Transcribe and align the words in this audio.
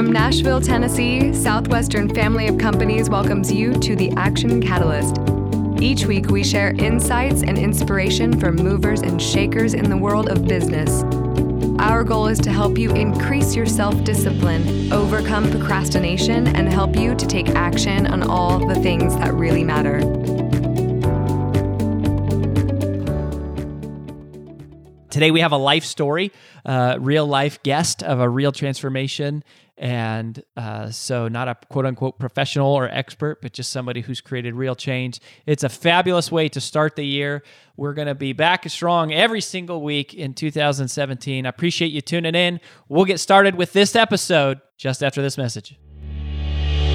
From 0.00 0.12
Nashville, 0.12 0.62
Tennessee, 0.62 1.34
Southwestern 1.34 2.08
Family 2.14 2.48
of 2.48 2.56
Companies 2.56 3.10
welcomes 3.10 3.52
you 3.52 3.74
to 3.80 3.94
the 3.94 4.10
Action 4.12 4.62
Catalyst. 4.62 5.18
Each 5.78 6.06
week, 6.06 6.30
we 6.30 6.42
share 6.42 6.70
insights 6.70 7.42
and 7.42 7.58
inspiration 7.58 8.40
from 8.40 8.56
movers 8.56 9.02
and 9.02 9.20
shakers 9.20 9.74
in 9.74 9.90
the 9.90 9.96
world 9.98 10.30
of 10.30 10.48
business. 10.48 11.02
Our 11.78 12.02
goal 12.02 12.28
is 12.28 12.38
to 12.38 12.50
help 12.50 12.78
you 12.78 12.92
increase 12.92 13.54
your 13.54 13.66
self 13.66 14.02
discipline, 14.02 14.90
overcome 14.90 15.50
procrastination, 15.50 16.46
and 16.46 16.72
help 16.72 16.96
you 16.96 17.14
to 17.14 17.26
take 17.26 17.50
action 17.50 18.06
on 18.06 18.22
all 18.22 18.66
the 18.66 18.76
things 18.76 19.14
that 19.16 19.34
really 19.34 19.64
matter. 19.64 20.00
Today 25.10 25.32
we 25.32 25.40
have 25.40 25.52
a 25.52 25.58
life 25.58 25.84
story, 25.84 26.32
uh, 26.64 26.96
real 27.00 27.26
life 27.26 27.62
guest 27.62 28.02
of 28.02 28.20
a 28.20 28.28
real 28.28 28.52
transformation. 28.52 29.42
And 29.80 30.42
uh, 30.58 30.90
so, 30.90 31.26
not 31.26 31.48
a 31.48 31.56
quote 31.70 31.86
unquote 31.86 32.18
professional 32.18 32.68
or 32.68 32.86
expert, 32.86 33.40
but 33.40 33.54
just 33.54 33.72
somebody 33.72 34.02
who's 34.02 34.20
created 34.20 34.54
real 34.54 34.76
change. 34.76 35.20
It's 35.46 35.64
a 35.64 35.70
fabulous 35.70 36.30
way 36.30 36.50
to 36.50 36.60
start 36.60 36.96
the 36.96 37.02
year. 37.02 37.42
We're 37.78 37.94
going 37.94 38.08
to 38.08 38.14
be 38.14 38.34
back 38.34 38.68
strong 38.68 39.10
every 39.10 39.40
single 39.40 39.82
week 39.82 40.12
in 40.12 40.34
2017. 40.34 41.46
I 41.46 41.48
appreciate 41.48 41.92
you 41.92 42.02
tuning 42.02 42.34
in. 42.34 42.60
We'll 42.90 43.06
get 43.06 43.20
started 43.20 43.54
with 43.54 43.72
this 43.72 43.96
episode 43.96 44.60
just 44.76 45.02
after 45.02 45.22
this 45.22 45.38
message. 45.38 45.78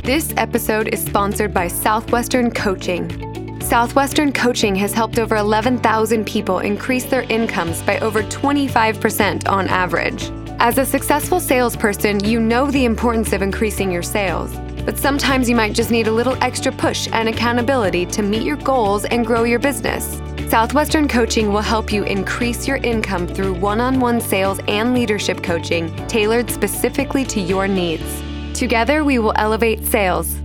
This 0.03 0.31
episode 0.37 0.87
is 0.89 1.03
sponsored 1.03 1.55
by 1.55 1.67
Southwestern 1.67 2.51
Coaching. 2.51 3.59
Southwestern 3.61 4.31
Coaching 4.31 4.75
has 4.75 4.93
helped 4.93 5.17
over 5.17 5.37
11,000 5.37 6.23
people 6.23 6.59
increase 6.59 7.05
their 7.05 7.23
incomes 7.23 7.81
by 7.81 7.97
over 8.01 8.21
25% 8.21 9.49
on 9.49 9.67
average. 9.69 10.29
As 10.59 10.77
a 10.77 10.85
successful 10.85 11.39
salesperson, 11.39 12.23
you 12.23 12.39
know 12.39 12.71
the 12.71 12.85
importance 12.85 13.33
of 13.33 13.41
increasing 13.41 13.91
your 13.91 14.01
sales, 14.01 14.55
but 14.85 14.97
sometimes 14.97 15.49
you 15.49 15.55
might 15.55 15.73
just 15.73 15.91
need 15.91 16.07
a 16.07 16.11
little 16.11 16.41
extra 16.41 16.71
push 16.71 17.09
and 17.11 17.27
accountability 17.27 18.05
to 18.07 18.23
meet 18.23 18.43
your 18.43 18.55
goals 18.55 19.05
and 19.05 19.25
grow 19.25 19.43
your 19.43 19.59
business. 19.59 20.21
Southwestern 20.49 21.07
Coaching 21.07 21.51
will 21.51 21.61
help 21.61 21.91
you 21.91 22.03
increase 22.03 22.67
your 22.67 22.77
income 22.77 23.27
through 23.27 23.53
one 23.55 23.81
on 23.81 23.99
one 23.99 24.21
sales 24.21 24.59
and 24.67 24.93
leadership 24.93 25.43
coaching 25.43 25.93
tailored 26.07 26.49
specifically 26.49 27.25
to 27.25 27.41
your 27.41 27.67
needs. 27.67 28.23
Together, 28.57 29.03
we 29.03 29.19
will 29.19 29.33
elevate 29.35 29.83
sales 29.83 30.37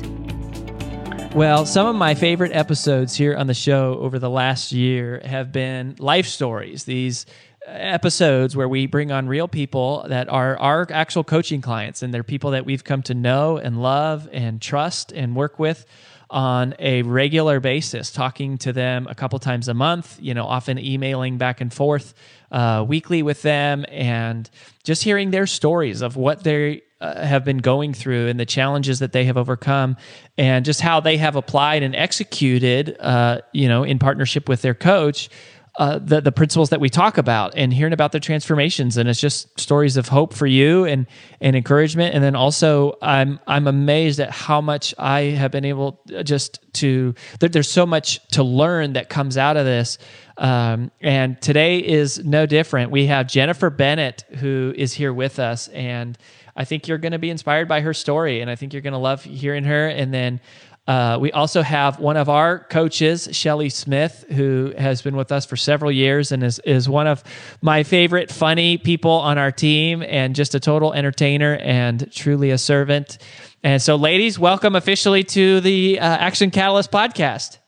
Well, 1.35 1.67
some 1.67 1.87
of 1.87 1.95
my 1.95 2.15
favorite 2.15 2.53
episodes 2.53 3.15
here 3.15 3.37
on 3.37 3.49
the 3.49 3.55
show 3.55 3.99
over 4.01 4.19
the 4.19 4.31
last 4.31 4.73
year 4.73 5.21
have 5.25 5.53
been 5.53 5.95
life 5.99 6.27
stories. 6.27 6.85
These 6.85 7.27
uh, 7.67 7.73
episodes 7.73 8.57
where 8.57 8.69
we 8.69 8.87
bring 8.87 9.13
on 9.13 9.29
real 9.29 9.47
people 9.47 10.07
that 10.09 10.31
are 10.31 10.59
our 10.59 10.87
actual 10.91 11.25
coaching 11.25 11.61
clients 11.61 12.03
and 12.03 12.15
they're 12.15 12.25
people 12.25 12.53
that 12.53 12.65
we've 12.65 12.83
come 12.83 13.03
to 13.03 13.15
know 13.15 13.59
and 13.59 13.83
love 13.83 14.27
and 14.33 14.59
trust 14.61 15.13
and 15.13 15.37
work 15.37 15.59
with 15.59 15.85
on 16.31 16.75
a 16.79 17.03
regular 17.03 17.61
basis, 17.61 18.11
talking 18.11 18.59
to 18.59 18.73
them 18.73 19.07
a 19.09 19.15
couple 19.15 19.39
times 19.39 19.69
a 19.69 19.75
month, 19.75 20.19
you 20.21 20.35
know, 20.35 20.45
often 20.45 20.79
emailing 20.79 21.39
back 21.39 21.61
and 21.61 21.73
forth 21.73 22.15
uh, 22.51 22.85
weekly 22.87 23.23
with 23.23 23.43
them 23.43 23.85
and 23.89 24.51
just 24.85 25.03
hearing 25.03 25.31
their 25.31 25.47
stories 25.47 26.03
of 26.03 26.17
what 26.17 26.45
they 26.45 26.83
uh, 27.01 27.25
have 27.25 27.45
been 27.45 27.59
going 27.59 27.95
through 27.95 28.27
and 28.29 28.41
the 28.41 28.47
challenges 28.47 28.99
that 28.99 29.13
they 29.13 29.25
have 29.25 29.37
overcome 29.37 29.97
and 30.37 30.65
just 30.65 30.81
how 30.81 31.01
they 31.01 31.17
have 31.17 31.37
applied 31.37 31.83
and 31.83 31.95
executed, 31.95 32.97
uh, 33.01 33.41
you 33.53 33.69
know, 33.69 33.85
in 33.85 33.99
partnership 33.99 34.49
with 34.49 34.63
their 34.63 34.75
coach 34.75 35.31
uh, 35.79 35.99
the 35.99 36.21
the 36.21 36.33
principles 36.33 36.71
that 36.71 36.81
we 36.81 36.91
talk 36.91 37.19
about 37.19 37.55
and 37.57 37.73
hearing 37.73 37.93
about 37.93 38.11
their 38.11 38.21
transformations. 38.21 38.97
And 38.97 39.09
it's 39.09 39.21
just 39.21 39.59
stories 39.59 39.97
of 39.97 40.09
hope 40.09 40.35
for 40.35 40.47
you 40.47 40.85
and 40.85 41.07
and 41.41 41.55
encouragement. 41.55 42.15
And 42.15 42.23
then 42.23 42.35
also 42.35 42.99
I'm 43.01 43.39
I'm 43.47 43.69
amazed 43.69 44.19
at 44.19 44.31
how 44.31 44.61
much 44.61 44.93
I 44.99 45.21
have 45.21 45.53
been 45.53 45.65
able 45.65 46.01
just 46.25 46.59
to 46.75 47.15
there, 47.39 47.49
there's 47.49 47.71
so 47.71 47.87
much 47.87 48.27
to 48.31 48.43
learn 48.43 48.95
that 48.95 49.09
comes 49.09 49.39
out 49.39 49.57
of 49.57 49.65
this. 49.65 49.99
Um, 50.37 50.91
and 51.01 51.41
today 51.41 51.79
is 51.79 52.25
no 52.25 52.45
different. 52.45 52.91
We 52.91 53.07
have 53.07 53.29
Jennifer 53.29 53.71
Bennett 53.71 54.25
who 54.39 54.75
is 54.77 54.93
here 54.93 55.13
with 55.13 55.39
us. 55.39 55.69
And 55.69 56.19
I 56.57 56.65
think 56.65 56.89
you're 56.89 56.99
going 56.99 57.13
to 57.13 57.21
be 57.21 57.31
inspired 57.31 57.69
by 57.69 57.83
her 57.83 57.95
story. 57.95 58.41
And 58.41 58.51
I 58.51 58.57
think 58.57 58.73
you're 58.73 58.83
going 58.83 58.93
to 58.93 58.99
love 58.99 59.23
hearing 59.23 59.63
her. 59.63 59.87
And 59.87 60.13
then 60.13 60.41
uh, 60.89 61.19
we 61.21 61.31
also 61.33 61.61
have 61.61 62.01
one 62.01 62.17
of 62.17 62.31
our 62.31 62.61
coaches, 62.61 63.29
Shelly 63.31 63.69
Smith, 63.69 64.25
who 64.31 64.73
has 64.79 65.03
been 65.03 65.17
with 65.17 65.31
us 65.31 65.45
for 65.45 65.55
several 65.55 65.93
years 65.93 66.33
and 66.33 66.43
is, 66.43 66.61
is 66.61 66.89
one 66.89 67.07
of 67.07 67.23
my 67.61 67.83
favorite 67.83 68.33
funny 68.33 68.79
people 68.79 69.11
on 69.11 69.37
our 69.37 69.53
team 69.53 70.03
and 70.03 70.35
just 70.35 70.55
a 70.55 70.61
total 70.61 70.95
entertainer 70.95 71.57
and 71.57 72.11
truly 72.11 72.51
a 72.51 72.57
servant. 72.57 73.19
And 73.63 73.83
so, 73.83 73.97
ladies, 73.97 74.39
welcome 74.39 74.75
officially 74.75 75.25
to 75.25 75.61
the 75.61 76.01
uh, 76.01 76.05
Action 76.05 76.51
Catalyst 76.51 76.91
podcast. 76.91 77.59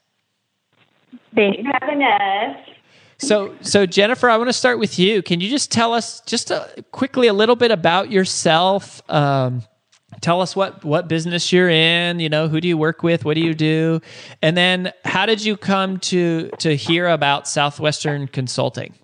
Thanks 1.34 1.60
for 1.60 1.78
having 1.78 2.02
us. 2.02 2.56
So, 3.18 3.54
so 3.60 3.84
Jennifer, 3.84 4.30
I 4.30 4.38
want 4.38 4.48
to 4.48 4.54
start 4.54 4.78
with 4.78 4.98
you. 4.98 5.22
Can 5.22 5.42
you 5.42 5.50
just 5.50 5.70
tell 5.70 5.92
us 5.92 6.22
just 6.22 6.50
a, 6.50 6.82
quickly 6.90 7.26
a 7.26 7.34
little 7.34 7.56
bit 7.56 7.70
about 7.70 8.10
yourself? 8.10 9.02
Um, 9.10 9.62
tell 10.20 10.40
us 10.40 10.54
what 10.56 10.84
what 10.84 11.08
business 11.08 11.52
you're 11.52 11.70
in 11.70 12.20
you 12.20 12.28
know 12.28 12.48
who 12.48 12.60
do 12.60 12.68
you 12.68 12.76
work 12.76 13.02
with 13.02 13.24
what 13.24 13.34
do 13.34 13.40
you 13.40 13.54
do? 13.54 14.00
And 14.42 14.56
then 14.56 14.92
how 15.04 15.26
did 15.26 15.44
you 15.44 15.56
come 15.56 15.98
to 16.00 16.50
to 16.58 16.76
hear 16.76 17.08
about 17.08 17.48
southwestern 17.48 18.28
consulting? 18.28 18.94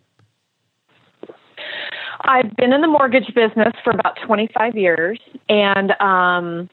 I've 2.23 2.57
been 2.57 2.73
in 2.73 2.81
the 2.81 2.89
mortgage 2.89 3.33
business 3.35 3.73
for 3.85 3.91
about 3.91 4.19
25 4.27 4.77
years 4.77 5.21
and 5.49 5.93
um, 6.01 6.69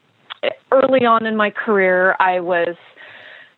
early 0.72 1.06
on 1.06 1.26
in 1.26 1.38
my 1.38 1.52
career 1.52 2.16
i 2.20 2.40
was 2.40 2.76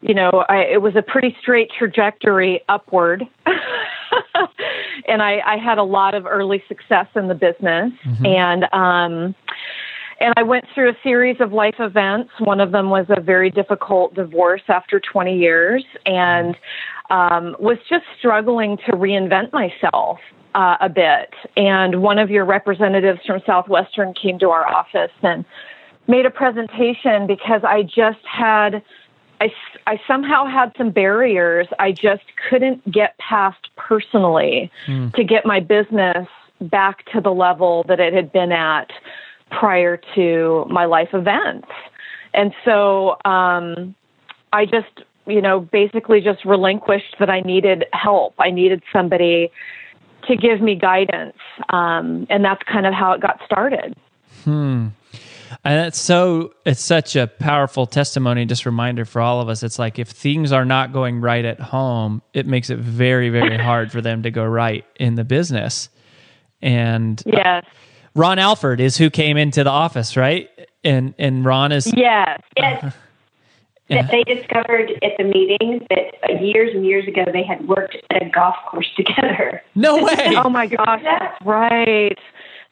you 0.01 0.13
know 0.13 0.45
I, 0.49 0.57
it 0.63 0.81
was 0.81 0.95
a 0.95 1.01
pretty 1.01 1.35
straight 1.41 1.71
trajectory 1.77 2.61
upward. 2.67 3.23
And 5.07 5.21
I, 5.21 5.39
I 5.45 5.57
had 5.57 5.77
a 5.77 5.83
lot 5.83 6.15
of 6.15 6.25
early 6.25 6.63
success 6.67 7.07
in 7.15 7.27
the 7.27 7.35
business. 7.35 7.91
Mm-hmm. 8.05 8.25
and 8.25 8.63
um 8.73 9.35
and 10.19 10.33
I 10.37 10.43
went 10.43 10.65
through 10.73 10.89
a 10.89 10.97
series 11.03 11.37
of 11.39 11.51
life 11.51 11.75
events. 11.79 12.31
One 12.39 12.59
of 12.59 12.71
them 12.71 12.89
was 12.89 13.05
a 13.09 13.19
very 13.19 13.49
difficult 13.49 14.13
divorce 14.13 14.61
after 14.67 14.99
20 14.99 15.37
years, 15.37 15.83
and 16.05 16.55
um, 17.09 17.55
was 17.59 17.77
just 17.89 18.05
struggling 18.17 18.77
to 18.77 18.93
reinvent 18.93 19.51
myself 19.51 20.19
uh, 20.53 20.77
a 20.79 20.89
bit. 20.89 21.33
And 21.57 22.01
one 22.01 22.17
of 22.17 22.29
your 22.29 22.45
representatives 22.45 23.19
from 23.25 23.41
Southwestern 23.45 24.13
came 24.13 24.39
to 24.39 24.49
our 24.49 24.67
office 24.67 25.11
and 25.21 25.43
made 26.07 26.25
a 26.25 26.31
presentation 26.31 27.27
because 27.27 27.61
I 27.63 27.83
just 27.83 28.25
had. 28.25 28.83
I, 29.41 29.51
I 29.85 29.99
somehow 30.07 30.45
had 30.45 30.71
some 30.77 30.91
barriers 30.91 31.67
I 31.77 31.91
just 31.91 32.23
couldn't 32.49 32.89
get 32.89 33.17
past 33.17 33.67
personally 33.75 34.71
mm. 34.87 35.13
to 35.13 35.25
get 35.25 35.45
my 35.45 35.59
business 35.59 36.25
back 36.61 37.05
to 37.07 37.19
the 37.19 37.33
level 37.33 37.83
that 37.89 37.99
it 37.99 38.13
had 38.13 38.31
been 38.31 38.53
at 38.53 38.89
prior 39.51 39.99
to 40.15 40.65
my 40.69 40.85
life 40.85 41.09
events. 41.13 41.67
And 42.33 42.53
so 42.63 43.17
um, 43.25 43.95
I 44.51 44.65
just, 44.65 45.05
you 45.25 45.41
know, 45.41 45.59
basically 45.59 46.21
just 46.21 46.43
relinquished 46.45 47.15
that 47.19 47.29
I 47.29 47.41
needed 47.41 47.85
help. 47.93 48.35
I 48.39 48.51
needed 48.51 48.83
somebody 48.91 49.51
to 50.27 50.35
give 50.35 50.61
me 50.61 50.75
guidance. 50.75 51.37
Um, 51.69 52.27
and 52.29 52.43
that's 52.43 52.61
kind 52.63 52.85
of 52.85 52.93
how 52.93 53.13
it 53.13 53.21
got 53.21 53.39
started. 53.45 53.95
Hmm. 54.43 54.87
And 55.63 55.79
that's 55.79 55.99
so, 55.99 56.53
it's 56.65 56.83
such 56.83 57.15
a 57.15 57.27
powerful 57.27 57.85
testimony, 57.85 58.45
just 58.45 58.65
reminder 58.65 59.05
for 59.05 59.21
all 59.21 59.41
of 59.41 59.47
us. 59.47 59.63
It's 59.63 59.79
like 59.79 59.99
if 59.99 60.09
things 60.09 60.51
are 60.51 60.65
not 60.65 60.91
going 60.91 61.21
right 61.21 61.45
at 61.45 61.59
home, 61.59 62.21
it 62.33 62.45
makes 62.45 62.69
it 62.69 62.79
very, 62.79 63.29
very 63.29 63.57
hard 63.63 63.91
for 63.91 64.01
them 64.01 64.23
to 64.23 64.31
go 64.31 64.43
right 64.43 64.83
in 64.99 65.15
the 65.15 65.23
business. 65.23 65.89
And 66.61 67.21
yes. 67.25 67.63
Uh, 67.63 67.69
Ron 68.15 68.39
Alford 68.39 68.79
is 68.79 68.97
who 68.97 69.09
came 69.09 69.37
into 69.37 69.63
the 69.63 69.69
office, 69.69 70.15
right? 70.15 70.49
And 70.83 71.13
and 71.17 71.43
Ron 71.43 71.71
is 71.71 71.91
yes, 71.95 72.41
yes. 72.57 72.93
That 73.89 74.09
they 74.09 74.23
discovered 74.23 74.91
at 75.03 75.11
the 75.19 75.25
meeting 75.25 75.85
that 75.91 76.41
years 76.41 76.71
and 76.73 76.85
years 76.85 77.07
ago 77.07 77.23
they 77.31 77.43
had 77.43 77.67
worked 77.67 77.97
at 78.09 78.23
a 78.23 78.29
golf 78.29 78.55
course 78.69 78.89
together. 78.97 79.61
No 79.75 80.03
way! 80.03 80.35
oh 80.37 80.49
my 80.49 80.67
gosh, 80.67 81.01
that's 81.03 81.45
right. 81.45 82.17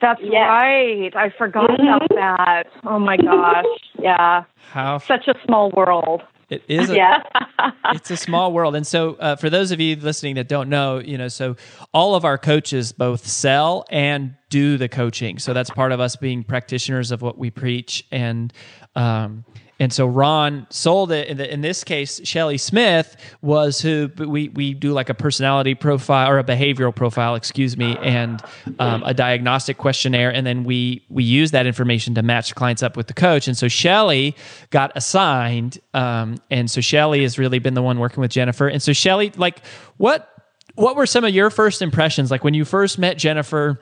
That's 0.01 0.21
right. 0.21 1.15
I 1.15 1.29
forgot 1.37 1.69
mm-hmm. 1.69 1.87
about 1.87 2.09
that. 2.09 2.63
Oh 2.85 2.99
my 2.99 3.17
gosh. 3.17 3.65
Yeah. 3.99 4.43
How 4.71 4.97
such 4.97 5.29
a 5.29 5.35
small 5.45 5.71
world. 5.71 6.23
It 6.53 6.63
is. 6.67 6.89
A, 6.89 6.95
yeah. 6.95 7.23
it's 7.93 8.11
a 8.11 8.17
small 8.17 8.51
world. 8.53 8.75
And 8.75 8.85
so, 8.85 9.15
uh, 9.15 9.35
for 9.35 9.49
those 9.49 9.71
of 9.71 9.79
you 9.79 9.95
listening 9.95 10.35
that 10.35 10.47
don't 10.47 10.69
know, 10.69 10.99
you 10.99 11.17
know, 11.17 11.27
so 11.27 11.55
all 11.93 12.15
of 12.15 12.25
our 12.25 12.37
coaches 12.37 12.91
both 12.91 13.25
sell 13.25 13.85
and 13.89 14.35
do 14.49 14.77
the 14.77 14.87
coaching. 14.87 15.39
So 15.39 15.53
that's 15.53 15.69
part 15.69 15.91
of 15.91 15.99
us 15.99 16.15
being 16.15 16.43
practitioners 16.43 17.11
of 17.11 17.21
what 17.21 17.37
we 17.37 17.49
preach. 17.49 18.05
And 18.11 18.53
um, 18.95 19.45
and 19.83 19.91
so 19.91 20.07
Ron 20.07 20.65
sold 20.69 21.11
it. 21.11 21.27
In, 21.27 21.35
the, 21.35 21.53
in 21.53 21.59
this 21.59 21.83
case, 21.83 22.21
Shelly 22.23 22.57
Smith 22.57 23.17
was 23.41 23.81
who 23.81 24.09
we, 24.17 24.47
we 24.47 24.73
do 24.73 24.93
like 24.93 25.09
a 25.09 25.13
personality 25.13 25.75
profile 25.75 26.31
or 26.31 26.39
a 26.39 26.43
behavioral 26.43 26.95
profile, 26.95 27.35
excuse 27.35 27.75
me, 27.75 27.97
and 27.97 28.41
um, 28.79 29.03
a 29.03 29.13
diagnostic 29.13 29.77
questionnaire. 29.77 30.33
And 30.33 30.47
then 30.47 30.63
we, 30.63 31.05
we 31.09 31.25
use 31.25 31.51
that 31.51 31.65
information 31.65 32.15
to 32.15 32.23
match 32.23 32.55
clients 32.55 32.81
up 32.81 32.95
with 32.95 33.07
the 33.07 33.13
coach. 33.13 33.49
And 33.49 33.57
so 33.57 33.67
Shelly 33.67 34.37
got 34.69 34.93
assigned. 34.95 35.79
Um, 35.93 36.37
and 36.49 36.71
so 36.71 36.79
Shelly 36.79 37.23
has 37.23 37.37
really 37.37 37.59
been 37.59 37.73
the 37.73 37.83
one 37.83 37.99
working 37.99 38.21
with 38.21 38.31
Jennifer. 38.31 38.69
And 38.69 38.81
so 38.81 38.93
Shelly, 38.93 39.33
like 39.35 39.65
what, 39.97 40.29
what 40.75 40.95
were 40.95 41.05
some 41.05 41.25
of 41.25 41.35
your 41.35 41.49
first 41.49 41.81
impressions? 41.81 42.31
Like 42.31 42.45
when 42.45 42.53
you 42.53 42.63
first 42.63 42.97
met 42.97 43.17
Jennifer, 43.17 43.81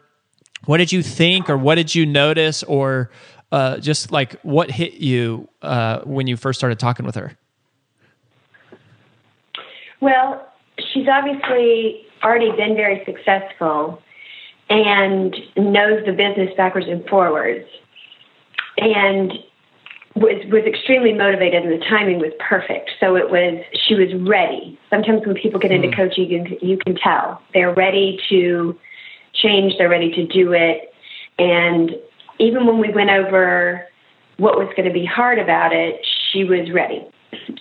what 0.65 0.77
did 0.77 0.91
you 0.91 1.03
think 1.03 1.47
or 1.47 1.59
what 1.59 1.75
did 1.75 1.93
you 1.93 2.07
notice 2.07 2.63
or 2.63 3.11
uh, 3.51 3.77
just 3.77 4.11
like 4.11 4.39
what 4.41 4.71
hit 4.71 4.93
you 4.93 5.47
uh, 5.61 5.99
when 6.01 6.27
you 6.27 6.37
first 6.37 6.59
started 6.59 6.79
talking 6.79 7.05
with 7.05 7.15
her? 7.15 7.37
Well, 9.99 10.47
she's 10.93 11.07
obviously 11.07 12.05
already 12.23 12.51
been 12.51 12.75
very 12.75 13.03
successful 13.05 14.01
and 14.69 15.35
knows 15.57 16.05
the 16.05 16.13
business 16.13 16.49
backwards 16.55 16.87
and 16.87 17.05
forwards, 17.07 17.67
and 18.77 19.33
was 20.15 20.43
was 20.49 20.63
extremely 20.65 21.13
motivated, 21.13 21.63
and 21.63 21.71
the 21.73 21.85
timing 21.85 22.19
was 22.19 22.31
perfect. 22.39 22.91
So 22.99 23.15
it 23.15 23.29
was 23.29 23.63
she 23.73 23.95
was 23.95 24.13
ready. 24.15 24.79
Sometimes 24.89 25.25
when 25.25 25.35
people 25.35 25.59
get 25.59 25.71
into 25.71 25.89
mm. 25.89 25.95
coaching, 25.95 26.29
you 26.29 26.43
can, 26.43 26.67
you 26.67 26.77
can 26.77 26.95
tell 26.95 27.41
they're 27.53 27.73
ready 27.73 28.19
to 28.29 28.79
change, 29.33 29.73
they're 29.77 29.89
ready 29.89 30.11
to 30.11 30.25
do 30.25 30.53
it, 30.53 30.93
and 31.37 31.91
even 32.41 32.65
when 32.65 32.79
we 32.79 32.91
went 32.91 33.09
over 33.09 33.85
what 34.37 34.57
was 34.57 34.67
going 34.75 34.87
to 34.87 34.93
be 34.93 35.05
hard 35.05 35.37
about 35.37 35.71
it, 35.71 35.95
she 36.31 36.43
was 36.43 36.71
ready. 36.73 37.05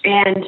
And 0.05 0.47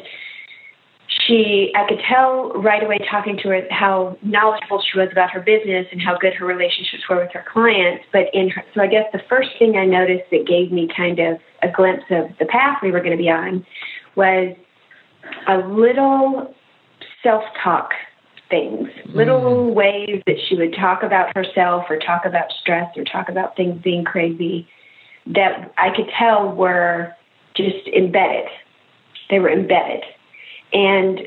she, 1.27 1.71
I 1.77 1.87
could 1.87 2.01
tell 2.09 2.53
right 2.55 2.83
away 2.83 2.99
talking 3.11 3.37
to 3.43 3.49
her 3.51 3.63
how 3.71 4.17
knowledgeable 4.23 4.83
she 4.83 4.99
was 4.99 5.09
about 5.13 5.31
her 5.31 5.41
business 5.41 5.87
and 5.93 6.01
how 6.01 6.17
good 6.19 6.33
her 6.35 6.47
relationships 6.47 7.03
were 7.09 7.23
with 7.23 7.33
her 7.33 7.45
clients. 7.53 8.05
But 8.13 8.33
in 8.33 8.49
her, 8.49 8.65
so 8.75 8.81
I 8.81 8.87
guess 8.87 9.05
the 9.13 9.21
first 9.29 9.51
thing 9.59 9.77
I 9.77 9.85
noticed 9.85 10.31
that 10.31 10.47
gave 10.47 10.73
me 10.73 10.89
kind 10.97 11.19
of 11.19 11.39
a 11.63 11.69
glimpse 11.69 12.05
of 12.11 12.31
the 12.39 12.47
path 12.47 12.79
we 12.83 12.91
were 12.91 13.01
going 13.01 13.17
to 13.17 13.23
be 13.23 13.31
on 13.31 13.65
was 14.17 14.57
a 15.49 15.59
little 15.59 16.55
self 17.23 17.45
talk 17.63 17.91
things, 18.53 18.89
little 19.15 19.41
mm. 19.41 19.75
ways 19.75 20.23
that 20.27 20.37
she 20.47 20.57
would 20.57 20.75
talk 20.75 21.03
about 21.03 21.35
herself 21.35 21.87
or 21.89 21.99
talk 21.99 22.27
about 22.27 22.53
stress 22.61 22.87
or 22.99 23.05
talk 23.05 23.31
about 23.31 23.57
things 23.57 23.81
being 23.83 24.05
crazy 24.05 24.69
that 25.27 25.73
I 25.79 25.89
could 25.97 26.11
tell 26.19 26.53
were 26.53 27.15
just 27.57 27.89
embedded. 27.89 28.49
They 29.31 29.39
were 29.39 29.51
embedded. 29.51 30.05
And 30.75 31.21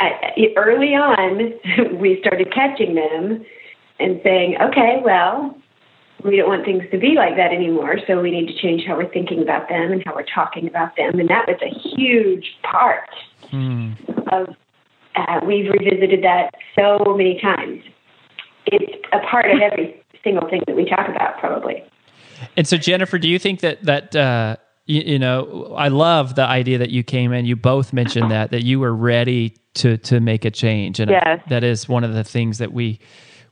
I, 0.00 0.34
early 0.56 0.94
on, 0.94 1.98
we 2.00 2.18
started 2.20 2.52
catching 2.52 2.96
them 2.96 3.44
and 4.00 4.20
saying, 4.24 4.56
okay, 4.60 5.00
well, 5.04 5.56
we 6.24 6.36
don't 6.36 6.48
want 6.48 6.64
things 6.64 6.82
to 6.90 6.98
be 6.98 7.14
like 7.14 7.36
that 7.36 7.52
anymore, 7.52 7.98
so 8.08 8.20
we 8.20 8.32
need 8.32 8.48
to 8.48 8.56
change 8.60 8.82
how 8.86 8.96
we're 8.96 9.12
thinking 9.12 9.40
about 9.40 9.68
them 9.68 9.92
and 9.92 10.02
how 10.04 10.16
we're 10.16 10.26
talking 10.34 10.66
about 10.66 10.96
them. 10.96 11.20
And 11.20 11.28
that 11.28 11.46
was 11.46 11.58
a 11.62 11.96
huge 11.96 12.56
part 12.62 13.10
mm. 13.52 13.94
of 14.32 14.56
uh, 15.16 15.40
we've 15.46 15.70
revisited 15.70 16.22
that 16.24 16.54
so 16.76 17.14
many 17.16 17.40
times. 17.40 17.82
It's 18.66 19.02
a 19.12 19.18
part 19.30 19.50
of 19.50 19.60
every 19.60 20.02
single 20.22 20.48
thing 20.48 20.62
that 20.66 20.74
we 20.74 20.88
talk 20.88 21.08
about, 21.08 21.38
probably. 21.38 21.84
And 22.56 22.66
so, 22.66 22.76
Jennifer, 22.76 23.18
do 23.18 23.28
you 23.28 23.38
think 23.38 23.60
that 23.60 23.82
that 23.84 24.16
uh, 24.16 24.56
you, 24.86 25.02
you, 25.02 25.18
know? 25.18 25.74
I 25.76 25.88
love 25.88 26.34
the 26.34 26.44
idea 26.44 26.78
that 26.78 26.90
you 26.90 27.02
came 27.02 27.32
in. 27.32 27.44
You 27.46 27.56
both 27.56 27.92
mentioned 27.92 28.30
that 28.30 28.50
that 28.50 28.64
you 28.64 28.80
were 28.80 28.94
ready 28.94 29.56
to 29.74 29.98
to 29.98 30.20
make 30.20 30.44
a 30.44 30.50
change, 30.50 31.00
and 31.00 31.10
yes. 31.10 31.40
that 31.48 31.62
is 31.64 31.88
one 31.88 32.04
of 32.04 32.14
the 32.14 32.24
things 32.24 32.58
that 32.58 32.72
we 32.72 33.00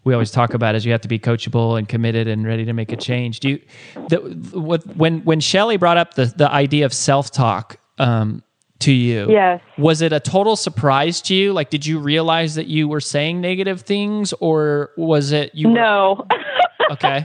we 0.04 0.14
always 0.14 0.30
talk 0.30 0.54
about 0.54 0.74
is 0.74 0.84
you 0.84 0.92
have 0.92 1.00
to 1.02 1.08
be 1.08 1.18
coachable 1.18 1.78
and 1.78 1.88
committed 1.88 2.26
and 2.26 2.44
ready 2.44 2.64
to 2.64 2.72
make 2.72 2.90
a 2.90 2.96
change. 2.96 3.40
Do 3.40 3.50
you 3.50 3.60
the, 4.08 4.18
what, 4.58 4.84
when 4.96 5.20
when 5.20 5.40
Shelly 5.40 5.76
brought 5.76 5.96
up 5.96 6.14
the 6.14 6.26
the 6.26 6.50
idea 6.50 6.84
of 6.84 6.92
self 6.92 7.30
talk? 7.30 7.78
Um, 7.98 8.42
to 8.82 8.92
you. 8.92 9.30
Yes. 9.30 9.60
Was 9.78 10.02
it 10.02 10.12
a 10.12 10.20
total 10.20 10.56
surprise 10.56 11.20
to 11.22 11.34
you? 11.34 11.52
Like, 11.52 11.70
did 11.70 11.86
you 11.86 11.98
realize 11.98 12.54
that 12.54 12.66
you 12.66 12.88
were 12.88 13.00
saying 13.00 13.40
negative 13.40 13.82
things, 13.82 14.32
or 14.34 14.90
was 14.96 15.32
it 15.32 15.54
you? 15.54 15.68
No. 15.68 16.26
Were, 16.28 16.92
okay. 16.92 17.24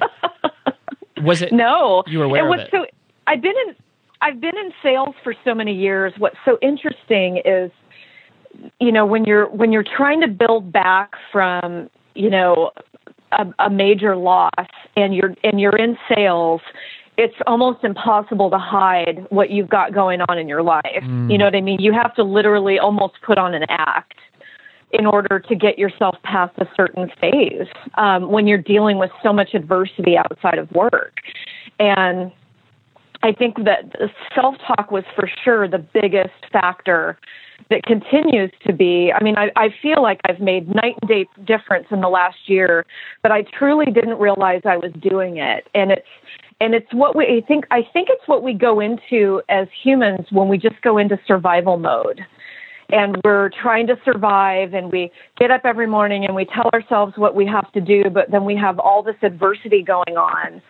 Was 1.23 1.41
it? 1.41 1.51
No. 1.51 2.03
You 2.07 2.19
were 2.19 2.25
aware 2.25 2.45
it 2.45 2.49
was 2.49 2.61
of 2.61 2.65
it. 2.67 2.71
So 2.71 2.85
I've 3.27 3.41
been 3.41 3.55
in 3.67 3.75
I've 4.21 4.41
been 4.41 4.57
in 4.57 4.71
sales 4.81 5.15
for 5.23 5.33
so 5.43 5.53
many 5.53 5.73
years. 5.73 6.13
What's 6.17 6.37
so 6.45 6.57
interesting 6.61 7.41
is, 7.45 7.71
you 8.79 8.91
know, 8.91 9.05
when 9.05 9.25
you're 9.25 9.47
when 9.49 9.71
you're 9.71 9.83
trying 9.83 10.21
to 10.21 10.27
build 10.27 10.71
back 10.71 11.13
from, 11.31 11.89
you 12.15 12.29
know, 12.29 12.71
a, 13.31 13.45
a 13.59 13.69
major 13.69 14.15
loss, 14.15 14.51
and 14.95 15.15
you're 15.15 15.35
and 15.43 15.59
you're 15.59 15.75
in 15.75 15.97
sales 16.13 16.61
it's 17.17 17.35
almost 17.47 17.83
impossible 17.83 18.49
to 18.51 18.59
hide 18.59 19.25
what 19.29 19.49
you've 19.49 19.69
got 19.69 19.93
going 19.93 20.21
on 20.21 20.37
in 20.37 20.47
your 20.47 20.61
life. 20.61 21.03
Mm. 21.03 21.31
You 21.31 21.37
know 21.37 21.45
what 21.45 21.55
I 21.55 21.61
mean? 21.61 21.79
You 21.79 21.91
have 21.91 22.13
to 22.15 22.23
literally 22.23 22.77
almost 22.77 23.15
put 23.25 23.37
on 23.39 23.55
an 23.55 23.65
act 23.69 24.13
in 24.91 25.05
order 25.05 25.39
to 25.39 25.55
get 25.55 25.77
yourself 25.77 26.15
past 26.23 26.53
a 26.59 26.65
certain 26.75 27.11
phase 27.19 27.67
um, 27.95 28.31
when 28.31 28.47
you're 28.47 28.57
dealing 28.57 28.97
with 28.97 29.11
so 29.21 29.33
much 29.33 29.53
adversity 29.53 30.15
outside 30.15 30.59
of 30.59 30.71
work. 30.71 31.17
And 31.79 32.31
I 33.23 33.33
think 33.33 33.57
that 33.65 33.91
self 34.33 34.55
talk 34.65 34.91
was 34.91 35.03
for 35.15 35.29
sure 35.43 35.67
the 35.67 35.79
biggest 35.79 36.29
factor 36.51 37.17
that 37.69 37.83
continues 37.83 38.51
to 38.65 38.73
be. 38.73 39.11
I 39.11 39.23
mean, 39.23 39.35
I, 39.37 39.51
I 39.55 39.69
feel 39.81 40.01
like 40.01 40.21
I've 40.27 40.39
made 40.39 40.73
night 40.73 40.95
and 41.01 41.09
day 41.09 41.25
difference 41.45 41.87
in 41.91 42.01
the 42.01 42.09
last 42.09 42.37
year, 42.47 42.85
but 43.23 43.31
I 43.31 43.43
truly 43.43 43.91
didn't 43.91 44.19
realize 44.19 44.61
I 44.65 44.77
was 44.77 44.91
doing 45.01 45.37
it. 45.37 45.67
And 45.73 45.91
it's 45.91 46.07
and 46.59 46.73
it's 46.73 46.91
what 46.93 47.15
we 47.15 47.25
I 47.25 47.45
think 47.47 47.65
I 47.71 47.81
think 47.93 48.09
it's 48.09 48.27
what 48.27 48.43
we 48.43 48.53
go 48.53 48.79
into 48.79 49.41
as 49.49 49.67
humans 49.83 50.27
when 50.31 50.47
we 50.47 50.57
just 50.57 50.81
go 50.81 50.97
into 50.97 51.19
survival 51.27 51.77
mode 51.77 52.21
and 52.89 53.17
we're 53.23 53.49
trying 53.61 53.85
to 53.87 53.97
survive 54.05 54.73
and 54.73 54.91
we 54.91 55.11
get 55.37 55.51
up 55.51 55.61
every 55.65 55.87
morning 55.87 56.25
and 56.25 56.35
we 56.35 56.45
tell 56.45 56.69
ourselves 56.73 57.13
what 57.17 57.35
we 57.35 57.45
have 57.45 57.71
to 57.73 57.81
do 57.81 58.05
but 58.11 58.31
then 58.31 58.45
we 58.45 58.55
have 58.55 58.79
all 58.79 59.03
this 59.03 59.15
adversity 59.21 59.83
going 59.83 60.17
on 60.17 60.61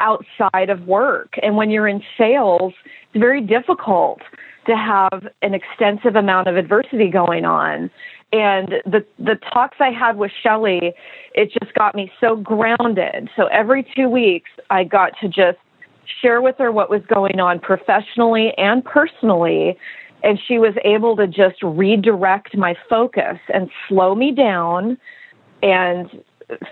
outside 0.00 0.70
of 0.70 0.86
work 0.86 1.34
and 1.42 1.56
when 1.56 1.70
you're 1.70 1.88
in 1.88 2.02
sales 2.18 2.72
it's 3.12 3.20
very 3.20 3.40
difficult 3.40 4.20
to 4.66 4.76
have 4.76 5.28
an 5.42 5.54
extensive 5.54 6.16
amount 6.16 6.48
of 6.48 6.56
adversity 6.56 7.08
going 7.08 7.44
on. 7.44 7.90
And 8.32 8.74
the 8.84 9.04
the 9.18 9.36
talks 9.52 9.76
I 9.80 9.90
had 9.90 10.16
with 10.16 10.32
Shelly, 10.42 10.92
it 11.34 11.52
just 11.52 11.72
got 11.74 11.94
me 11.94 12.10
so 12.20 12.36
grounded. 12.36 13.30
So 13.36 13.46
every 13.46 13.86
two 13.94 14.08
weeks, 14.08 14.50
I 14.70 14.84
got 14.84 15.12
to 15.20 15.28
just 15.28 15.58
share 16.20 16.40
with 16.42 16.56
her 16.58 16.72
what 16.72 16.90
was 16.90 17.02
going 17.06 17.40
on 17.40 17.60
professionally 17.60 18.52
and 18.58 18.84
personally, 18.84 19.78
and 20.22 20.38
she 20.46 20.58
was 20.58 20.74
able 20.84 21.16
to 21.16 21.26
just 21.26 21.62
redirect 21.62 22.56
my 22.56 22.74
focus 22.88 23.38
and 23.52 23.70
slow 23.88 24.14
me 24.14 24.32
down. 24.32 24.98
And 25.62 26.10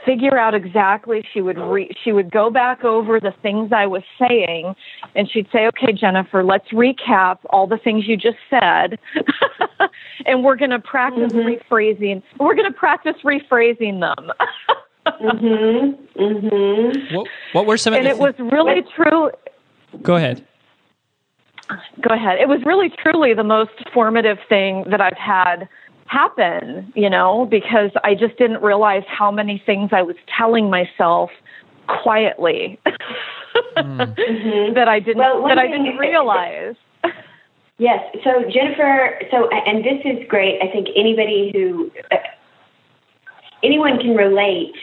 figure 0.04 0.38
out 0.38 0.54
exactly 0.54 1.26
she 1.32 1.40
would 1.40 1.58
re- 1.58 1.90
she 2.02 2.12
would 2.12 2.30
go 2.30 2.48
back 2.48 2.84
over 2.84 3.18
the 3.18 3.32
things 3.42 3.72
I 3.72 3.86
was 3.86 4.02
saying 4.18 4.74
and 5.16 5.28
she'd 5.28 5.48
say 5.52 5.66
okay 5.66 5.92
Jennifer 5.92 6.44
let's 6.44 6.68
recap 6.68 7.38
all 7.50 7.66
the 7.66 7.78
things 7.78 8.06
you 8.06 8.16
just 8.16 8.38
said. 8.50 8.98
And 10.26 10.42
we're 10.42 10.56
going 10.56 10.70
to 10.70 10.78
practice 10.78 11.32
mm-hmm. 11.32 11.74
rephrasing 11.74 12.22
we're 12.38 12.54
going 12.54 12.70
to 12.70 12.78
practice 12.78 13.16
rephrasing 13.24 14.00
them. 14.00 14.32
Mhm 15.06 15.98
mhm 16.16 17.14
what, 17.14 17.26
what 17.52 17.66
were 17.66 17.76
some 17.76 17.92
of 17.92 17.98
and 17.98 18.08
it 18.08 18.16
th- 18.16 18.22
was 18.22 18.34
really 18.38 18.82
true 18.96 19.30
go 20.02 20.16
ahead. 20.16 20.46
Go 22.00 22.14
ahead. 22.14 22.38
It 22.38 22.48
was 22.48 22.60
really 22.64 22.90
truly 22.90 23.34
the 23.34 23.44
most 23.44 23.72
formative 23.92 24.38
thing 24.48 24.84
that 24.90 25.00
I've 25.00 25.16
had 25.16 25.68
happen, 26.06 26.92
you 26.94 27.08
know, 27.10 27.46
because 27.50 27.90
I 28.02 28.14
just 28.14 28.36
didn't 28.36 28.62
realize 28.62 29.02
how 29.06 29.30
many 29.30 29.62
things 29.64 29.90
I 29.92 30.02
was 30.02 30.16
telling 30.36 30.70
myself 30.70 31.30
quietly 31.86 32.78
mm. 33.76 34.74
that 34.74 34.88
I 34.88 35.00
didn't 35.00 35.18
well, 35.18 35.46
that 35.48 35.58
I 35.58 35.66
didn't 35.66 35.96
realize. 35.98 36.74
yes. 37.78 38.00
So 38.22 38.42
Jennifer, 38.50 39.20
so 39.30 39.48
and 39.48 39.84
this 39.84 40.00
is 40.04 40.26
great. 40.28 40.60
I 40.62 40.70
think 40.70 40.88
anybody 40.96 41.50
who 41.52 41.90
uh, 42.10 42.16
anyone 43.62 43.98
can 43.98 44.14
relate 44.14 44.74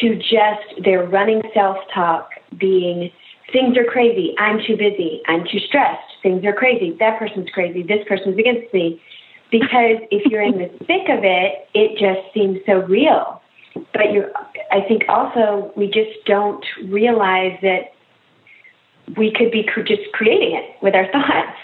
to 0.00 0.16
just 0.16 0.84
their 0.84 1.06
running 1.06 1.42
self-talk 1.52 2.30
being 2.58 3.10
things 3.52 3.76
are 3.76 3.84
crazy. 3.84 4.34
I'm 4.38 4.58
too 4.66 4.76
busy. 4.76 5.20
I'm 5.26 5.44
too 5.44 5.58
stressed. 5.66 6.00
Things 6.22 6.44
are 6.44 6.54
crazy. 6.54 6.96
That 6.98 7.18
person's 7.18 7.50
crazy. 7.50 7.82
This 7.82 8.06
person's 8.08 8.38
against 8.38 8.72
me 8.72 9.00
because 9.52 10.00
if 10.10 10.24
you're 10.32 10.42
in 10.42 10.58
the 10.58 10.68
thick 10.86 11.12
of 11.12 11.22
it, 11.22 11.68
it 11.74 11.92
just 12.00 12.32
seems 12.34 12.58
so 12.66 12.80
real. 12.88 13.40
but 13.92 14.12
you, 14.12 14.24
I 14.72 14.80
think 14.88 15.04
also 15.08 15.72
we 15.76 15.86
just 15.86 16.24
don't 16.26 16.64
realize 16.88 17.58
that 17.62 17.92
we 19.16 19.32
could 19.32 19.50
be 19.50 19.68
just 19.86 20.10
creating 20.12 20.56
it 20.56 20.82
with 20.82 20.94
our 20.94 21.06
thoughts. 21.12 21.58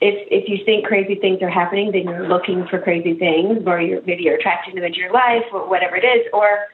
If 0.00 0.28
if 0.30 0.48
you 0.48 0.64
think 0.64 0.84
crazy 0.86 1.14
things 1.14 1.40
are 1.40 1.48
happening, 1.48 1.92
then 1.92 2.02
you're 2.02 2.28
looking 2.28 2.66
for 2.68 2.78
crazy 2.78 3.14
things, 3.14 3.62
or 3.66 3.80
you're 3.80 4.02
maybe 4.02 4.24
you're 4.24 4.36
attracting 4.36 4.74
them 4.74 4.84
into 4.84 4.98
your 4.98 5.12
life, 5.12 5.44
or 5.52 5.68
whatever 5.68 5.96
it 5.96 6.04
is, 6.04 6.26
or 6.32 6.66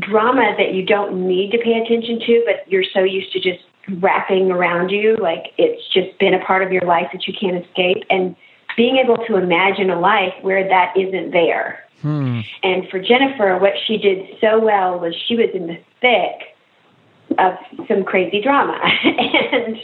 drama 0.00 0.54
that 0.58 0.74
you 0.74 0.84
don't 0.84 1.26
need 1.28 1.52
to 1.52 1.58
pay 1.58 1.74
attention 1.74 2.18
to, 2.26 2.42
but 2.46 2.70
you're 2.70 2.84
so 2.94 3.00
used 3.00 3.30
to 3.32 3.40
just 3.40 3.62
wrapping 4.00 4.50
around 4.50 4.88
you, 4.88 5.16
like 5.20 5.52
it's 5.58 5.86
just 5.92 6.18
been 6.18 6.34
a 6.34 6.44
part 6.44 6.62
of 6.62 6.72
your 6.72 6.82
life 6.82 7.08
that 7.12 7.28
you 7.28 7.34
can't 7.38 7.62
escape, 7.64 8.02
and 8.10 8.34
being 8.76 8.96
able 8.96 9.16
to 9.26 9.36
imagine 9.36 9.90
a 9.90 10.00
life 10.00 10.34
where 10.42 10.66
that 10.68 10.94
isn't 10.96 11.30
there. 11.30 11.84
Hmm. 12.00 12.40
And 12.62 12.88
for 12.90 12.98
Jennifer, 12.98 13.58
what 13.58 13.74
she 13.86 13.96
did 13.96 14.26
so 14.40 14.60
well 14.60 14.98
was 14.98 15.14
she 15.28 15.36
was 15.36 15.50
in 15.54 15.68
the 15.68 15.78
thick 16.00 16.56
of 17.38 17.54
some 17.88 18.04
crazy 18.04 18.40
drama. 18.42 18.78
and 19.04 19.76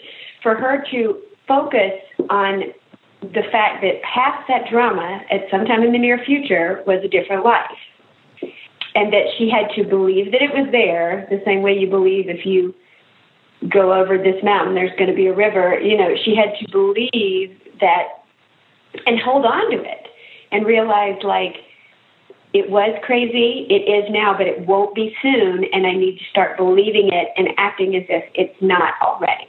for 0.42 0.54
her 0.54 0.84
to 0.90 1.20
focus 1.46 1.92
on 2.28 2.64
the 3.20 3.42
fact 3.50 3.82
that 3.82 4.02
past 4.02 4.46
that 4.48 4.68
drama 4.70 5.20
at 5.30 5.42
some 5.50 5.64
time 5.64 5.82
in 5.82 5.92
the 5.92 5.98
near 5.98 6.18
future 6.24 6.82
was 6.86 7.02
a 7.04 7.08
different 7.08 7.44
life. 7.44 7.78
And 8.94 9.12
that 9.12 9.26
she 9.36 9.48
had 9.50 9.70
to 9.76 9.88
believe 9.88 10.32
that 10.32 10.42
it 10.42 10.50
was 10.52 10.68
there, 10.72 11.26
the 11.30 11.40
same 11.44 11.62
way 11.62 11.78
you 11.78 11.88
believe 11.88 12.28
if 12.28 12.44
you 12.44 12.74
go 13.68 13.92
over 13.92 14.18
this 14.18 14.42
mountain, 14.42 14.74
there's 14.74 14.96
going 14.98 15.10
to 15.10 15.16
be 15.16 15.26
a 15.26 15.34
river. 15.34 15.78
You 15.80 15.96
know, 15.96 16.14
she 16.24 16.34
had 16.34 16.54
to 16.60 16.70
believe 16.70 17.60
that 17.80 18.17
and 19.06 19.20
hold 19.20 19.44
on 19.44 19.70
to 19.70 19.82
it 19.82 20.08
and 20.52 20.66
realize, 20.66 21.18
like, 21.22 21.56
it 22.54 22.70
was 22.70 22.98
crazy, 23.04 23.66
it 23.68 23.90
is 23.90 24.10
now, 24.10 24.34
but 24.36 24.46
it 24.46 24.66
won't 24.66 24.94
be 24.94 25.14
soon, 25.20 25.64
and 25.72 25.86
I 25.86 25.92
need 25.92 26.18
to 26.18 26.24
start 26.30 26.56
believing 26.56 27.10
it 27.12 27.28
and 27.36 27.48
acting 27.58 27.94
as 27.94 28.04
if 28.08 28.24
it's 28.34 28.56
not 28.62 28.94
already. 29.02 29.48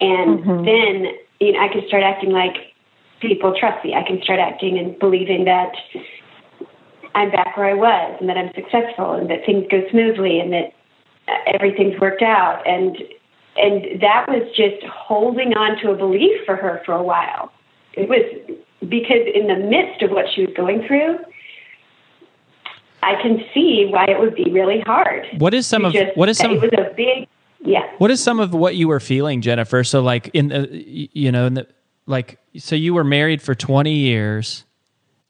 And 0.00 0.40
mm-hmm. 0.40 0.64
then 0.64 1.12
you 1.40 1.52
know, 1.52 1.60
I 1.60 1.68
can 1.68 1.82
start 1.88 2.02
acting 2.02 2.30
like 2.30 2.54
people 3.20 3.54
trust 3.58 3.84
me. 3.84 3.94
I 3.94 4.06
can 4.06 4.22
start 4.22 4.38
acting 4.38 4.78
and 4.78 4.98
believing 4.98 5.44
that 5.44 5.72
I'm 7.14 7.30
back 7.30 7.56
where 7.56 7.66
I 7.66 7.74
was 7.74 8.16
and 8.20 8.28
that 8.28 8.36
I'm 8.36 8.52
successful 8.54 9.14
and 9.14 9.28
that 9.30 9.44
things 9.44 9.66
go 9.70 9.82
smoothly 9.90 10.38
and 10.38 10.52
that 10.52 10.72
everything's 11.46 11.98
worked 12.00 12.22
out. 12.22 12.62
And 12.66 12.96
and 13.56 14.00
that 14.00 14.26
was 14.28 14.48
just 14.56 14.82
holding 14.84 15.54
on 15.54 15.80
to 15.82 15.90
a 15.90 15.96
belief 15.96 16.44
for 16.46 16.56
her 16.56 16.80
for 16.86 16.94
a 16.94 17.02
while. 17.02 17.52
It 17.94 18.08
was 18.08 18.56
because 18.88 19.26
in 19.34 19.46
the 19.46 19.56
midst 19.56 20.02
of 20.02 20.10
what 20.10 20.26
she 20.34 20.46
was 20.46 20.54
going 20.56 20.86
through, 20.86 21.18
I 23.02 23.20
can 23.20 23.42
see 23.54 23.88
why 23.90 24.04
it 24.04 24.18
would 24.18 24.34
be 24.34 24.50
really 24.50 24.80
hard. 24.80 25.26
What 25.38 25.54
is 25.54 25.66
some 25.66 25.84
of 25.84 25.92
just, 25.92 26.16
what 26.16 26.28
is 26.28 26.38
some? 26.38 26.52
It 26.52 26.60
was 26.60 26.70
a 26.76 26.94
big 26.94 27.28
yeah. 27.62 27.90
What 27.98 28.10
is 28.10 28.22
some 28.22 28.40
of 28.40 28.54
what 28.54 28.76
you 28.76 28.88
were 28.88 29.00
feeling, 29.00 29.40
Jennifer? 29.40 29.84
So 29.84 30.00
like 30.00 30.30
in 30.32 30.48
the 30.48 30.68
you 31.12 31.30
know 31.32 31.46
in 31.46 31.54
the 31.54 31.66
like 32.06 32.38
so 32.56 32.74
you 32.74 32.94
were 32.94 33.04
married 33.04 33.42
for 33.42 33.54
twenty 33.54 33.94
years. 33.94 34.64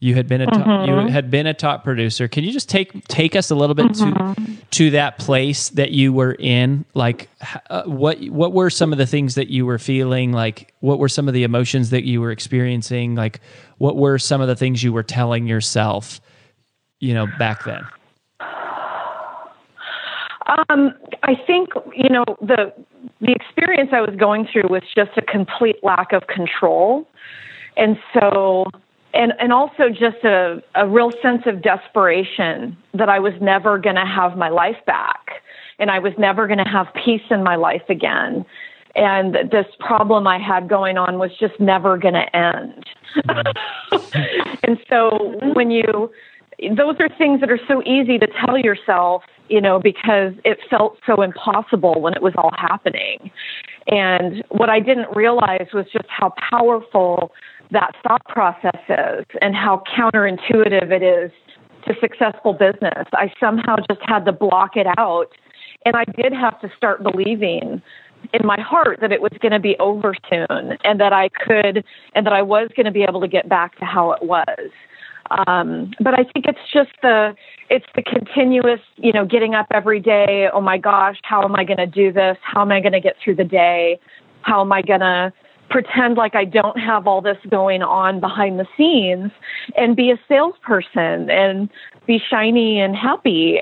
You 0.03 0.15
had 0.15 0.29
been 0.29 0.41
a 0.41 0.47
top, 0.47 0.67
mm-hmm. 0.67 1.07
you 1.07 1.13
had 1.13 1.31
been 1.31 1.47
a 1.47 1.53
top 1.53 1.85
producer. 1.85 2.27
Can 2.27 2.43
you 2.43 2.53
just 2.53 2.71
take 2.71 3.07
take 3.07 3.37
us 3.37 3.51
a 3.51 3.55
little 3.55 3.75
bit 3.75 3.89
mm-hmm. 3.89 4.45
to 4.45 4.57
to 4.71 4.91
that 4.93 5.19
place 5.19 5.69
that 5.71 5.91
you 5.91 6.11
were 6.15 6.33
in? 6.39 6.87
Like, 6.95 7.29
uh, 7.69 7.83
what 7.83 8.19
what 8.31 8.55
were 8.55 8.71
some 8.71 8.93
of 8.93 8.99
the 8.99 9.07
things 9.07 9.35
that 9.35 9.49
you 9.49 9.67
were 9.67 9.79
feeling? 9.79 10.33
Like, 10.33 10.73
what 10.81 10.99
were 10.99 11.09
some 11.11 11.29
of 11.29 11.35
the 11.35 11.43
emotions 11.43 11.91
that 11.91 12.05
you 12.05 12.23
were 12.23 12.31
experiencing? 12.31 13.15
Like, 13.15 13.43
what 13.77 13.97
were 13.97 14.19
some 14.19 14.41
of 14.41 14.49
the 14.49 14.57
things 14.57 14.83
you 14.83 14.91
were 14.91 15.03
telling 15.03 15.47
yourself? 15.47 16.23
You 16.99 17.13
know, 17.13 17.27
back 17.39 17.65
then. 17.65 17.87
Um, 20.69 20.95
I 21.25 21.35
think 21.47 21.69
you 21.95 22.09
know 22.09 22.25
the 22.41 22.73
the 23.21 23.33
experience 23.33 23.91
I 23.93 24.01
was 24.01 24.17
going 24.19 24.49
through 24.51 24.69
was 24.71 24.83
just 24.95 25.11
a 25.19 25.23
complete 25.23 25.77
lack 25.83 26.15
of 26.15 26.27
control, 26.27 27.07
and 27.77 27.99
so 28.15 28.65
and 29.15 29.33
and 29.39 29.53
also 29.53 29.89
just 29.89 30.25
a 30.25 30.63
a 30.75 30.89
real 30.89 31.11
sense 31.23 31.43
of 31.47 31.63
desperation 31.63 32.77
that 32.95 33.09
I 33.09 33.19
was 33.19 33.35
never 33.41 33.79
going 33.79 33.97
to 33.97 34.07
have 34.07 34.37
my 34.37 34.49
life 34.49 34.79
back, 34.87 35.43
and 35.79 35.91
I 35.91 35.99
was 35.99 36.13
never 36.19 36.47
going 36.47 36.59
to 36.59 36.71
have 36.71 36.87
peace 37.05 37.23
in 37.31 37.43
my 37.43 37.57
life 37.57 37.89
again, 37.89 38.45
and 38.95 39.35
this 39.51 39.67
problem 39.79 40.27
I 40.27 40.39
had 40.39 40.69
going 40.69 40.99
on 40.99 41.19
was 41.19 41.31
just 41.39 41.59
never 41.61 41.97
going 41.99 42.15
to 42.15 42.37
end. 42.37 42.85
And 44.63 44.79
so 44.89 45.37
when 45.55 45.71
you 45.71 46.13
those 46.77 46.97
are 47.01 47.09
things 47.17 47.41
that 47.41 47.51
are 47.51 47.61
so 47.67 47.83
easy 47.83 48.19
to 48.19 48.27
tell 48.45 48.59
yourself, 48.59 49.23
you 49.49 49.61
know, 49.61 49.81
because 49.81 50.35
it 50.45 50.59
felt 50.69 50.99
so 51.07 51.23
impossible 51.23 52.01
when 52.01 52.13
it 52.13 52.23
was 52.23 52.35
all 52.37 52.53
happening. 52.57 53.31
And 53.87 54.45
what 54.51 54.69
I 54.69 54.79
didn't 54.81 55.15
realize 55.17 55.69
was 55.73 55.87
just 55.93 56.05
how 56.09 56.35
powerful 56.51 57.33
that 57.73 57.93
thought 58.03 58.25
process 58.27 58.81
is 58.89 59.27
and 59.41 59.55
how 59.55 59.83
counterintuitive 59.97 60.91
it 60.91 61.03
is 61.03 61.31
to 61.87 61.95
successful 62.01 62.53
business. 62.53 63.07
I 63.13 63.33
somehow 63.41 63.77
just 63.89 64.01
had 64.07 64.25
to 64.27 64.33
block 64.33 64.77
it 64.77 64.87
out. 64.99 65.29
And 65.87 65.97
I 65.97 66.05
did 66.05 66.33
have 66.33 66.61
to 66.61 66.71
start 66.77 67.03
believing 67.03 67.81
in 68.35 68.47
my 68.47 68.61
heart 68.61 68.99
that 69.01 69.13
it 69.13 69.23
was 69.23 69.33
going 69.41 69.53
to 69.53 69.61
be 69.61 69.77
over 69.79 70.15
soon 70.29 70.77
and 70.85 71.01
that 71.01 71.13
I 71.13 71.31
could 71.31 71.85
and 72.15 72.27
that 72.27 72.33
I 72.33 72.43
was 72.43 72.69
going 72.77 72.85
to 72.87 72.93
be 72.93 73.03
able 73.03 73.21
to 73.23 73.29
get 73.29 73.49
back 73.49 73.79
to 73.79 73.85
how 73.85 74.13
it 74.13 74.23
was. 74.23 74.71
Um, 75.47 75.93
but 76.01 76.13
I 76.15 76.25
think 76.25 76.47
it's 76.47 76.59
just 76.73 76.91
the 77.03 77.35
it's 77.71 77.87
the 77.95 78.03
continuous, 78.03 78.81
you 78.97 79.13
know, 79.13 79.25
getting 79.25 79.55
up 79.55 79.67
every 79.73 80.01
day. 80.01 80.49
Oh 80.53 80.61
my 80.61 80.77
gosh, 80.77 81.19
how 81.23 81.45
am 81.45 81.55
I 81.55 81.65
going 81.65 81.79
to 81.79 81.87
do 81.87 82.13
this? 82.13 82.37
How 82.43 82.63
am 82.63 82.73
I 82.73 82.81
going 82.81 82.93
to 82.93 83.01
get 83.01 83.17
through 83.23 83.37
the 83.37 83.45
day? 83.45 84.01
How 84.43 84.61
am 84.61 84.73
I 84.73 84.83
going 84.83 85.01
to 85.01 85.33
pretend 85.71 86.17
like 86.17 86.35
I 86.35 86.45
don't 86.45 86.79
have 86.79 87.07
all 87.07 87.23
this 87.23 87.39
going 87.49 87.83
on 87.83 88.21
behind 88.21 88.59
the 88.59 88.67
scenes 88.77 89.31
and 89.77 89.97
be 89.97 90.11
a 90.11 90.19
salesperson 90.29 91.31
and 91.31 91.71
be 92.07 92.19
shiny 92.19 92.81
and 92.81 92.95
happy. 92.95 93.61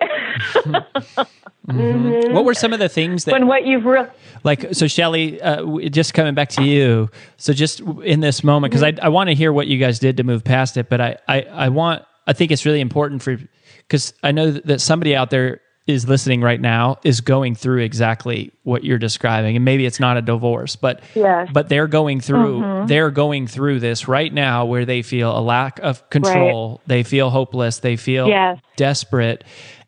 mm-hmm. 1.69 2.33
What 2.33 2.45
were 2.45 2.55
some 2.55 2.73
of 2.73 2.79
the 2.79 2.89
things 2.89 3.25
that 3.27 3.33
when 3.33 3.47
what 3.47 3.67
you've 3.67 3.85
re- 3.85 4.09
like? 4.43 4.75
So 4.75 4.89
Shelly, 4.89 5.41
uh, 5.41 5.89
just 5.91 6.15
coming 6.15 6.35
back 6.35 6.49
to 6.51 6.65
you. 6.65 7.11
So 7.37 7.53
just 7.53 7.81
in 7.81 8.21
this 8.21 8.43
moment, 8.43 8.73
because 8.73 8.83
mm-hmm. 8.83 9.05
I 9.05 9.07
I 9.07 9.09
want 9.11 9.29
to 9.29 9.35
hear 9.35 9.53
what 9.53 9.67
you 9.67 9.79
guys 9.79 9.99
did 9.99 10.17
to 10.17 10.25
move 10.25 10.43
past 10.43 10.77
it, 10.77 10.89
but 10.89 11.01
I 11.01 11.19
I, 11.29 11.43
I 11.43 11.69
want 11.69 12.03
I 12.27 12.33
think 12.33 12.51
it's 12.51 12.65
really 12.65 12.81
important 12.81 13.23
for 13.23 13.39
because 13.87 14.15
I 14.23 14.33
know 14.33 14.51
that 14.51 14.81
somebody 14.81 15.15
out 15.15 15.31
there 15.31 15.61
is 15.89 16.07
listening 16.07 16.43
right 16.43 16.61
now 16.61 16.99
is 17.03 17.23
going 17.23 17.55
through 17.55 17.81
exactly 17.81 18.53
what 18.63 18.85
you're 18.85 18.99
describing 18.99 19.57
and 19.57 19.65
maybe 19.65 19.87
it's 19.87 19.99
not 19.99 20.19
a 20.19 20.23
divorce 20.23 20.77
but 20.77 21.01
yes. 21.15 21.49
but 21.53 21.71
they're 21.71 21.89
going 21.89 22.21
through 22.21 22.61
mm-hmm. 22.61 22.87
they're 22.87 23.11
going 23.11 23.47
through 23.47 23.81
this 23.81 24.07
right 24.07 24.33
now 24.33 24.67
where 24.67 24.85
they 24.85 25.01
feel 25.01 25.37
a 25.37 25.41
lack 25.41 25.81
of 25.81 26.09
control 26.11 26.73
right. 26.73 26.89
they 26.89 27.03
feel 27.03 27.31
hopeless 27.31 27.79
they 27.79 27.97
feel 27.97 28.29
yes. 28.29 28.61
desperate 28.77 29.43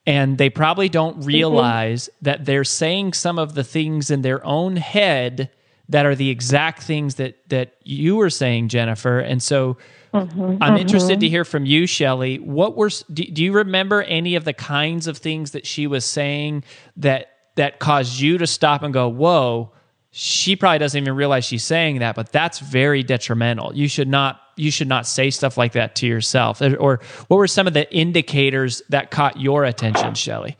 and 0.06 0.38
they 0.38 0.48
probably 0.48 0.88
don't 0.88 1.18
mm-hmm. 1.18 1.28
realize 1.28 2.04
mm-hmm. 2.04 2.24
that 2.24 2.46
they're 2.46 2.64
saying 2.64 3.12
some 3.12 3.38
of 3.38 3.54
the 3.54 3.62
things 3.62 4.10
in 4.10 4.22
their 4.22 4.44
own 4.44 4.76
head 4.76 5.50
that 5.90 6.06
are 6.06 6.14
the 6.14 6.30
exact 6.30 6.82
things 6.82 7.16
that 7.16 7.36
that 7.48 7.74
you 7.84 8.16
were 8.16 8.30
saying 8.30 8.68
Jennifer 8.68 9.20
and 9.20 9.42
so 9.42 9.76
Mm-hmm, 10.14 10.40
I'm 10.42 10.58
mm-hmm. 10.58 10.76
interested 10.76 11.20
to 11.20 11.28
hear 11.28 11.44
from 11.44 11.66
you, 11.66 11.86
Shelly. 11.86 12.38
What 12.38 12.76
were 12.76 12.90
do, 13.12 13.24
do 13.24 13.44
you 13.44 13.52
remember 13.52 14.02
any 14.02 14.34
of 14.34 14.44
the 14.44 14.52
kinds 14.52 15.06
of 15.06 15.18
things 15.18 15.52
that 15.52 15.66
she 15.66 15.86
was 15.86 16.04
saying 16.04 16.64
that 16.96 17.30
that 17.54 17.78
caused 17.78 18.18
you 18.18 18.38
to 18.38 18.46
stop 18.46 18.82
and 18.82 18.92
go, 18.92 19.08
"Whoa"? 19.08 19.72
She 20.10 20.56
probably 20.56 20.78
doesn't 20.78 21.00
even 21.00 21.14
realize 21.14 21.44
she's 21.44 21.62
saying 21.62 22.00
that, 22.00 22.16
but 22.16 22.32
that's 22.32 22.58
very 22.58 23.04
detrimental. 23.04 23.72
You 23.72 23.86
should 23.86 24.08
not 24.08 24.40
you 24.56 24.72
should 24.72 24.88
not 24.88 25.06
say 25.06 25.30
stuff 25.30 25.56
like 25.56 25.72
that 25.72 25.94
to 25.96 26.06
yourself. 26.08 26.60
Or 26.60 27.00
what 27.28 27.36
were 27.36 27.46
some 27.46 27.68
of 27.68 27.72
the 27.72 27.92
indicators 27.94 28.82
that 28.88 29.12
caught 29.12 29.40
your 29.40 29.64
attention, 29.64 30.14
Shelly? 30.14 30.56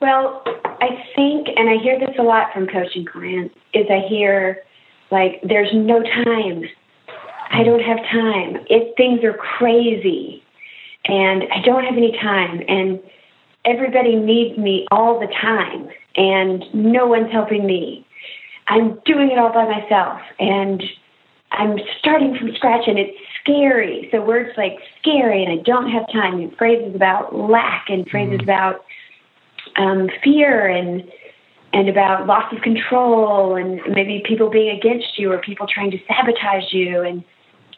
Well, 0.00 0.42
I 0.46 1.04
think, 1.16 1.48
and 1.56 1.68
I 1.68 1.82
hear 1.82 1.98
this 1.98 2.14
a 2.18 2.22
lot 2.22 2.52
from 2.54 2.68
coaching 2.68 3.04
clients, 3.04 3.54
is 3.74 3.86
I 3.90 4.06
hear 4.08 4.62
like, 5.10 5.40
there's 5.42 5.70
no 5.74 6.02
time. 6.02 6.64
I 7.50 7.64
don't 7.64 7.82
have 7.82 7.98
time. 8.12 8.64
If 8.68 8.96
things 8.96 9.24
are 9.24 9.32
crazy 9.32 10.42
and 11.06 11.44
I 11.52 11.62
don't 11.64 11.84
have 11.84 11.96
any 11.96 12.12
time 12.12 12.62
and 12.68 13.00
everybody 13.64 14.14
needs 14.16 14.56
me 14.58 14.86
all 14.90 15.18
the 15.18 15.26
time 15.26 15.88
and 16.16 16.64
no 16.72 17.06
one's 17.06 17.32
helping 17.32 17.66
me. 17.66 18.06
I'm 18.68 19.00
doing 19.04 19.30
it 19.30 19.38
all 19.38 19.52
by 19.52 19.64
myself 19.64 20.20
and 20.38 20.82
I'm 21.50 21.78
starting 21.98 22.36
from 22.38 22.54
scratch 22.54 22.86
and 22.86 22.98
it's 22.98 23.16
scary. 23.40 24.08
So 24.12 24.22
words 24.22 24.50
like 24.56 24.78
scary 25.00 25.42
and 25.42 25.58
I 25.58 25.62
don't 25.62 25.90
have 25.90 26.04
time 26.12 26.38
and 26.38 26.54
phrases 26.56 26.94
about 26.94 27.34
lack 27.34 27.86
and 27.88 28.08
phrases 28.08 28.40
mm. 28.40 28.42
about 28.42 28.84
um, 29.78 30.08
fear 30.22 30.66
and 30.66 31.02
and 31.72 31.88
about 31.88 32.26
loss 32.26 32.50
of 32.52 32.62
control 32.62 33.54
and 33.54 33.80
maybe 33.94 34.22
people 34.26 34.48
being 34.48 34.74
against 34.74 35.18
you 35.18 35.30
or 35.30 35.38
people 35.38 35.66
trying 35.66 35.90
to 35.90 35.98
sabotage 36.08 36.72
you 36.72 37.02
and 37.02 37.22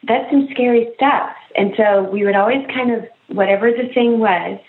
that's 0.04 0.30
some 0.30 0.48
scary 0.52 0.88
stuff. 0.94 1.30
And 1.56 1.72
so 1.76 2.08
we 2.10 2.24
would 2.24 2.36
always 2.36 2.64
kind 2.72 2.92
of 2.92 3.04
whatever 3.28 3.70
the 3.70 3.92
thing 3.92 4.18
was, 4.18 4.60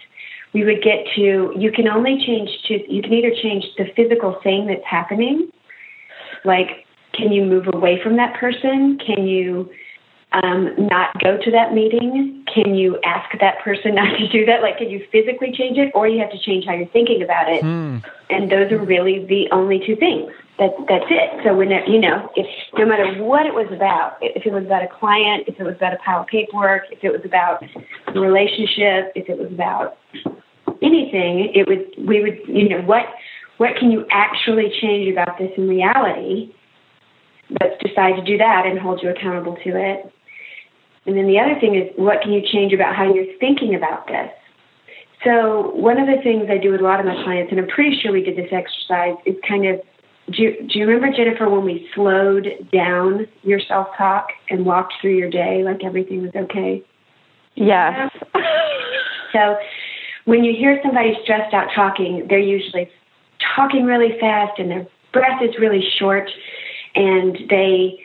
we 0.53 0.65
would 0.65 0.83
get 0.83 1.05
to 1.15 1.53
you 1.55 1.71
can 1.71 1.87
only 1.87 2.21
change 2.25 2.49
to 2.67 2.93
you 2.93 3.01
can 3.01 3.13
either 3.13 3.31
change 3.41 3.63
the 3.77 3.85
physical 3.95 4.39
thing 4.43 4.67
that's 4.67 4.85
happening, 4.85 5.49
like 6.43 6.85
can 7.13 7.31
you 7.31 7.43
move 7.43 7.67
away 7.73 8.01
from 8.01 8.17
that 8.17 8.35
person? 8.39 8.97
Can 9.05 9.27
you 9.27 9.69
um, 10.33 10.73
not 10.77 11.09
go 11.21 11.37
to 11.37 11.51
that 11.51 11.73
meeting? 11.73 12.45
Can 12.53 12.75
you 12.75 12.99
ask 13.05 13.29
that 13.39 13.59
person 13.63 13.95
not 14.01 14.17
to 14.17 14.27
do 14.27 14.45
that? 14.45 14.61
Like, 14.61 14.77
can 14.77 14.89
you 14.89 15.05
physically 15.11 15.51
change 15.51 15.77
it, 15.77 15.91
or 15.93 16.07
you 16.07 16.19
have 16.19 16.31
to 16.31 16.39
change 16.39 16.65
how 16.65 16.73
you're 16.73 16.87
thinking 16.87 17.21
about 17.21 17.51
it? 17.51 17.61
Hmm. 17.61 17.97
And 18.29 18.49
those 18.49 18.71
are 18.71 18.83
really 18.83 19.25
the 19.25 19.49
only 19.51 19.81
two 19.85 19.95
things. 19.95 20.31
That 20.57 20.71
that's 20.87 21.09
it. 21.09 21.43
So 21.43 21.55
when 21.55 21.71
it, 21.71 21.87
you 21.87 21.99
know, 21.99 22.29
if 22.35 22.45
no 22.77 22.85
matter 22.85 23.21
what 23.23 23.45
it 23.45 23.53
was 23.53 23.67
about, 23.73 24.17
if 24.21 24.45
it 24.45 24.53
was 24.53 24.63
about 24.63 24.83
a 24.83 24.87
client, 24.87 25.45
if 25.47 25.59
it 25.59 25.63
was 25.63 25.75
about 25.75 25.93
a 25.93 25.97
pile 25.97 26.21
of 26.21 26.27
paperwork, 26.27 26.83
if 26.91 27.03
it 27.03 27.11
was 27.11 27.21
about 27.25 27.63
a 28.07 28.19
relationship, 28.19 29.11
if 29.15 29.27
it 29.27 29.37
was 29.37 29.51
about 29.51 29.97
anything, 30.81 31.51
it 31.53 31.67
would 31.67 32.07
we 32.07 32.21
would 32.21 32.39
you 32.47 32.69
know 32.69 32.81
what 32.81 33.05
what 33.57 33.75
can 33.77 33.91
you 33.91 34.05
actually 34.11 34.71
change 34.81 35.11
about 35.11 35.37
this 35.37 35.51
in 35.57 35.67
reality? 35.67 36.53
Let's 37.59 37.81
decide 37.83 38.15
to 38.15 38.23
do 38.23 38.37
that 38.37 38.65
and 38.65 38.79
hold 38.79 39.01
you 39.03 39.09
accountable 39.09 39.57
to 39.63 39.69
it. 39.75 40.13
And 41.05 41.17
then 41.17 41.27
the 41.27 41.39
other 41.39 41.59
thing 41.59 41.75
is, 41.75 41.89
what 41.95 42.21
can 42.21 42.31
you 42.31 42.41
change 42.41 42.73
about 42.73 42.95
how 42.95 43.11
you're 43.11 43.37
thinking 43.39 43.73
about 43.75 44.07
this? 44.07 44.29
So, 45.23 45.71
one 45.75 45.99
of 45.99 46.07
the 46.07 46.21
things 46.23 46.47
I 46.49 46.57
do 46.57 46.71
with 46.71 46.81
a 46.81 46.83
lot 46.83 46.99
of 46.99 47.05
my 47.05 47.23
clients, 47.23 47.51
and 47.51 47.59
I'm 47.59 47.67
pretty 47.67 47.99
sure 47.99 48.11
we 48.11 48.23
did 48.23 48.37
this 48.37 48.51
exercise, 48.51 49.15
is 49.25 49.35
kind 49.47 49.67
of 49.67 49.81
do 50.31 50.43
you, 50.43 50.67
do 50.67 50.79
you 50.79 50.87
remember, 50.87 51.15
Jennifer, 51.15 51.49
when 51.49 51.65
we 51.65 51.89
slowed 51.93 52.47
down 52.71 53.27
your 53.43 53.59
self 53.59 53.87
talk 53.97 54.27
and 54.49 54.65
walked 54.65 54.93
through 55.01 55.17
your 55.17 55.29
day 55.29 55.63
like 55.63 55.83
everything 55.83 56.21
was 56.21 56.31
okay? 56.35 56.83
Yes. 57.55 58.11
so, 59.33 59.57
when 60.25 60.43
you 60.43 60.53
hear 60.55 60.79
somebody 60.83 61.17
stressed 61.23 61.53
out 61.53 61.67
talking, 61.75 62.27
they're 62.29 62.39
usually 62.39 62.89
talking 63.55 63.85
really 63.85 64.17
fast 64.19 64.59
and 64.59 64.69
their 64.69 64.87
breath 65.11 65.41
is 65.41 65.55
really 65.59 65.83
short 65.97 66.29
and 66.95 67.37
they 67.49 67.99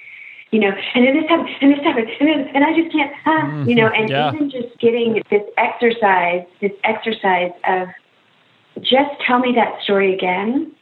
you 0.57 0.63
know, 0.63 0.73
and 0.95 1.07
then 1.07 1.15
this 1.15 1.29
happened, 1.29 1.51
and 1.61 1.71
this 1.71 1.85
happened, 1.85 2.09
and, 2.19 2.29
then, 2.31 2.49
and 2.55 2.65
I 2.65 2.75
just 2.75 2.91
can't, 2.91 3.13
ah, 3.27 3.65
you 3.67 3.75
know, 3.75 3.89
and 3.89 4.09
yeah. 4.09 4.33
even 4.33 4.49
just 4.49 4.69
getting 4.79 5.23
this 5.31 5.43
exercise, 5.59 6.47
this 6.63 6.73
exercise 6.83 7.53
of 7.69 7.89
just 8.81 9.11
tell 9.27 9.39
me 9.39 9.53
that 9.55 9.83
story 9.83 10.15
again, 10.15 10.73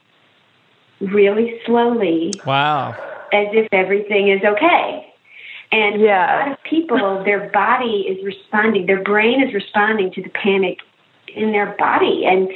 really 1.01 1.61
slowly, 1.67 2.41
Wow. 2.47 2.95
as 3.33 3.49
if 3.51 3.67
everything 3.73 4.29
is 4.29 4.45
okay. 4.45 5.13
And 5.73 6.01
Yeah. 6.01 6.23
a 6.25 6.35
lot 6.39 6.53
of 6.53 6.63
people, 6.63 7.25
their 7.25 7.51
body 7.51 8.07
is 8.07 8.25
responding, 8.25 8.87
their 8.87 9.03
brain 9.03 9.43
is 9.43 9.53
responding 9.53 10.13
to 10.13 10.23
the 10.23 10.29
panic 10.29 10.79
in 11.35 11.51
their 11.51 11.75
body, 11.81 12.27
and 12.27 12.49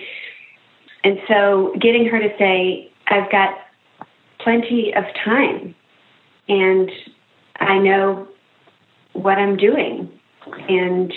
and 1.03 1.21
so 1.27 1.75
getting 1.81 2.07
her 2.07 2.21
to 2.21 2.31
say, 2.39 2.89
"I've 3.09 3.29
got 3.33 3.59
plenty 4.39 4.95
of 4.95 5.05
time, 5.15 5.75
and 6.49 6.91
I 7.61 7.79
know 7.79 8.27
what 9.13 9.39
I'm 9.39 9.57
doing, 9.57 10.11
and 10.69 11.13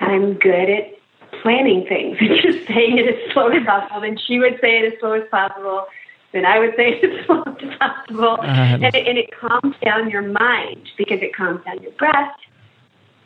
I'm 0.00 0.34
good 0.34 0.70
at 0.70 0.94
planning 1.42 1.86
things." 1.88 2.16
And 2.20 2.30
just 2.42 2.66
saying 2.66 2.98
it 2.98 3.06
as 3.08 3.32
slow 3.32 3.48
as 3.48 3.64
possible. 3.64 4.00
Then 4.00 4.18
she 4.18 4.38
would 4.38 4.58
say 4.60 4.78
it 4.78 4.92
as 4.92 5.00
slow 5.00 5.12
as 5.12 5.28
possible. 5.30 5.86
Then 6.32 6.44
I 6.44 6.58
would 6.58 6.74
say 6.76 7.00
it 7.00 7.04
as 7.04 7.26
slow 7.26 7.42
as 7.42 7.78
possible, 7.78 8.36
Uh, 8.40 8.44
and, 8.44 8.84
it, 8.84 9.06
and 9.06 9.18
it 9.18 9.30
calms 9.38 9.74
down 9.84 10.10
your 10.10 10.22
mind 10.22 10.88
because 10.98 11.20
it 11.22 11.34
calms 11.34 11.64
down 11.64 11.82
your 11.82 11.92
breath. 11.92 12.34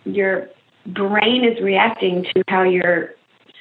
Your 0.04 0.48
brain 0.86 1.44
is 1.44 1.60
reacting 1.62 2.24
to 2.34 2.42
how 2.48 2.62
you're 2.62 3.14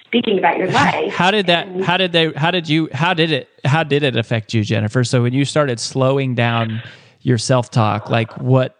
speaking 0.05 0.37
about 0.37 0.57
your 0.57 0.67
life. 0.71 1.13
How 1.13 1.31
did 1.31 1.47
that? 1.47 1.67
How 1.81 1.97
did 1.97 2.11
they? 2.11 2.31
How 2.33 2.51
did 2.51 2.67
you? 2.69 2.89
How 2.93 3.13
did 3.13 3.31
it? 3.31 3.49
How 3.65 3.83
did 3.83 4.03
it 4.03 4.15
affect 4.15 4.53
you, 4.53 4.63
Jennifer? 4.63 5.03
So 5.03 5.21
when 5.23 5.33
you 5.33 5.45
started 5.45 5.79
slowing 5.79 6.35
down 6.35 6.81
your 7.21 7.37
self 7.37 7.69
talk, 7.69 8.09
like 8.09 8.37
what? 8.37 8.77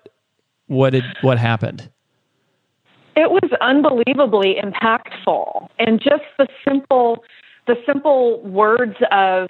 What 0.68 0.92
did? 0.92 1.04
What 1.22 1.38
happened? 1.38 1.90
it 3.16 3.30
was 3.30 3.50
unbelievably 3.62 4.58
impactful 4.62 5.68
and 5.80 6.00
just 6.00 6.24
the 6.38 6.48
simple 6.68 7.24
the 7.68 7.76
simple 7.86 8.42
words 8.42 8.96
of 9.12 9.50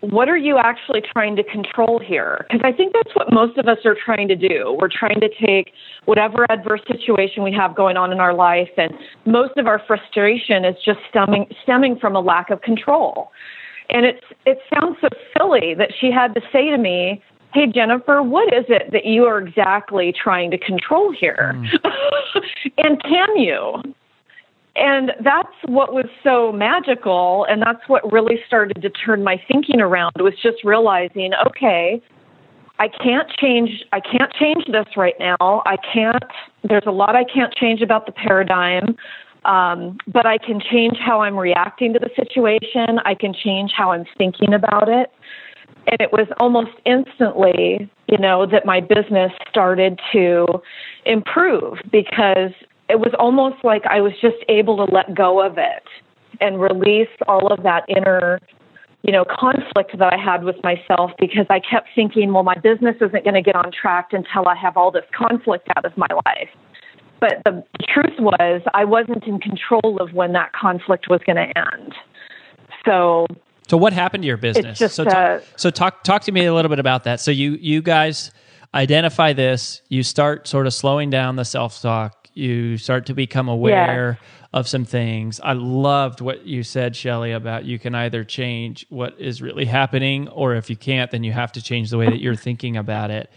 what 0.00 0.28
are 0.28 0.36
you 0.36 0.58
actually 0.58 1.02
trying 1.12 1.36
to 1.36 1.42
control 1.44 1.98
here 1.98 2.46
because 2.48 2.62
i 2.64 2.72
think 2.72 2.92
that's 2.92 3.14
what 3.14 3.32
most 3.32 3.58
of 3.58 3.66
us 3.66 3.78
are 3.84 3.96
trying 4.04 4.28
to 4.28 4.36
do 4.36 4.76
we're 4.80 4.88
trying 4.88 5.20
to 5.20 5.28
take 5.44 5.72
whatever 6.06 6.46
adverse 6.50 6.80
situation 6.90 7.42
we 7.42 7.52
have 7.52 7.74
going 7.74 7.96
on 7.96 8.12
in 8.12 8.20
our 8.20 8.34
life 8.34 8.70
and 8.76 8.92
most 9.26 9.56
of 9.56 9.66
our 9.66 9.82
frustration 9.86 10.64
is 10.64 10.76
just 10.84 11.00
stemming 11.10 11.46
stemming 11.62 11.98
from 11.98 12.16
a 12.16 12.20
lack 12.20 12.50
of 12.50 12.62
control 12.62 13.30
and 13.90 14.06
it's 14.06 14.24
it 14.46 14.58
sounds 14.72 14.96
so 15.00 15.08
silly 15.36 15.74
that 15.74 15.90
she 16.00 16.10
had 16.10 16.34
to 16.34 16.40
say 16.52 16.70
to 16.70 16.78
me 16.78 17.22
hey 17.52 17.66
jennifer 17.66 18.22
what 18.22 18.52
is 18.52 18.64
it 18.68 18.90
that 18.92 19.04
you 19.04 19.24
are 19.24 19.38
exactly 19.38 20.12
trying 20.12 20.50
to 20.50 20.58
control 20.58 21.12
here? 21.12 21.60
And 22.78 23.02
can 23.02 23.36
you? 23.36 23.82
And 24.76 25.12
that's 25.20 25.54
what 25.66 25.92
was 25.92 26.06
so 26.22 26.52
magical 26.52 27.46
and 27.50 27.60
that's 27.60 27.88
what 27.88 28.10
really 28.12 28.38
started 28.46 28.80
to 28.82 28.90
turn 28.90 29.24
my 29.24 29.40
thinking 29.48 29.80
around 29.80 30.12
was 30.18 30.34
just 30.40 30.62
realizing 30.62 31.32
okay 31.46 32.00
i 32.78 32.86
can't 32.86 33.28
change 33.40 33.82
i 33.92 33.98
can't 33.98 34.32
change 34.34 34.64
this 34.66 34.86
right 34.96 35.16
now. 35.18 35.62
I 35.66 35.76
can't 35.92 36.22
there's 36.62 36.86
a 36.86 36.92
lot 36.92 37.16
i 37.16 37.24
can't 37.24 37.52
change 37.54 37.82
about 37.82 38.06
the 38.06 38.12
paradigm 38.12 38.96
um, 39.44 39.98
but 40.06 40.26
i 40.26 40.38
can 40.38 40.60
change 40.60 40.96
how 41.04 41.22
i'm 41.22 41.36
reacting 41.36 41.92
to 41.94 41.98
the 41.98 42.10
situation. 42.14 43.00
I 43.04 43.14
can 43.14 43.34
change 43.34 43.72
how 43.76 43.90
i'm 43.90 44.04
thinking 44.16 44.54
about 44.54 44.88
it 44.88 45.10
and 45.90 46.00
it 46.00 46.12
was 46.12 46.26
almost 46.38 46.72
instantly 46.84 47.90
you 48.08 48.18
know 48.18 48.46
that 48.46 48.64
my 48.64 48.80
business 48.80 49.32
started 49.50 50.00
to 50.12 50.46
improve 51.04 51.78
because 51.90 52.52
it 52.88 52.98
was 52.98 53.12
almost 53.18 53.62
like 53.64 53.84
I 53.86 54.00
was 54.00 54.12
just 54.20 54.38
able 54.48 54.76
to 54.84 54.92
let 54.92 55.14
go 55.14 55.44
of 55.44 55.58
it 55.58 55.84
and 56.40 56.60
release 56.60 57.08
all 57.26 57.52
of 57.52 57.62
that 57.62 57.84
inner, 57.88 58.40
you 59.02 59.12
know, 59.12 59.24
conflict 59.24 59.96
that 59.98 60.12
I 60.12 60.16
had 60.16 60.44
with 60.44 60.56
myself 60.62 61.10
because 61.18 61.46
I 61.50 61.60
kept 61.60 61.88
thinking, 61.94 62.32
well, 62.32 62.42
my 62.42 62.56
business 62.56 62.96
isn't 62.96 63.24
going 63.24 63.34
to 63.34 63.42
get 63.42 63.56
on 63.56 63.70
track 63.72 64.08
until 64.12 64.48
I 64.48 64.56
have 64.56 64.76
all 64.76 64.90
this 64.90 65.04
conflict 65.16 65.68
out 65.76 65.84
of 65.84 65.96
my 65.96 66.08
life. 66.26 66.48
But 67.20 67.42
the 67.44 67.62
truth 67.92 68.18
was, 68.18 68.62
I 68.74 68.84
wasn't 68.84 69.24
in 69.24 69.40
control 69.40 69.98
of 70.00 70.12
when 70.14 70.32
that 70.32 70.52
conflict 70.52 71.06
was 71.10 71.20
going 71.26 71.36
to 71.36 71.58
end. 71.58 71.94
So 72.86 73.26
So 73.68 73.76
what 73.76 73.92
happened 73.92 74.22
to 74.22 74.26
your 74.26 74.36
business? 74.36 74.78
just, 74.78 74.94
so, 74.94 75.04
talk, 75.04 75.14
uh, 75.14 75.40
so 75.56 75.70
talk 75.70 76.04
talk 76.04 76.22
to 76.22 76.32
me 76.32 76.46
a 76.46 76.54
little 76.54 76.68
bit 76.68 76.78
about 76.78 77.04
that. 77.04 77.20
So 77.20 77.30
you 77.30 77.52
you 77.60 77.82
guys 77.82 78.30
identify 78.74 79.32
this. 79.32 79.82
You 79.88 80.02
start 80.02 80.48
sort 80.48 80.66
of 80.66 80.74
slowing 80.74 81.10
down 81.10 81.36
the 81.36 81.44
self 81.44 81.80
talk. 81.80 82.28
You 82.34 82.78
start 82.78 83.06
to 83.06 83.14
become 83.14 83.48
aware 83.48 84.18
of 84.52 84.68
some 84.68 84.84
things. 84.84 85.40
I 85.40 85.52
loved 85.52 86.20
what 86.20 86.46
you 86.46 86.62
said, 86.62 86.96
Shelly, 86.96 87.32
about 87.32 87.64
you 87.64 87.78
can 87.78 87.94
either 87.94 88.24
change 88.24 88.86
what 88.88 89.18
is 89.18 89.42
really 89.42 89.64
happening, 89.64 90.28
or 90.28 90.54
if 90.54 90.70
you 90.70 90.76
can't, 90.76 91.10
then 91.10 91.24
you 91.24 91.32
have 91.32 91.52
to 91.52 91.62
change 91.62 91.90
the 91.90 91.98
way 91.98 92.06
that 92.06 92.20
you're 92.20 92.36
thinking 92.48 92.76
about 92.76 93.10
it. 93.10 93.30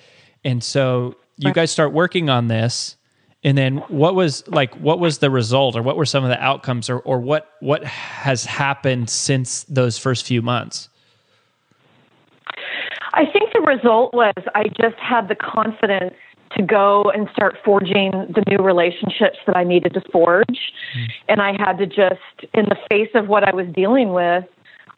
And 0.43 0.63
so 0.63 1.15
you 1.37 1.51
guys 1.53 1.71
start 1.71 1.91
working 1.91 2.29
on 2.29 2.47
this. 2.47 2.95
And 3.43 3.57
then 3.57 3.77
what 3.87 4.13
was 4.13 4.47
like 4.47 4.75
what 4.75 4.99
was 4.99 5.17
the 5.17 5.31
result 5.31 5.75
or 5.75 5.81
what 5.81 5.97
were 5.97 6.05
some 6.05 6.23
of 6.23 6.29
the 6.29 6.41
outcomes 6.41 6.89
or, 6.89 6.99
or 6.99 7.19
what 7.19 7.49
what 7.59 7.83
has 7.83 8.45
happened 8.45 9.09
since 9.09 9.63
those 9.63 9.97
first 9.97 10.25
few 10.25 10.41
months? 10.41 10.89
I 13.13 13.25
think 13.25 13.51
the 13.53 13.61
result 13.61 14.13
was 14.13 14.33
I 14.55 14.65
just 14.79 14.97
had 14.97 15.27
the 15.27 15.35
confidence 15.35 16.13
to 16.55 16.63
go 16.63 17.11
and 17.15 17.29
start 17.33 17.57
forging 17.63 18.11
the 18.11 18.43
new 18.47 18.63
relationships 18.63 19.37
that 19.47 19.55
I 19.55 19.63
needed 19.63 19.93
to 19.93 20.01
forge. 20.11 20.73
Mm-hmm. 20.95 21.05
And 21.29 21.41
I 21.41 21.53
had 21.57 21.77
to 21.77 21.85
just, 21.85 22.49
in 22.53 22.65
the 22.65 22.77
face 22.89 23.09
of 23.15 23.27
what 23.27 23.47
I 23.47 23.55
was 23.55 23.67
dealing 23.73 24.11
with, 24.13 24.45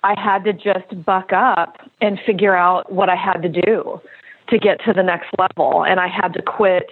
I 0.03 0.19
had 0.19 0.43
to 0.45 0.53
just 0.53 1.06
buck 1.06 1.32
up 1.32 1.77
and 2.01 2.19
figure 2.25 2.56
out 2.56 2.91
what 2.91 3.10
I 3.10 3.15
had 3.15 3.41
to 3.43 3.49
do 3.49 4.01
to 4.49 4.60
get 4.60 4.84
to 4.86 4.93
the 4.93 5.03
next 5.03 5.27
level. 5.38 5.86
And 5.86 5.99
I 5.99 6.08
had 6.08 6.34
to 6.34 6.41
quit 6.41 6.89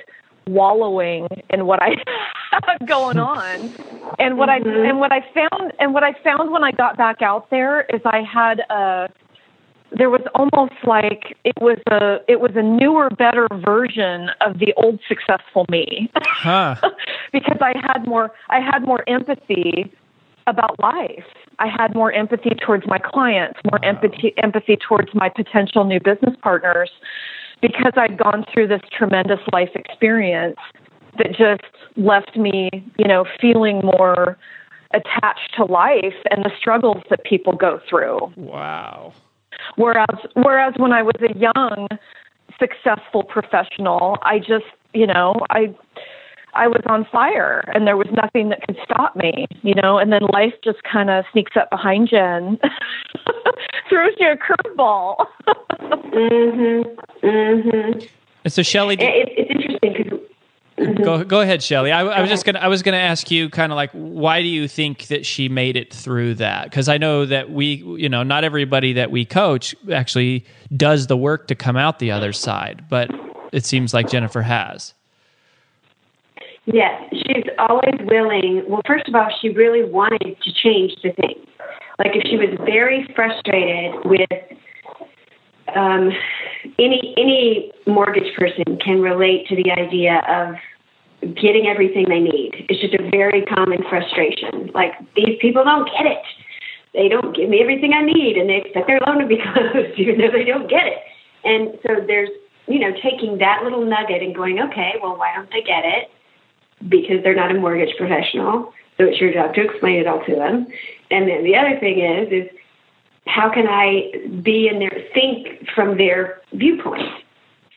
wallowing 0.53 1.27
in 1.49 1.65
what 1.65 1.81
I 1.81 1.95
had 2.51 2.87
going 2.87 3.17
on. 3.17 3.73
And 4.19 4.37
what 4.37 4.49
I 4.49 4.59
mm-hmm. 4.59 4.89
and 4.89 4.99
what 4.99 5.11
I 5.11 5.21
found 5.33 5.73
and 5.79 5.93
what 5.93 6.03
I 6.03 6.13
found 6.23 6.51
when 6.51 6.63
I 6.63 6.71
got 6.71 6.97
back 6.97 7.21
out 7.21 7.49
there 7.49 7.81
is 7.81 8.01
I 8.05 8.21
had 8.21 8.59
a 8.69 9.09
there 9.91 10.09
was 10.09 10.21
almost 10.35 10.73
like 10.85 11.37
it 11.43 11.55
was 11.59 11.77
a 11.87 12.19
it 12.27 12.39
was 12.39 12.51
a 12.55 12.63
newer 12.63 13.09
better 13.09 13.47
version 13.65 14.29
of 14.39 14.59
the 14.59 14.73
old 14.77 14.99
successful 15.07 15.65
me. 15.69 16.09
Huh. 16.15 16.75
because 17.31 17.57
i 17.61 17.73
had 17.75 18.07
more 18.07 18.31
i 18.49 18.59
had 18.59 18.83
more 18.83 19.07
empathy 19.07 19.91
about 20.47 20.79
life. 20.79 21.25
I 21.59 21.67
had 21.67 21.93
more 21.93 22.11
empathy 22.11 22.55
towards 22.65 22.87
my 22.87 22.97
clients 22.97 23.59
more 23.69 23.83
empathy 23.83 24.33
empathy 24.37 24.77
towards 24.77 25.13
my 25.13 25.29
potential 25.29 25.83
new 25.83 25.99
business 25.99 26.35
partners 26.41 26.89
because 27.61 27.93
i'd 27.97 28.17
gone 28.17 28.43
through 28.53 28.67
this 28.67 28.81
tremendous 28.91 29.39
life 29.53 29.69
experience 29.75 30.57
that 31.17 31.29
just 31.29 31.63
left 31.95 32.35
me, 32.37 32.69
you 32.97 33.07
know, 33.07 33.25
feeling 33.39 33.81
more 33.83 34.37
attached 34.93 35.55
to 35.55 35.65
life 35.65 36.15
and 36.29 36.43
the 36.43 36.51
struggles 36.57 37.01
that 37.09 37.23
people 37.23 37.53
go 37.53 37.79
through. 37.89 38.31
Wow. 38.35 39.13
Whereas 39.75 40.17
whereas 40.33 40.73
when 40.77 40.91
I 40.91 41.03
was 41.03 41.15
a 41.21 41.37
young 41.37 41.87
successful 42.59 43.23
professional, 43.23 44.17
I 44.23 44.39
just, 44.39 44.65
you 44.93 45.07
know, 45.07 45.35
I 45.49 45.73
I 46.53 46.67
was 46.67 46.81
on 46.87 47.05
fire 47.11 47.63
and 47.73 47.87
there 47.87 47.97
was 47.97 48.07
nothing 48.11 48.49
that 48.49 48.65
could 48.67 48.77
stop 48.83 49.15
me, 49.15 49.47
you 49.61 49.73
know, 49.75 49.97
and 49.97 50.11
then 50.11 50.21
life 50.33 50.53
just 50.63 50.83
kind 50.83 51.09
of 51.09 51.25
sneaks 51.31 51.55
up 51.55 51.69
behind 51.69 52.09
you 52.11 52.17
and 52.17 52.59
throws 53.89 54.13
you 54.19 54.31
a 54.31 54.37
curveball. 54.37 55.25
mhm. 55.79 56.95
Mhm. 57.23 58.09
And 58.43 58.53
so 58.53 58.63
Shelly, 58.63 58.95
it, 58.95 59.29
it's 59.37 59.51
interesting 59.51 59.93
because 59.93 60.19
Mm-hmm. 60.77 61.03
Go 61.03 61.23
go 61.23 61.41
ahead, 61.41 61.61
Shelly. 61.61 61.91
I, 61.91 62.01
I 62.01 62.21
was 62.21 62.29
just 62.29 62.43
gonna 62.43 62.57
I 62.57 62.67
was 62.67 62.81
gonna 62.81 62.97
ask 62.97 63.29
you 63.29 63.49
kind 63.49 63.71
of 63.71 63.75
like 63.75 63.91
why 63.91 64.41
do 64.41 64.47
you 64.47 64.67
think 64.67 65.07
that 65.07 65.27
she 65.27 65.47
made 65.47 65.77
it 65.77 65.93
through 65.93 66.35
that? 66.35 66.63
Because 66.63 66.89
I 66.89 66.97
know 66.97 67.25
that 67.25 67.51
we 67.51 67.75
you 67.99 68.09
know 68.09 68.23
not 68.23 68.43
everybody 68.43 68.93
that 68.93 69.11
we 69.11 69.23
coach 69.23 69.75
actually 69.91 70.43
does 70.75 71.05
the 71.05 71.17
work 71.17 71.47
to 71.49 71.55
come 71.55 71.77
out 71.77 71.99
the 71.99 72.09
other 72.09 72.33
side, 72.33 72.85
but 72.89 73.11
it 73.51 73.63
seems 73.63 73.93
like 73.93 74.09
Jennifer 74.09 74.41
has. 74.41 74.95
Yes, 76.65 77.01
she's 77.11 77.45
always 77.57 77.95
willing. 78.05 78.63
Well, 78.67 78.81
first 78.85 79.07
of 79.07 79.15
all, 79.15 79.29
she 79.41 79.49
really 79.49 79.83
wanted 79.83 80.37
to 80.41 80.53
change 80.53 80.93
the 81.03 81.11
things. 81.13 81.47
Like 81.97 82.15
if 82.15 82.23
she 82.29 82.37
was 82.37 82.55
very 82.65 83.07
frustrated 83.15 83.93
with 84.05 84.29
um, 85.75 86.11
any 86.77 87.13
any 87.17 87.71
mortgage 87.87 88.35
person 88.37 88.77
can 88.83 89.01
relate 89.01 89.47
to 89.47 89.55
the 89.55 89.71
idea 89.71 90.21
of 90.27 90.55
getting 91.35 91.67
everything 91.67 92.05
they 92.09 92.19
need. 92.19 92.65
It's 92.69 92.81
just 92.81 92.93
a 92.93 93.09
very 93.09 93.45
common 93.45 93.79
frustration. 93.89 94.71
Like 94.73 94.93
these 95.15 95.37
people 95.39 95.63
don't 95.63 95.85
get 95.85 96.05
it. 96.05 96.25
They 96.93 97.07
don't 97.07 97.35
give 97.35 97.49
me 97.49 97.61
everything 97.61 97.93
I 97.93 98.03
need, 98.03 98.35
and 98.37 98.49
they 98.49 98.57
expect 98.57 98.87
their 98.87 98.99
loan 99.07 99.19
to 99.19 99.27
be 99.27 99.37
closed, 99.53 99.97
even 99.97 100.17
though 100.17 100.31
they 100.31 100.43
don't 100.43 100.69
get 100.69 100.85
it. 100.85 100.99
And 101.43 101.77
so 101.85 102.05
there's 102.05 102.29
you 102.67 102.79
know 102.79 102.91
taking 103.01 103.37
that 103.39 103.63
little 103.63 103.85
nugget 103.85 104.21
and 104.21 104.35
going, 104.35 104.59
okay, 104.59 104.93
well, 105.01 105.17
why 105.17 105.33
don't 105.35 105.49
they 105.49 105.61
get 105.61 105.85
it? 105.85 106.09
Because 106.87 107.23
they're 107.23 107.35
not 107.35 107.51
a 107.51 107.59
mortgage 107.59 107.95
professional. 107.97 108.73
So 108.97 109.05
it's 109.05 109.19
your 109.19 109.33
job 109.33 109.53
to 109.55 109.61
explain 109.61 109.99
it 109.99 110.07
all 110.07 110.23
to 110.25 110.35
them. 110.35 110.67
And 111.09 111.27
then 111.27 111.43
the 111.43 111.55
other 111.55 111.79
thing 111.79 111.99
is 111.99 112.31
is 112.31 112.49
how 113.25 113.51
can 113.53 113.67
I 113.67 114.11
be 114.41 114.67
in 114.67 114.79
their 114.79 115.05
think 115.13 115.67
from 115.75 115.97
their 115.97 116.41
viewpoint? 116.53 117.09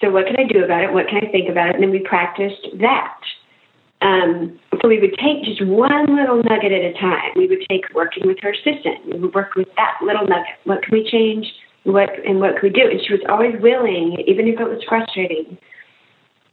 So 0.00 0.10
what 0.10 0.26
can 0.26 0.36
I 0.38 0.44
do 0.44 0.64
about 0.64 0.82
it? 0.82 0.92
What 0.92 1.08
can 1.08 1.18
I 1.18 1.30
think 1.30 1.48
about 1.48 1.68
it? 1.68 1.74
And 1.76 1.82
then 1.84 1.90
we 1.90 2.00
practiced 2.00 2.66
that. 2.80 3.18
Um, 4.02 4.58
so 4.82 4.88
we 4.88 5.00
would 5.00 5.16
take 5.16 5.44
just 5.44 5.64
one 5.64 6.14
little 6.14 6.42
nugget 6.42 6.72
at 6.72 6.84
a 6.84 6.92
time. 7.00 7.32
We 7.36 7.46
would 7.46 7.64
take 7.70 7.84
working 7.94 8.26
with 8.26 8.38
her 8.42 8.52
assistant. 8.52 9.06
We 9.06 9.18
would 9.18 9.34
work 9.34 9.54
with 9.54 9.68
that 9.76 9.96
little 10.02 10.26
nugget. 10.26 10.60
What 10.64 10.82
can 10.82 10.92
we 10.92 11.08
change? 11.08 11.46
What 11.84 12.10
and 12.26 12.40
what 12.40 12.60
can 12.60 12.68
we 12.68 12.70
do? 12.70 12.90
And 12.90 13.00
she 13.00 13.12
was 13.12 13.22
always 13.28 13.54
willing, 13.60 14.16
even 14.26 14.48
if 14.48 14.60
it 14.60 14.68
was 14.68 14.82
frustrating. 14.88 15.56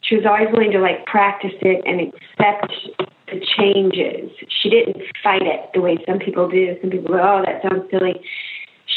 She 0.01 0.15
was 0.15 0.25
always 0.25 0.47
willing 0.51 0.71
to 0.71 0.79
like 0.79 1.05
practice 1.05 1.53
it 1.61 1.83
and 1.85 2.01
accept 2.01 2.73
the 3.27 3.39
changes. 3.57 4.31
She 4.61 4.69
didn't 4.69 4.97
fight 5.23 5.43
it 5.43 5.69
the 5.73 5.81
way 5.81 5.97
some 6.07 6.19
people 6.19 6.49
do. 6.49 6.75
Some 6.81 6.89
people 6.89 7.15
go, 7.15 7.21
"Oh, 7.21 7.43
that 7.45 7.61
sounds 7.61 7.89
silly." 7.91 8.21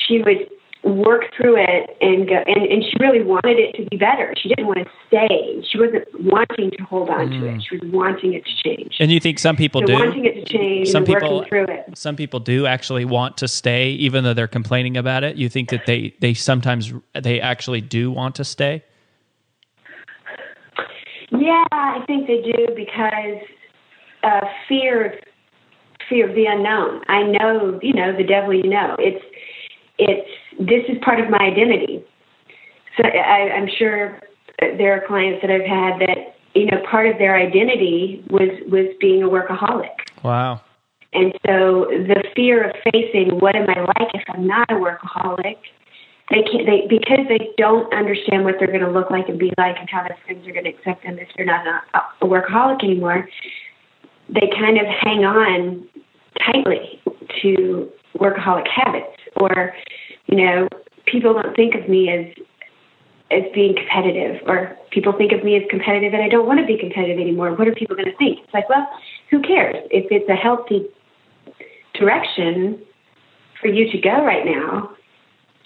she 0.06 0.22
would 0.22 0.48
work 0.82 1.24
through 1.34 1.56
it 1.56 1.96
and 2.02 2.28
go 2.28 2.34
and, 2.46 2.62
and 2.66 2.84
she 2.84 2.92
really 3.00 3.22
wanted 3.22 3.58
it 3.58 3.72
to 3.74 3.88
be 3.88 3.96
better. 3.96 4.34
She 4.36 4.50
didn't 4.50 4.66
want 4.66 4.80
to 4.80 4.90
stay. 5.08 5.64
She 5.70 5.78
wasn't 5.78 6.04
wanting 6.22 6.72
to 6.72 6.84
hold 6.84 7.08
on 7.08 7.28
mm. 7.28 7.40
to 7.40 7.46
it. 7.46 7.54
Mm. 7.54 7.62
She 7.66 7.78
was 7.78 7.90
wanting 7.90 8.34
it 8.34 8.44
to 8.44 8.62
change. 8.62 8.96
And 9.00 9.10
you 9.10 9.18
think 9.18 9.38
some 9.38 9.56
people 9.56 9.80
so 9.80 9.86
do 9.86 9.92
wanting 9.94 10.26
it 10.26 10.34
to 10.34 10.44
change 10.44 10.88
some 10.88 11.06
people, 11.06 11.46
through 11.48 11.66
it. 11.68 11.96
Some 11.96 12.16
people 12.16 12.38
do 12.38 12.66
actually 12.66 13.06
want 13.06 13.38
to 13.38 13.48
stay 13.48 13.90
even 13.92 14.24
though 14.24 14.34
they're 14.34 14.46
complaining 14.46 14.98
about 14.98 15.24
it. 15.24 15.36
You 15.36 15.48
think 15.48 15.70
that 15.70 15.86
they, 15.86 16.14
they 16.20 16.34
sometimes 16.34 16.92
they 17.14 17.40
actually 17.40 17.80
do 17.80 18.10
want 18.10 18.34
to 18.34 18.44
stay? 18.44 18.84
Yeah, 21.30 21.64
I 21.72 22.00
think 22.06 22.26
they 22.26 22.42
do 22.42 22.74
because 22.74 23.40
uh, 24.22 24.46
fear 24.68 25.18
fear 26.08 26.28
of 26.28 26.34
the 26.34 26.44
unknown. 26.46 27.00
I 27.08 27.22
know, 27.22 27.78
you 27.82 27.94
know, 27.94 28.14
the 28.16 28.24
devil 28.24 28.52
you 28.52 28.68
know. 28.68 28.96
It's 28.98 29.24
it's 29.98 30.28
this 30.58 30.84
is 30.88 31.02
part 31.04 31.20
of 31.20 31.30
my 31.30 31.38
identity. 31.38 32.04
So 32.96 33.04
I, 33.04 33.50
I'm 33.50 33.68
sure 33.78 34.20
there 34.60 34.96
are 34.96 35.06
clients 35.06 35.42
that 35.42 35.50
I've 35.50 35.66
had 35.66 36.00
that 36.00 36.37
you 36.54 36.66
know 36.66 36.78
part 36.90 37.06
of 37.08 37.18
their 37.18 37.37
identity 37.37 38.24
was 38.30 38.50
was 38.70 38.94
being 39.00 39.22
a 39.22 39.28
workaholic. 39.28 39.94
Wow. 40.22 40.60
And 41.12 41.32
so 41.46 41.87
the 41.90 42.24
fear 42.34 42.68
of 42.68 42.76
facing 42.92 43.38
what 43.38 43.54
am 43.54 43.68
I 43.70 43.80
like 43.80 44.10
if 44.14 44.22
I'm 44.28 44.46
not 44.46 44.70
a 44.70 44.74
workaholic, 44.74 45.58
they 46.30 46.42
can't 46.42 46.66
they 46.66 46.87
because 46.88 47.26
they 47.28 47.50
don't 47.58 47.92
understand 47.92 48.44
what 48.44 48.56
they're 48.58 48.68
going 48.68 48.80
to 48.80 48.90
look 48.90 49.10
like 49.10 49.28
and 49.28 49.38
be 49.38 49.52
like 49.58 49.76
and 49.78 49.88
how 49.90 50.02
their 50.02 50.16
friends 50.24 50.46
are 50.46 50.52
going 50.52 50.64
to 50.64 50.70
accept 50.70 51.04
them 51.04 51.18
if 51.18 51.28
they're 51.37 51.46
not 51.46 51.66
a, 51.66 51.98
a 52.24 52.26
workaholic 52.26 52.82
anymore. 52.82 53.28
They 54.28 54.50
kind 54.58 54.78
of 54.78 54.87
hang 54.87 55.24
on 55.24 55.87
tightly 56.44 57.02
to 57.42 57.90
workaholic 58.18 58.66
habits 58.68 59.20
or 59.37 59.74
you 60.26 60.37
know 60.37 60.68
people 61.06 61.34
don't 61.34 61.54
think 61.54 61.74
of 61.74 61.88
me 61.88 62.08
as 62.08 62.44
as 63.30 63.42
being 63.54 63.74
competitive 63.74 64.40
or 64.46 64.76
people 64.90 65.12
think 65.12 65.32
of 65.32 65.44
me 65.44 65.56
as 65.56 65.62
competitive 65.68 66.14
and 66.14 66.22
I 66.22 66.28
don't 66.28 66.46
want 66.46 66.60
to 66.60 66.66
be 66.66 66.78
competitive 66.78 67.18
anymore. 67.18 67.54
What 67.54 67.68
are 67.68 67.74
people 67.74 67.96
going 67.96 68.10
to 68.10 68.16
think? 68.16 68.38
It's 68.44 68.54
like, 68.54 68.68
well, 68.68 68.87
who 69.30 69.42
cares? 69.42 69.76
If 69.90 70.06
it's 70.10 70.28
a 70.28 70.34
healthy 70.34 70.87
direction 71.94 72.80
for 73.60 73.68
you 73.68 73.90
to 73.90 73.98
go 73.98 74.24
right 74.24 74.44
now, 74.44 74.90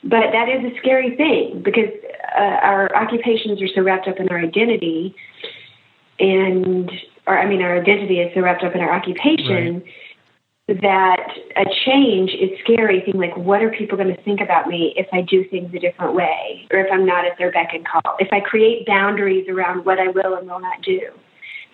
but 0.04 0.32
that 0.32 0.48
is 0.48 0.72
a 0.72 0.76
scary 0.78 1.16
thing 1.16 1.62
because 1.62 1.90
uh, 2.36 2.40
our 2.40 2.94
occupations 2.94 3.60
are 3.60 3.68
so 3.74 3.82
wrapped 3.82 4.08
up 4.08 4.18
in 4.18 4.28
our 4.28 4.38
identity 4.38 5.14
and 6.18 6.90
or 7.26 7.38
I 7.38 7.46
mean 7.46 7.62
our 7.62 7.80
identity 7.80 8.20
is 8.20 8.32
so 8.34 8.40
wrapped 8.40 8.64
up 8.64 8.74
in 8.74 8.80
our 8.80 8.92
occupation. 8.92 9.74
Right 9.74 9.94
that 10.68 11.30
a 11.56 11.64
change 11.86 12.30
is 12.32 12.50
scary 12.60 13.00
thing 13.00 13.18
like 13.18 13.34
what 13.38 13.62
are 13.62 13.70
people 13.70 13.96
going 13.96 14.14
to 14.14 14.22
think 14.22 14.38
about 14.38 14.66
me 14.66 14.92
if 14.96 15.06
i 15.14 15.22
do 15.22 15.42
things 15.48 15.72
a 15.74 15.78
different 15.78 16.14
way 16.14 16.66
or 16.70 16.78
if 16.78 16.92
i'm 16.92 17.06
not 17.06 17.24
at 17.24 17.38
their 17.38 17.50
beck 17.50 17.72
and 17.72 17.86
call 17.88 18.16
if 18.18 18.28
i 18.32 18.40
create 18.40 18.86
boundaries 18.86 19.48
around 19.48 19.86
what 19.86 19.98
i 19.98 20.08
will 20.08 20.34
and 20.34 20.46
will 20.46 20.60
not 20.60 20.82
do 20.82 21.00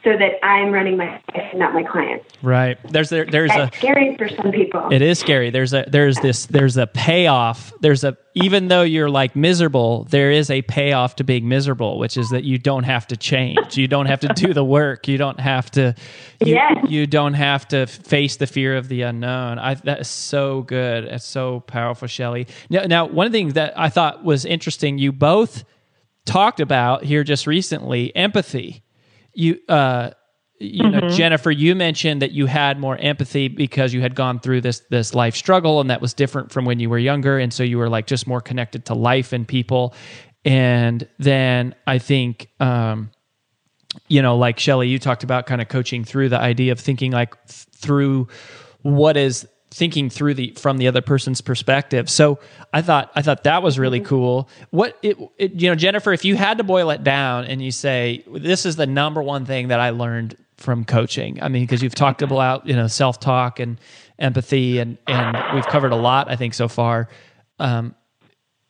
so 0.04 0.10
that 0.18 0.44
I'm 0.44 0.70
running 0.70 0.98
my 0.98 1.10
life, 1.34 1.54
not 1.54 1.72
my 1.72 1.82
clients. 1.82 2.26
Right. 2.42 2.78
There's 2.90 3.08
there, 3.08 3.24
there's 3.24 3.50
That's 3.50 3.74
a 3.74 3.78
scary 3.78 4.16
for 4.16 4.28
some 4.28 4.52
people. 4.52 4.88
It 4.92 5.00
is 5.00 5.18
scary. 5.18 5.48
There's 5.48 5.72
a 5.72 5.86
there's 5.88 6.16
this 6.18 6.44
there's 6.46 6.76
a 6.76 6.86
payoff. 6.86 7.72
There's 7.80 8.04
a 8.04 8.16
even 8.34 8.68
though 8.68 8.82
you're 8.82 9.08
like 9.08 9.34
miserable, 9.34 10.04
there 10.10 10.30
is 10.30 10.50
a 10.50 10.60
payoff 10.62 11.16
to 11.16 11.24
being 11.24 11.48
miserable, 11.48 11.98
which 11.98 12.18
is 12.18 12.30
that 12.30 12.44
you 12.44 12.58
don't 12.58 12.84
have 12.84 13.06
to 13.08 13.16
change. 13.16 13.78
You 13.78 13.88
don't 13.88 14.06
have 14.06 14.20
to 14.20 14.28
do 14.28 14.52
the 14.52 14.64
work. 14.64 15.08
You 15.08 15.16
don't 15.16 15.40
have 15.40 15.70
to. 15.72 15.94
You, 16.40 16.54
yes. 16.54 16.86
you 16.88 17.06
don't 17.06 17.34
have 17.34 17.66
to 17.68 17.86
face 17.86 18.36
the 18.36 18.46
fear 18.46 18.76
of 18.76 18.88
the 18.88 19.02
unknown. 19.02 19.58
I 19.58 19.74
that 19.74 20.00
is 20.00 20.08
so 20.08 20.62
good. 20.62 21.04
It's 21.04 21.24
so 21.24 21.60
powerful, 21.60 22.08
Shelly. 22.08 22.46
Now, 22.68 22.82
now 22.82 23.06
one 23.06 23.32
thing 23.32 23.50
that 23.50 23.78
I 23.78 23.88
thought 23.88 24.22
was 24.22 24.44
interesting. 24.44 24.98
You 24.98 25.12
both 25.12 25.64
talked 26.26 26.60
about 26.60 27.04
here 27.04 27.24
just 27.24 27.46
recently 27.46 28.14
empathy 28.14 28.83
you 29.34 29.58
uh 29.68 30.10
you 30.58 30.88
know 30.88 31.00
mm-hmm. 31.00 31.16
jennifer 31.16 31.50
you 31.50 31.74
mentioned 31.74 32.22
that 32.22 32.32
you 32.32 32.46
had 32.46 32.78
more 32.78 32.96
empathy 32.98 33.48
because 33.48 33.92
you 33.92 34.00
had 34.00 34.14
gone 34.14 34.38
through 34.38 34.60
this 34.60 34.80
this 34.90 35.14
life 35.14 35.34
struggle 35.34 35.80
and 35.80 35.90
that 35.90 36.00
was 36.00 36.14
different 36.14 36.52
from 36.52 36.64
when 36.64 36.78
you 36.78 36.88
were 36.88 36.98
younger 36.98 37.38
and 37.38 37.52
so 37.52 37.62
you 37.62 37.78
were 37.78 37.88
like 37.88 38.06
just 38.06 38.26
more 38.26 38.40
connected 38.40 38.84
to 38.84 38.94
life 38.94 39.32
and 39.32 39.48
people 39.48 39.94
and 40.44 41.08
then 41.18 41.74
i 41.86 41.98
think 41.98 42.48
um 42.60 43.10
you 44.08 44.22
know 44.22 44.36
like 44.36 44.58
shelly 44.58 44.88
you 44.88 44.98
talked 44.98 45.24
about 45.24 45.46
kind 45.46 45.60
of 45.60 45.68
coaching 45.68 46.04
through 46.04 46.28
the 46.28 46.38
idea 46.38 46.72
of 46.72 46.78
thinking 46.78 47.10
like 47.10 47.34
th- 47.46 47.66
through 47.76 48.28
what 48.82 49.16
is 49.16 49.46
thinking 49.74 50.08
through 50.08 50.34
the 50.34 50.52
from 50.56 50.78
the 50.78 50.86
other 50.86 51.02
person's 51.02 51.40
perspective. 51.40 52.08
So 52.08 52.38
I 52.72 52.80
thought 52.80 53.10
I 53.16 53.22
thought 53.22 53.42
that 53.42 53.62
was 53.62 53.76
really 53.76 53.98
mm-hmm. 53.98 54.08
cool. 54.08 54.48
What 54.70 54.96
it, 55.02 55.18
it, 55.36 55.60
you 55.60 55.68
know, 55.68 55.74
Jennifer, 55.74 56.12
if 56.12 56.24
you 56.24 56.36
had 56.36 56.58
to 56.58 56.64
boil 56.64 56.90
it 56.90 57.02
down 57.02 57.44
and 57.46 57.60
you 57.60 57.72
say 57.72 58.24
this 58.32 58.66
is 58.66 58.76
the 58.76 58.86
number 58.86 59.20
one 59.20 59.44
thing 59.44 59.68
that 59.68 59.80
I 59.80 59.90
learned 59.90 60.36
from 60.58 60.84
coaching. 60.84 61.42
I 61.42 61.48
mean, 61.48 61.64
because 61.64 61.82
you've 61.82 61.94
talked 61.94 62.22
about 62.22 62.66
you 62.68 62.76
know 62.76 62.86
self 62.86 63.18
talk 63.18 63.58
and 63.58 63.80
empathy 64.16 64.78
and 64.78 64.96
and 65.08 65.36
we've 65.54 65.66
covered 65.66 65.92
a 65.92 65.96
lot 65.96 66.30
I 66.30 66.36
think 66.36 66.54
so 66.54 66.68
far. 66.68 67.08
Um, 67.58 67.96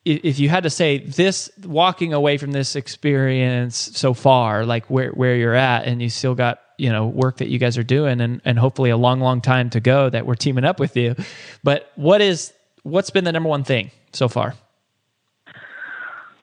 if 0.07 0.38
you 0.38 0.49
had 0.49 0.64
to 0.64 0.71
say 0.71 0.99
this 0.99 1.51
walking 1.64 2.12
away 2.12 2.37
from 2.38 2.53
this 2.53 2.77
experience 2.77 3.77
so 3.77 4.12
far 4.12 4.67
like 4.67 4.90
where 4.90 5.11
where 5.12 5.35
you're 5.35 5.55
at 5.55 5.87
and 5.87 6.03
you 6.03 6.11
still 6.11 6.35
got 6.35 6.61
you 6.78 6.90
know 6.90 7.06
work 7.06 7.38
that 7.38 7.48
you 7.48 7.58
guys 7.58 7.78
are 7.78 7.84
doing 7.84 8.20
and 8.20 8.40
and 8.44 8.58
hopefully 8.58 8.90
a 8.90 8.96
long 8.96 9.20
long 9.20 9.40
time 9.40 9.70
to 9.70 9.80
go 9.80 10.10
that 10.10 10.26
we're 10.26 10.34
teaming 10.34 10.64
up 10.64 10.80
with 10.80 10.96
you. 10.96 11.14
But 11.62 11.92
what 11.96 12.20
is 12.20 12.52
what's 12.82 13.10
been 13.10 13.24
the 13.24 13.32
number 13.32 13.48
one 13.48 13.64
thing 13.64 13.90
so 14.12 14.28
far? 14.28 14.54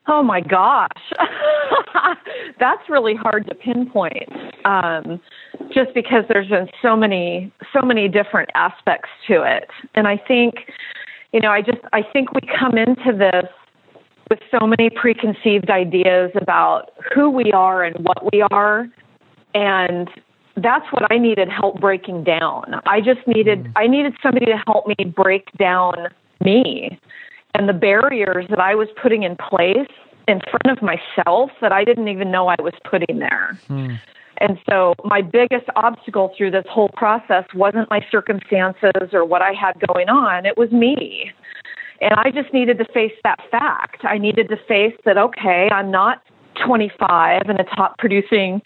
Oh 0.08 0.24
my 0.24 0.42
gosh. 0.42 0.90
That's 2.60 2.90
really 2.90 3.16
hard 3.16 3.48
to 3.48 3.56
pinpoint 3.56 4.30
um, 4.66 5.20
just 5.74 5.94
because 5.94 6.24
there's 6.28 6.50
been 6.50 6.68
so 6.82 6.96
many 6.96 7.52
so 7.74 7.82
many 7.86 8.08
different 8.08 8.50
aspects 8.56 9.10
to 9.28 9.44
it, 9.44 9.70
and 9.96 10.08
I 10.08 10.18
think, 10.18 10.56
you 11.32 11.40
know, 11.40 11.52
I 11.52 11.62
just 11.62 11.80
I 11.94 12.02
think 12.02 12.34
we 12.34 12.42
come 12.60 12.78
into 12.78 13.18
this 13.18 13.50
with 14.30 14.40
so 14.50 14.66
many 14.66 14.90
preconceived 14.90 15.70
ideas 15.70 16.32
about 16.40 16.92
who 17.14 17.30
we 17.30 17.52
are 17.52 17.84
and 17.84 17.96
what 18.06 18.34
we 18.34 18.42
are, 18.52 18.88
and 19.54 20.10
that's 20.56 20.86
what 20.92 21.12
I 21.12 21.18
needed 21.18 21.50
help 21.50 21.80
breaking 21.80 22.24
down. 22.24 22.82
I 22.86 23.02
just 23.02 23.26
needed 23.28 23.66
mm. 23.66 23.72
I 23.76 23.88
needed 23.88 24.14
somebody 24.22 24.46
to 24.48 24.62
help 24.68 24.88
me 24.88 25.06
break 25.06 25.52
down 25.58 26.08
me 26.44 27.00
and 27.54 27.68
the 27.68 27.74
barriers 27.74 28.46
that 28.50 28.60
I 28.60 28.76
was 28.76 28.88
putting 29.02 29.24
in 29.24 29.36
place 29.36 29.90
in 30.28 30.40
front 30.50 30.78
of 30.78 30.84
myself 30.84 31.52
that 31.62 31.72
I 31.72 31.84
didn't 31.84 32.08
even 32.08 32.32
know 32.32 32.48
I 32.48 32.56
was 32.60 32.74
putting 32.90 33.20
there. 33.20 33.58
Hmm. 33.68 33.96
And 34.38 34.58
so 34.68 34.96
my 35.04 35.22
biggest 35.22 35.66
obstacle 35.76 36.34
through 36.38 36.52
this 36.52 36.66
whole 36.70 36.90
process 36.90 37.46
wasn't 37.54 37.90
my 37.90 38.06
circumstances 38.12 39.14
or 39.14 39.26
what 39.26 39.42
I 39.42 39.52
had 39.54 39.80
going 39.94 40.10
on, 40.10 40.46
it 40.46 40.58
was 40.58 40.72
me. 40.72 41.32
And 42.00 42.14
I 42.16 42.32
just 42.32 42.52
needed 42.52 42.80
to 42.80 42.86
face 42.86 43.14
that 43.24 43.40
fact. 43.52 44.04
I 44.04 44.18
needed 44.18 44.50
to 44.50 44.58
face 44.68 44.96
that, 45.06 45.18
okay, 45.18 45.70
I'm 45.72 45.92
not 45.92 46.24
25 46.66 47.44
and 47.48 47.60
a 47.60 47.64
top 47.76 48.00
producing 48.00 48.62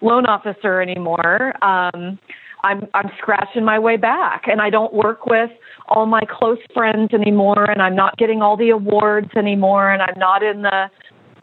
loan 0.00 0.26
officer 0.26 0.80
anymore. 0.80 1.52
Um, 1.64 2.18
I'm 2.62 2.86
I'm 2.94 3.10
scratching 3.18 3.64
my 3.64 3.78
way 3.78 3.96
back 3.96 4.42
and 4.46 4.60
I 4.60 4.70
don't 4.70 4.92
work 4.92 5.26
with 5.26 5.50
all 5.88 6.06
my 6.06 6.22
close 6.28 6.58
friends 6.74 7.12
anymore 7.12 7.70
and 7.70 7.80
I'm 7.80 7.96
not 7.96 8.16
getting 8.18 8.42
all 8.42 8.56
the 8.56 8.70
awards 8.70 9.30
anymore 9.36 9.90
and 9.90 10.02
I'm 10.02 10.18
not 10.18 10.42
in 10.42 10.62
the 10.62 10.90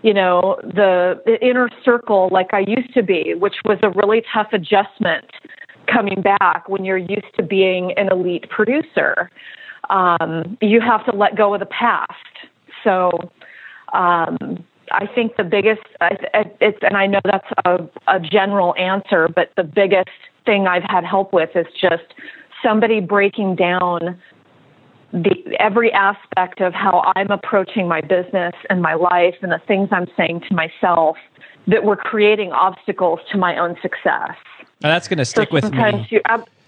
you 0.04 0.14
know 0.14 0.58
the, 0.64 1.22
the 1.26 1.44
inner 1.44 1.70
circle 1.84 2.30
like 2.32 2.54
I 2.54 2.60
used 2.60 2.94
to 2.94 3.04
be 3.04 3.34
which 3.36 3.56
was 3.66 3.80
a 3.82 3.90
really 3.90 4.24
tough 4.34 4.50
adjustment 4.54 5.26
coming 5.92 6.22
back 6.22 6.70
when 6.70 6.86
you're 6.86 6.98
used 6.98 7.34
to 7.38 7.44
being 7.44 7.94
an 7.98 8.10
elite 8.12 8.50
producer 8.50 9.32
um, 9.90 10.58
you 10.62 10.82
have 10.82 11.06
to 11.06 11.16
let 11.16 11.36
go 11.36 11.54
of 11.54 11.60
the 11.60 11.66
past 11.66 12.12
so 12.84 13.32
um, 13.94 14.64
I 14.92 15.08
think 15.08 15.36
the 15.38 15.44
biggest, 15.44 15.82
it's, 16.02 16.78
and 16.82 16.98
I 16.98 17.08
know 17.08 17.20
that's 17.24 17.48
a, 17.66 17.88
a 18.08 18.20
general 18.20 18.76
answer, 18.76 19.28
but 19.28 19.52
the 19.56 19.64
biggest 19.64 20.10
thing 20.46 20.68
I've 20.68 20.84
had 20.84 21.04
help 21.04 21.34
with 21.34 21.50
is 21.56 21.66
just 21.80 22.04
somebody 22.64 23.00
breaking 23.00 23.56
down 23.56 24.20
the 25.14 25.56
every 25.60 25.92
aspect 25.94 26.60
of 26.62 26.74
how 26.74 27.12
I'm 27.16 27.32
approaching 27.32 27.88
my 27.88 28.02
business 28.02 28.54
and 28.70 28.82
my 28.82 28.94
life 28.94 29.36
and 29.42 29.52
the 29.52 29.62
things 29.68 29.90
I'm 29.92 30.08
saying 30.18 30.42
to 30.50 30.56
myself 30.56 31.18
that 31.68 31.84
were 31.84 31.96
creating 31.96 32.52
obstacles 32.52 33.20
to 33.32 33.38
my 33.38 33.58
own 33.58 33.76
success. 33.82 34.36
Now 34.82 34.90
that's 34.90 35.08
going 35.08 35.18
to 35.18 35.26
stick 35.26 35.50
so 35.50 35.54
with 35.54 35.72
me. 35.72 36.08
You, 36.10 36.22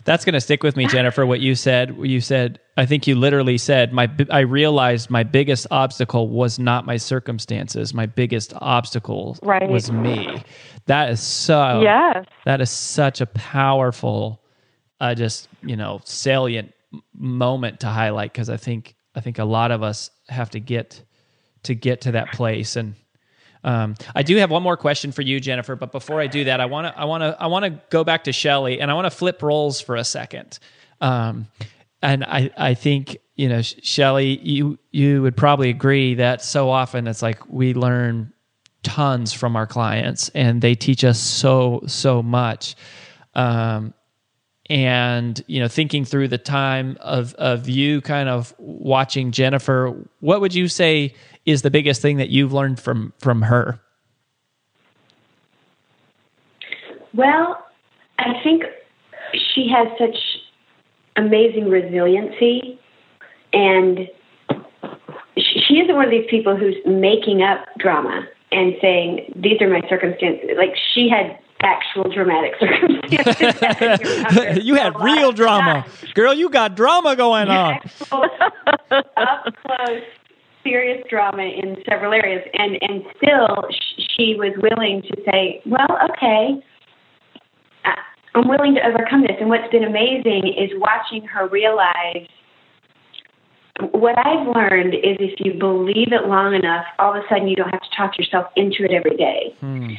that's 0.06 0.26
going 0.26 0.34
to 0.34 0.42
stick 0.42 0.64
with 0.64 0.76
me, 0.76 0.88
Jennifer. 0.88 1.26
What 1.26 1.40
you 1.40 1.56
said, 1.56 1.96
you 2.00 2.22
said, 2.22 2.60
I 2.78 2.86
think 2.86 3.08
you 3.08 3.16
literally 3.16 3.58
said, 3.58 3.94
my, 3.94 4.10
I 4.30 4.40
realized 4.40 5.10
my 5.10 5.24
biggest 5.24 5.68
obstacle 5.72 6.30
was 6.30 6.60
not 6.60 6.86
my 6.86 6.98
circumstances. 6.98 7.94
My 7.94 8.06
biggest 8.06 8.54
obstacle 8.58 9.38
right. 9.44 9.70
was 9.70 9.92
me. 9.92 10.44
That 10.86 11.10
is 11.10 11.22
so. 11.22 11.82
Yes. 11.82 12.26
That 12.46 12.62
is 12.62 12.70
such 12.70 13.22
a 13.22 13.26
powerful, 13.26 14.42
uh, 15.00 15.16
just 15.16 15.48
you 15.62 15.76
know, 15.76 16.02
salient 16.06 16.74
moment 17.14 17.82
to 17.82 17.88
highlight 17.88 18.34
because 18.34 18.50
I 18.50 18.58
think 18.58 18.96
I 19.16 19.22
think 19.22 19.38
a 19.38 19.46
lot 19.46 19.72
of 19.72 19.84
us 19.84 20.10
have 20.30 20.50
to 20.52 20.60
get 20.60 21.04
to 21.64 21.76
get 21.76 22.02
to 22.02 22.14
that 22.14 22.32
place 22.32 22.76
and. 22.76 22.96
Um, 23.64 23.96
I 24.16 24.24
do 24.24 24.38
have 24.38 24.52
one 24.52 24.64
more 24.64 24.78
question 24.78 25.12
for 25.12 25.22
you, 25.22 25.40
Jennifer. 25.40 25.76
But 25.76 25.92
before 25.92 26.22
I 26.22 26.28
do 26.28 26.46
that, 26.46 26.62
I 26.62 26.66
want 26.66 26.88
to 26.88 27.00
I 27.00 27.06
want 27.06 27.24
to 27.24 27.38
I 27.40 27.48
want 27.48 27.66
to 27.66 27.82
go 27.90 28.04
back 28.04 28.26
to 28.26 28.32
Shelly 28.32 28.80
and 28.80 28.90
I 28.90 28.94
want 28.94 29.06
to 29.06 29.12
flip 29.12 29.42
roles 29.42 29.82
for 29.82 29.96
a 29.96 30.04
second. 30.04 30.60
Um, 31.02 31.48
and 32.02 32.24
I 32.24 32.50
I 32.58 32.74
think 32.74 33.18
you 33.36 33.50
know 33.50 33.62
Shelly, 33.62 34.40
you 34.40 34.80
you 34.92 35.22
would 35.22 35.36
probably 35.36 35.70
agree 35.70 36.16
that 36.16 36.42
so 36.42 36.70
often 36.70 37.08
it's 37.08 37.22
like 37.22 37.48
we 37.50 37.74
learn 37.74 38.34
tons 38.84 39.34
from 39.34 39.56
our 39.56 39.68
clients 39.68 40.30
and 40.30 40.62
they 40.62 40.76
teach 40.76 41.04
us 41.04 41.20
so 41.20 41.82
so 41.86 42.24
much 42.24 42.76
um, 43.36 43.94
and 44.70 45.44
you 45.48 45.60
know 45.60 45.68
thinking 45.68 46.06
through 46.06 46.28
the 46.28 46.38
time 46.38 46.98
of 47.02 47.34
of 47.36 47.68
you 47.68 48.00
kind 48.02 48.30
of 48.30 48.54
watching 48.58 49.32
Jennifer 49.32 49.94
what 50.22 50.40
would 50.40 50.54
you 50.54 50.68
say 50.68 51.14
is 51.50 51.62
the 51.62 51.72
biggest 51.72 52.02
thing 52.02 52.18
that 52.18 52.30
you've 52.30 52.54
learned 52.54 52.80
from 52.80 53.14
from 53.20 53.44
her 53.44 53.80
well 57.14 57.66
i 58.20 58.34
think 58.44 58.64
she 59.54 59.68
has 59.68 59.88
such 59.98 60.18
amazing 61.16 61.70
resiliency 61.70 62.80
and 63.54 64.08
she 65.38 65.76
isn't 65.76 65.96
one 65.96 66.06
of 66.06 66.12
these 66.12 66.28
people 66.30 66.56
who's 66.56 66.76
making 66.86 67.42
up 67.42 67.66
drama 67.78 68.28
and 68.52 68.76
saying, 68.82 69.34
These 69.36 69.62
are 69.62 69.70
my 69.70 69.82
circumstances. 69.90 70.50
Like 70.58 70.76
she 70.94 71.10
had 71.10 71.38
actual 71.62 72.12
dramatic 72.12 72.54
circumstances. 72.60 74.60
you 74.64 74.76
had 74.76 75.00
real 75.00 75.32
drama. 75.32 75.86
Girl, 76.14 76.34
you 76.34 76.50
got 76.50 76.76
drama 76.76 77.16
going 77.16 77.50
on. 77.50 77.80
Up 78.12 79.54
close, 79.66 80.02
serious 80.70 81.04
drama 81.10 81.44
in 81.44 81.76
several 81.90 82.14
areas. 82.14 82.48
And, 82.54 82.78
and 82.82 83.04
still, 83.18 83.68
she 84.16 84.36
was 84.38 84.54
willing 84.62 85.02
to 85.02 85.22
say, 85.26 85.62
Well, 85.66 85.98
okay. 86.12 86.64
I'm 88.36 88.48
willing 88.48 88.76
to 88.76 88.86
overcome 88.86 89.22
this. 89.22 89.38
And 89.40 89.50
what's 89.50 89.70
been 89.72 89.84
amazing 89.84 90.54
is 90.56 90.70
watching 90.78 91.28
her 91.28 91.48
realize 91.48 92.28
what 93.92 94.16
I've 94.20 94.48
learned 94.48 94.94
is 94.94 95.18
if 95.20 95.40
you 95.40 95.54
believe 95.54 96.12
it 96.12 96.28
long 96.28 96.54
enough, 96.54 96.86
all 97.00 97.16
of 97.16 97.24
a 97.24 97.28
sudden 97.30 97.48
you 97.48 97.56
don't 97.56 97.70
have 97.70 97.82
to 97.82 97.90
talk 97.96 98.18
yourself 98.18 98.48
into 98.56 98.84
it 98.84 98.92
every 98.92 99.16
day. 99.16 99.56
Hmm. 99.60 99.92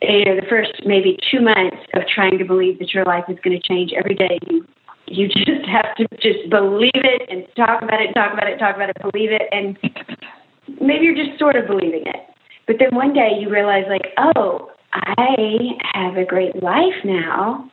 You 0.00 0.24
know, 0.24 0.36
the 0.36 0.46
first 0.48 0.72
maybe 0.86 1.18
two 1.30 1.40
months 1.40 1.76
of 1.94 2.02
trying 2.06 2.38
to 2.38 2.44
believe 2.44 2.78
that 2.78 2.94
your 2.94 3.04
life 3.04 3.24
is 3.28 3.38
going 3.42 3.60
to 3.60 3.68
change 3.68 3.92
every 3.96 4.14
day, 4.14 4.38
you 4.48 4.66
you 5.06 5.28
just 5.28 5.66
have 5.66 5.94
to 5.96 6.06
just 6.20 6.48
believe 6.50 6.90
it 6.94 7.28
and 7.30 7.46
talk 7.56 7.82
about 7.82 8.00
it, 8.00 8.12
talk 8.14 8.32
about 8.32 8.48
it, 8.48 8.58
talk 8.58 8.76
about 8.76 8.90
it, 8.90 8.96
believe 9.00 9.30
it, 9.30 9.42
and 9.52 9.78
maybe 10.80 11.04
you're 11.04 11.14
just 11.14 11.38
sort 11.38 11.56
of 11.56 11.66
believing 11.66 12.04
it. 12.06 12.26
But 12.66 12.76
then 12.78 12.94
one 12.94 13.12
day 13.12 13.32
you 13.38 13.50
realize, 13.50 13.84
like, 13.88 14.14
oh, 14.16 14.70
I 14.92 15.76
have 15.92 16.16
a 16.16 16.24
great 16.24 16.62
life 16.62 17.04
now. 17.04 17.70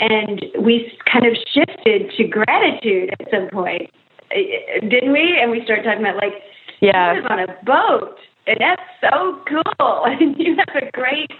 And 0.00 0.44
we 0.60 0.92
kind 1.10 1.26
of 1.26 1.34
shifted 1.52 2.10
to 2.16 2.24
gratitude 2.24 3.14
at 3.20 3.30
some 3.30 3.48
point 3.50 3.90
eh, 4.32 4.40
eh, 4.76 4.80
didn't 4.80 5.12
we? 5.12 5.38
And 5.40 5.50
we 5.50 5.62
started 5.64 5.84
talking 5.84 6.00
about 6.00 6.16
like, 6.16 6.34
yeah, 6.80 7.14
you 7.14 7.22
live 7.22 7.30
on 7.30 7.38
a 7.38 7.46
boat, 7.64 8.18
and 8.46 8.58
that's 8.60 8.82
so 9.00 9.40
cool. 9.48 10.04
And 10.04 10.36
you 10.38 10.56
have 10.56 10.82
a 10.82 10.90
great 10.92 11.30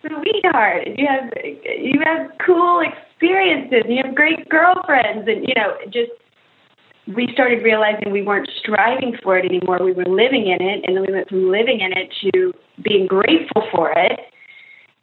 sweetheart. 0.00 0.88
You 0.96 1.06
have 1.06 1.30
you 1.44 2.00
have 2.04 2.30
cool 2.44 2.80
experiences. 2.80 3.84
You 3.88 4.02
have 4.04 4.14
great 4.14 4.48
girlfriends, 4.48 5.28
and 5.28 5.46
you 5.46 5.54
know, 5.54 5.76
just 5.86 6.12
we 7.14 7.28
started 7.32 7.62
realizing 7.62 8.10
we 8.10 8.22
weren't 8.22 8.50
striving 8.58 9.16
for 9.22 9.38
it 9.38 9.44
anymore. 9.44 9.78
We 9.82 9.92
were 9.92 10.04
living 10.04 10.48
in 10.48 10.64
it, 10.66 10.84
and 10.86 10.96
then 10.96 11.04
we 11.06 11.12
went 11.12 11.28
from 11.28 11.50
living 11.50 11.80
in 11.80 11.92
it 11.92 12.12
to 12.32 12.52
being 12.82 13.06
grateful 13.06 13.62
for 13.74 13.92
it, 13.92 14.20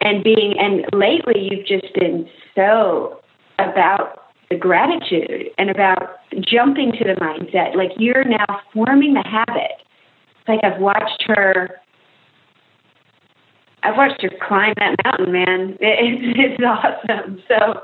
and 0.01 0.23
being. 0.23 0.55
And 0.59 0.85
lately, 0.93 1.49
you've 1.49 1.65
just 1.65 1.93
been 1.93 2.27
so 2.55 3.21
about 3.59 4.23
the 4.49 4.57
gratitude 4.57 5.49
and 5.57 5.69
about 5.69 6.19
jumping 6.41 6.91
to 6.93 7.03
the 7.03 7.15
mindset. 7.19 7.75
Like 7.75 7.91
you're 7.97 8.23
now 8.23 8.61
forming 8.73 9.13
the 9.13 9.23
habit. 9.23 9.81
Like 10.47 10.59
I've 10.63 10.79
watched 10.79 11.23
her. 11.27 11.69
I've 13.83 13.97
watched 13.97 14.21
her 14.21 14.29
climb 14.47 14.73
that 14.77 14.95
mountain, 15.03 15.31
man. 15.31 15.77
It, 15.81 15.99
It's, 15.99 16.57
it's 16.57 16.63
awesome. 16.63 17.41
So, 17.47 17.81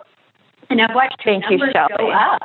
and 0.70 0.82
I've 0.82 0.96
watched 0.96 1.22
her 1.24 1.32
Thank 1.32 1.44
numbers 1.50 1.74
you, 1.76 1.98
go 1.98 2.12
up. 2.12 2.42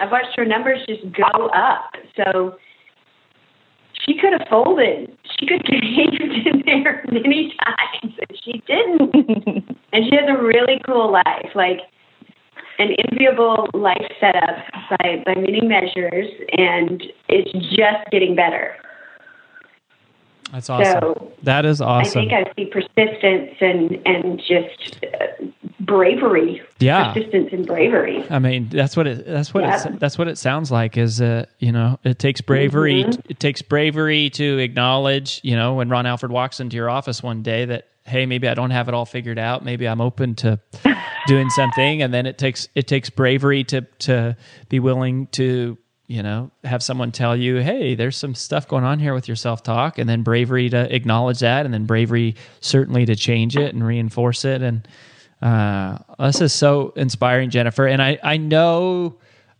I've 0.00 0.10
watched 0.10 0.36
her 0.36 0.44
numbers 0.44 0.80
just 0.86 1.02
go 1.12 1.46
up. 1.48 1.92
So 2.16 2.56
she 4.04 4.18
could 4.18 4.32
have 4.32 4.46
folded. 4.48 5.16
She 5.38 5.46
could 5.46 5.62
have 5.64 5.80
caved 5.80 6.46
in 6.46 6.62
there 6.66 7.04
many 7.10 7.54
times, 7.64 8.14
and 8.18 8.38
she 8.44 8.62
didn't. 8.66 9.14
and 9.92 10.04
she 10.04 10.16
has 10.16 10.28
a 10.28 10.42
really 10.42 10.80
cool 10.86 11.10
life. 11.10 11.50
Like 11.54 11.80
an 12.78 12.90
enviable 13.10 13.68
life 13.74 14.06
setup 14.20 14.56
by, 14.90 15.22
by 15.24 15.34
many 15.34 15.60
measures, 15.60 16.30
and 16.56 17.02
it's 17.28 17.50
just 17.74 18.10
getting 18.12 18.36
better. 18.36 18.76
That's 20.52 20.70
awesome. 20.70 21.00
So 21.00 21.32
that 21.42 21.64
is 21.66 21.80
awesome. 21.80 22.22
I 22.22 22.28
think 22.28 22.32
I 22.32 22.52
see 22.56 22.64
persistence 22.66 23.56
and 23.60 24.06
and 24.06 24.38
just 24.38 25.04
uh, 25.04 25.44
bravery. 25.80 26.62
Yeah, 26.78 27.12
persistence 27.12 27.50
and 27.52 27.66
bravery. 27.66 28.24
I 28.30 28.38
mean, 28.38 28.68
that's 28.68 28.96
what 28.96 29.06
it. 29.06 29.26
That's 29.26 29.52
what 29.52 29.64
yeah. 29.64 29.88
it. 29.88 30.00
That's 30.00 30.16
what 30.16 30.28
it 30.28 30.38
sounds 30.38 30.70
like. 30.70 30.96
Is 30.96 31.20
uh, 31.20 31.46
you 31.58 31.72
know, 31.72 31.98
it 32.04 32.18
takes 32.18 32.40
bravery. 32.40 33.04
Mm-hmm. 33.04 33.20
It 33.30 33.40
takes 33.40 33.62
bravery 33.62 34.30
to 34.30 34.58
acknowledge. 34.58 35.40
You 35.42 35.56
know, 35.56 35.74
when 35.74 35.88
Ron 35.88 36.06
Alfred 36.06 36.32
walks 36.32 36.60
into 36.60 36.76
your 36.76 36.88
office 36.88 37.22
one 37.22 37.42
day, 37.42 37.66
that 37.66 37.88
hey, 38.06 38.26
maybe 38.26 38.48
I 38.48 38.54
don't 38.54 38.70
have 38.70 38.88
it 38.88 38.94
all 38.94 39.06
figured 39.06 39.38
out. 39.38 39.64
Maybe 39.64 39.86
I'm 39.86 40.00
open 40.00 40.34
to 40.36 40.58
doing 41.26 41.50
something, 41.50 42.02
and 42.02 42.12
then 42.12 42.26
it 42.26 42.38
takes 42.38 42.68
it 42.74 42.86
takes 42.88 43.10
bravery 43.10 43.64
to 43.64 43.82
to 44.00 44.36
be 44.68 44.80
willing 44.80 45.26
to 45.28 45.76
you 46.08 46.22
know 46.22 46.50
have 46.64 46.82
someone 46.82 47.12
tell 47.12 47.36
you, 47.36 47.56
hey, 47.56 47.94
there's 47.94 48.16
some 48.16 48.34
stuff 48.34 48.66
going 48.66 48.82
on 48.82 48.98
here 48.98 49.14
with 49.14 49.28
your 49.28 49.36
self 49.36 49.62
talk, 49.62 49.98
and 49.98 50.08
then 50.08 50.22
bravery 50.22 50.68
to 50.70 50.92
acknowledge 50.94 51.38
that, 51.40 51.64
and 51.64 51.72
then 51.72 51.84
bravery 51.84 52.34
certainly 52.60 53.06
to 53.06 53.14
change 53.14 53.56
it 53.56 53.74
and 53.74 53.86
reinforce 53.86 54.44
it. 54.44 54.62
And 54.62 54.88
uh, 55.40 55.98
this 56.18 56.40
is 56.40 56.52
so 56.52 56.92
inspiring, 56.96 57.50
Jennifer. 57.50 57.86
And 57.86 58.02
I 58.02 58.18
I 58.22 58.38
know 58.38 59.18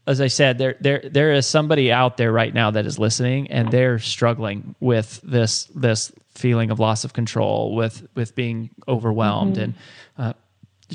as 0.09 0.23
I 0.23 0.29
said, 0.29 0.57
there 0.57 0.75
there 0.81 1.03
there 1.05 1.33
is 1.33 1.47
somebody 1.47 1.93
out 1.93 2.17
there 2.17 2.33
right 2.33 2.53
now 2.53 2.71
that 2.71 2.87
is 2.87 2.99
listening 2.99 3.49
and 3.51 3.71
they're 3.71 3.99
struggling 3.99 4.75
with 4.81 5.21
this 5.23 5.65
this 5.75 6.11
feeling 6.35 6.71
of 6.71 6.81
loss 6.81 7.05
of 7.05 7.13
control, 7.13 7.75
with 7.75 8.09
with 8.15 8.35
being 8.35 8.71
overwhelmed, 8.89 9.57
mm-hmm. 9.57 9.65
and 9.65 9.75
uh, 10.17 10.33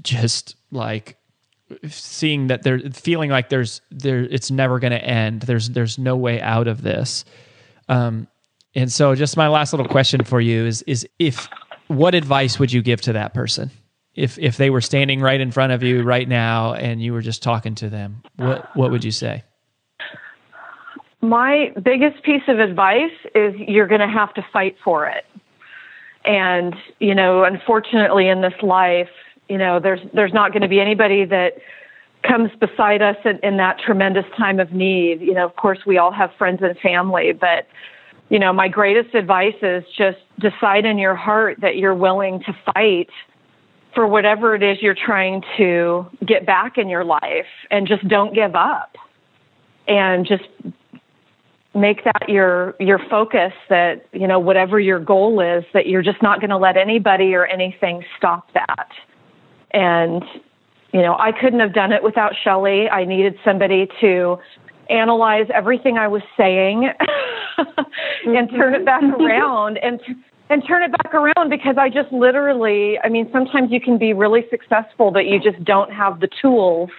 just 0.02 0.56
like 0.72 1.18
seeing 1.88 2.48
that 2.48 2.64
they're 2.64 2.80
feeling 2.92 3.30
like 3.30 3.50
there's 3.50 3.82
there 3.92 4.22
it's 4.24 4.52
never 4.52 4.80
going 4.80 4.92
to 4.92 5.04
end. 5.04 5.44
There's 5.44 5.70
there's 5.70 5.98
no 5.98 6.16
way 6.16 6.42
out 6.42 6.68
of 6.68 6.82
this. 6.82 7.26
Um, 7.90 8.28
and 8.76 8.92
so, 8.92 9.14
just 9.16 9.38
my 9.38 9.48
last 9.48 9.74
little 9.74 9.88
question 9.88 10.24
for 10.24 10.42
you 10.42 10.66
is 10.66 10.82
is 10.84 11.08
if 11.20 11.48
what 11.88 12.16
advice 12.16 12.60
would 12.60 12.72
you 12.72 12.82
give 12.82 13.02
to 13.02 13.14
that 13.14 13.34
person? 13.34 13.72
if 14.16 14.38
if 14.38 14.58
they 14.58 14.70
were 14.70 14.82
standing 14.82 15.22
right 15.22 15.40
in 15.40 15.52
front 15.52 15.74
of 15.74 15.82
you 15.84 16.04
right 16.04 16.28
now 16.28 16.74
and 16.74 17.02
you 17.02 17.14
were 17.14 17.22
just 17.22 17.42
talking 17.42 17.76
to 17.76 17.90
them, 17.90 18.22
what 18.36 18.76
what 18.76 18.92
would 18.92 19.04
you 19.04 19.12
say? 19.12 19.44
My 21.22 21.72
biggest 21.82 22.22
piece 22.24 22.44
of 22.48 22.60
advice 22.60 23.12
is 23.34 23.56
you're 23.58 23.88
going 23.88 24.02
to 24.02 24.08
have 24.08 24.34
to 24.34 24.46
fight 24.52 24.76
for 24.84 25.08
it. 25.08 25.26
And, 26.26 26.76
you 27.00 27.16
know, 27.16 27.46
unfortunately 27.46 28.28
in 28.28 28.42
this 28.42 28.54
life, 28.62 29.10
you 29.50 29.58
know, 29.58 29.80
there's 29.80 30.00
there's 30.14 30.34
not 30.34 30.52
going 30.52 30.62
to 30.62 30.68
be 30.68 30.80
anybody 30.80 31.26
that 31.26 31.58
comes 32.28 32.50
beside 32.60 33.02
us 33.02 33.18
in, 33.26 33.38
in 33.44 33.58
that 33.58 33.78
tremendous 33.80 34.26
time 34.38 34.60
of 34.60 34.72
need. 34.72 35.22
You 35.22 35.34
know, 35.34 35.46
of 35.46 35.56
course 35.56 35.80
we 35.86 35.98
all 35.98 36.12
have 36.12 36.32
friends 36.38 36.60
and 36.62 36.78
family, 36.80 37.34
but 37.34 37.68
you 38.30 38.40
know, 38.40 38.54
my 38.54 38.68
greatest 38.68 39.14
advice 39.14 39.56
is 39.62 39.84
just 39.96 40.18
decide 40.40 40.86
in 40.86 40.98
your 40.98 41.16
heart 41.16 41.58
that 41.62 41.78
you're 41.78 41.94
willing 41.94 42.40
to 42.46 42.56
fight 42.74 43.10
for 43.94 44.08
whatever 44.08 44.56
it 44.56 44.64
is 44.64 44.82
you're 44.82 44.96
trying 44.96 45.44
to 45.58 46.06
get 46.26 46.46
back 46.46 46.78
in 46.78 46.90
your 46.90 47.04
life 47.04 47.46
and 47.70 47.88
just 47.88 48.08
don't 48.08 48.34
give 48.34 48.56
up 48.56 48.96
and 49.88 50.26
just 50.26 50.46
make 51.76 52.04
that 52.04 52.28
your 52.28 52.76
your 52.80 53.00
focus 53.10 53.52
that 53.70 54.06
you 54.14 54.28
know 54.28 54.40
whatever 54.40 54.80
your 54.80 55.00
goal 55.00 55.40
is 55.40 55.64
that 55.74 55.88
you're 55.88 56.04
just 56.04 56.22
not 56.22 56.40
going 56.40 56.50
to 56.50 56.58
let 56.58 56.78
anybody 56.78 57.34
or 57.34 57.46
anything 57.46 58.04
stop 58.18 58.52
that 58.54 58.90
and 59.74 60.24
you 60.92 61.02
know 61.02 61.16
I 61.18 61.32
couldn't 61.32 61.60
have 61.60 61.74
done 61.74 61.92
it 61.92 62.04
without 62.04 62.34
Shelly 62.44 62.90
I 62.90 63.06
needed 63.06 63.36
somebody 63.44 63.88
to 64.02 64.38
analyze 64.90 65.48
everything 65.54 65.98
I 65.98 66.08
was 66.08 66.22
saying 66.38 66.90
and 68.26 68.50
turn 68.50 68.76
it 68.76 68.86
back 68.86 69.02
mm-hmm. 69.02 69.22
around 69.22 69.78
and 69.78 70.00
and 70.50 70.64
turn 70.68 70.84
it 70.84 70.92
back 70.92 71.14
around 71.14 71.50
because 71.50 71.78
I 71.80 71.90
just 71.90 72.12
literally, 72.12 73.00
I 73.04 73.10
mean, 73.10 73.30
sometimes 73.32 73.72
you 73.72 73.80
can 73.80 73.98
be 73.98 74.14
really 74.14 74.46
successful, 74.50 75.10
but 75.10 75.26
you 75.26 75.40
just 75.40 75.64
don't 75.64 75.92
have 75.92 76.20
the 76.20 76.28
tools 76.42 76.90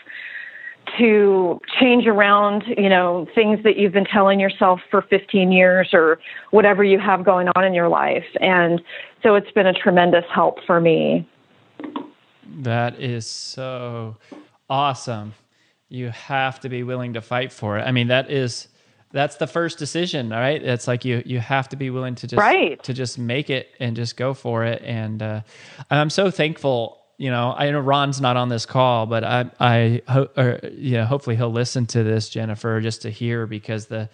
to 0.99 1.61
change 1.81 2.07
around, 2.07 2.65
you 2.77 2.89
know, 2.89 3.27
things 3.35 3.63
that 3.65 3.77
you've 3.77 3.93
been 3.93 4.07
telling 4.07 4.41
yourself 4.41 4.81
for 4.91 5.03
15 5.03 5.53
years 5.53 5.91
or 5.93 6.19
whatever 6.51 6.85
you 6.85 6.99
have 6.99 7.25
going 7.25 7.49
on 7.55 7.65
in 7.65 7.75
your 7.75 7.89
life. 7.89 8.25
And 8.41 8.81
so 9.23 9.35
it's 9.35 9.51
been 9.53 9.67
a 9.67 9.73
tremendous 9.73 10.25
help 10.33 10.59
for 10.67 10.81
me. 10.81 11.29
That 12.61 13.01
is 13.01 13.27
so 13.27 14.17
awesome. 14.69 15.35
You 15.89 16.09
have 16.11 16.61
to 16.61 16.69
be 16.69 16.83
willing 16.83 17.15
to 17.15 17.21
fight 17.21 17.53
for 17.53 17.79
it. 17.79 17.83
I 17.83 17.93
mean, 17.93 18.09
that 18.09 18.31
is 18.31 18.69
that's 19.15 19.37
the 19.37 19.47
first 19.47 19.79
decision 19.79 20.33
all 20.33 20.41
right 20.41 20.61
it's 20.63 20.89
like 20.89 21.05
you 21.05 21.23
you 21.25 21.39
have 21.39 21.69
to 21.69 21.77
be 21.77 21.89
willing 21.89 22.17
to 22.17 22.27
just 22.27 22.39
right. 22.39 22.83
to 22.83 22.93
just 22.93 23.17
make 23.17 23.49
it 23.49 23.69
and 23.79 23.95
just 23.95 24.17
go 24.17 24.35
for 24.35 24.65
it 24.65 24.83
and 24.83 25.23
uh, 25.23 25.41
i'm 25.89 26.11
so 26.11 26.33
thankful 26.33 27.01
you 27.17 27.31
know 27.31 27.55
i 27.57 27.71
know 27.71 27.79
ron's 27.79 28.21
not 28.21 28.37
on 28.37 28.49
this 28.49 28.67
call 28.67 29.07
but 29.07 29.23
i 29.23 29.49
i 29.61 30.03
ho- 30.09 30.29
or, 30.37 30.59
you 30.73 30.97
know 30.97 31.05
hopefully 31.05 31.37
he'll 31.37 31.49
listen 31.53 31.87
to 31.87 32.03
this 32.03 32.29
jennifer 32.29 32.81
just 32.81 33.03
to 33.03 33.09
hear 33.09 33.47
because 33.47 33.87
the 33.87 34.09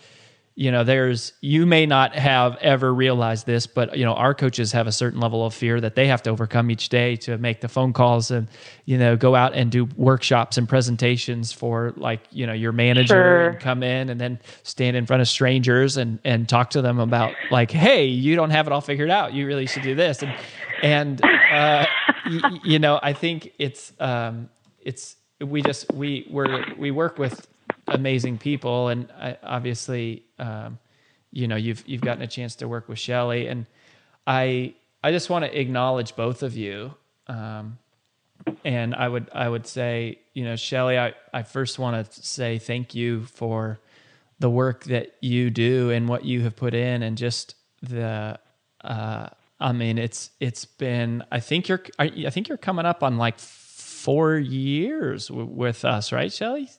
you 0.56 0.70
know 0.70 0.84
there's 0.84 1.32
you 1.40 1.64
may 1.64 1.86
not 1.86 2.14
have 2.14 2.56
ever 2.56 2.92
realized 2.92 3.46
this 3.46 3.66
but 3.66 3.96
you 3.96 4.04
know 4.04 4.14
our 4.14 4.34
coaches 4.34 4.72
have 4.72 4.86
a 4.86 4.92
certain 4.92 5.20
level 5.20 5.46
of 5.46 5.54
fear 5.54 5.80
that 5.80 5.94
they 5.94 6.06
have 6.06 6.22
to 6.22 6.30
overcome 6.30 6.70
each 6.70 6.88
day 6.88 7.16
to 7.16 7.38
make 7.38 7.60
the 7.60 7.68
phone 7.68 7.92
calls 7.92 8.30
and 8.30 8.48
you 8.84 8.98
know 8.98 9.16
go 9.16 9.34
out 9.34 9.54
and 9.54 9.70
do 9.70 9.84
workshops 9.96 10.58
and 10.58 10.68
presentations 10.68 11.52
for 11.52 11.94
like 11.96 12.20
you 12.30 12.46
know 12.46 12.52
your 12.52 12.72
manager 12.72 13.14
sure. 13.14 13.48
and 13.48 13.60
come 13.60 13.82
in 13.82 14.08
and 14.10 14.20
then 14.20 14.38
stand 14.62 14.96
in 14.96 15.06
front 15.06 15.22
of 15.22 15.28
strangers 15.28 15.96
and 15.96 16.18
and 16.24 16.48
talk 16.48 16.70
to 16.70 16.82
them 16.82 16.98
about 16.98 17.32
like 17.50 17.70
hey 17.70 18.04
you 18.04 18.34
don't 18.34 18.50
have 18.50 18.66
it 18.66 18.72
all 18.72 18.80
figured 18.80 19.10
out 19.10 19.32
you 19.32 19.46
really 19.46 19.66
should 19.66 19.82
do 19.82 19.94
this 19.94 20.22
and 20.22 20.34
and 20.82 21.22
uh, 21.24 21.86
y- 22.26 22.60
you 22.64 22.78
know 22.78 22.98
i 23.02 23.12
think 23.12 23.52
it's 23.58 23.92
um 24.00 24.48
it's 24.82 25.16
we 25.40 25.62
just 25.62 25.90
we 25.92 26.26
we're 26.30 26.74
we 26.76 26.90
work 26.90 27.18
with 27.18 27.46
amazing 27.90 28.38
people, 28.38 28.88
and 28.88 29.10
I, 29.12 29.36
obviously, 29.42 30.24
um, 30.38 30.78
you 31.32 31.46
know, 31.48 31.56
you've 31.56 31.82
you've 31.86 32.00
gotten 32.00 32.22
a 32.22 32.26
chance 32.26 32.56
to 32.56 32.68
work 32.68 32.88
with 32.88 32.98
Shelly, 32.98 33.46
and 33.46 33.66
I 34.26 34.74
I 35.02 35.12
just 35.12 35.30
want 35.30 35.44
to 35.44 35.60
acknowledge 35.60 36.16
both 36.16 36.42
of 36.42 36.56
you. 36.56 36.94
Um, 37.26 37.78
and 38.64 38.94
I 38.94 39.08
would 39.08 39.30
I 39.34 39.48
would 39.48 39.66
say, 39.66 40.18
you 40.34 40.44
know, 40.44 40.56
Shelly, 40.56 40.98
I, 40.98 41.14
I 41.32 41.42
first 41.42 41.78
want 41.78 42.10
to 42.10 42.22
say 42.22 42.58
thank 42.58 42.94
you 42.94 43.24
for 43.24 43.78
the 44.38 44.50
work 44.50 44.84
that 44.84 45.14
you 45.20 45.50
do 45.50 45.90
and 45.90 46.08
what 46.08 46.24
you 46.24 46.42
have 46.42 46.56
put 46.56 46.74
in, 46.74 47.02
and 47.02 47.16
just 47.18 47.54
the. 47.82 48.38
Uh, 48.82 49.28
I 49.62 49.72
mean, 49.72 49.98
it's 49.98 50.30
it's 50.40 50.64
been. 50.64 51.22
I 51.30 51.40
think 51.40 51.68
you're. 51.68 51.82
I 51.98 52.30
think 52.30 52.48
you're 52.48 52.58
coming 52.58 52.86
up 52.86 53.02
on 53.02 53.18
like 53.18 53.38
four 53.38 54.36
years 54.38 55.28
w- 55.28 55.46
with 55.46 55.84
us, 55.84 56.12
right, 56.12 56.32
Shelly? 56.32 56.70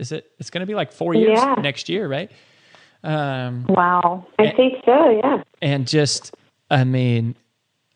Is 0.00 0.12
it? 0.12 0.32
It's 0.38 0.50
going 0.50 0.60
to 0.60 0.66
be 0.66 0.74
like 0.74 0.92
four 0.92 1.14
years 1.14 1.38
yeah. 1.38 1.54
next 1.60 1.88
year, 1.88 2.08
right? 2.08 2.30
Um, 3.04 3.66
wow, 3.68 4.26
I 4.38 4.44
and, 4.44 4.56
think 4.56 4.84
so. 4.84 5.10
Yeah. 5.10 5.42
And 5.62 5.86
just, 5.86 6.34
I 6.70 6.84
mean, 6.84 7.34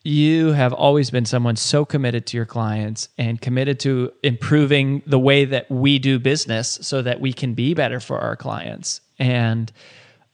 you 0.05 0.53
have 0.53 0.73
always 0.73 1.11
been 1.11 1.25
someone 1.25 1.57
so 1.57 1.85
committed 1.85 2.27
to 2.27 2.37
your 2.37 2.47
clients 2.47 3.09
and 3.17 3.41
committed 3.41 3.81
to 3.81 4.13
improving 4.23 5.03
the 5.07 5.19
way 5.19 5.47
that 5.47 5.71
we 5.71 5.99
do 5.99 6.19
business 6.19 6.79
so 6.83 7.03
that 7.03 7.21
we 7.21 7.33
can 7.33 7.55
be 7.55 7.75
better 7.75 8.01
for 8.01 8.19
our 8.19 8.37
clients. 8.37 9.01
And 9.19 9.73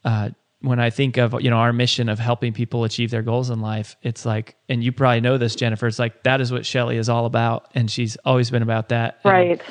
uh, 0.05 0.31
when 0.61 0.81
I 0.81 0.91
think 0.91 1.17
of 1.17 1.41
you 1.41 1.51
know 1.51 1.57
our 1.57 1.73
mission 1.73 2.09
of 2.09 2.19
helping 2.19 2.53
people 2.53 2.85
achieve 2.85 3.11
their 3.11 3.23
goals 3.23 3.49
in 3.49 3.61
life, 3.61 3.97
it's 4.03 4.27
like, 4.27 4.57
and 4.69 4.83
you 4.83 4.93
probably 4.93 5.21
know 5.21 5.39
this, 5.39 5.55
Jennifer. 5.55 5.87
It's 5.87 5.99
like 5.99 6.25
that 6.25 6.41
is 6.41 6.53
what 6.53 6.67
Shelly 6.67 6.97
is 6.97 7.09
all 7.09 7.27
about, 7.27 7.71
and 7.75 7.91
she's 7.91 8.17
always 8.25 8.51
been 8.51 8.63
about 8.63 8.89
that. 8.91 9.21
Right. 9.25 9.61
And, 9.61 9.63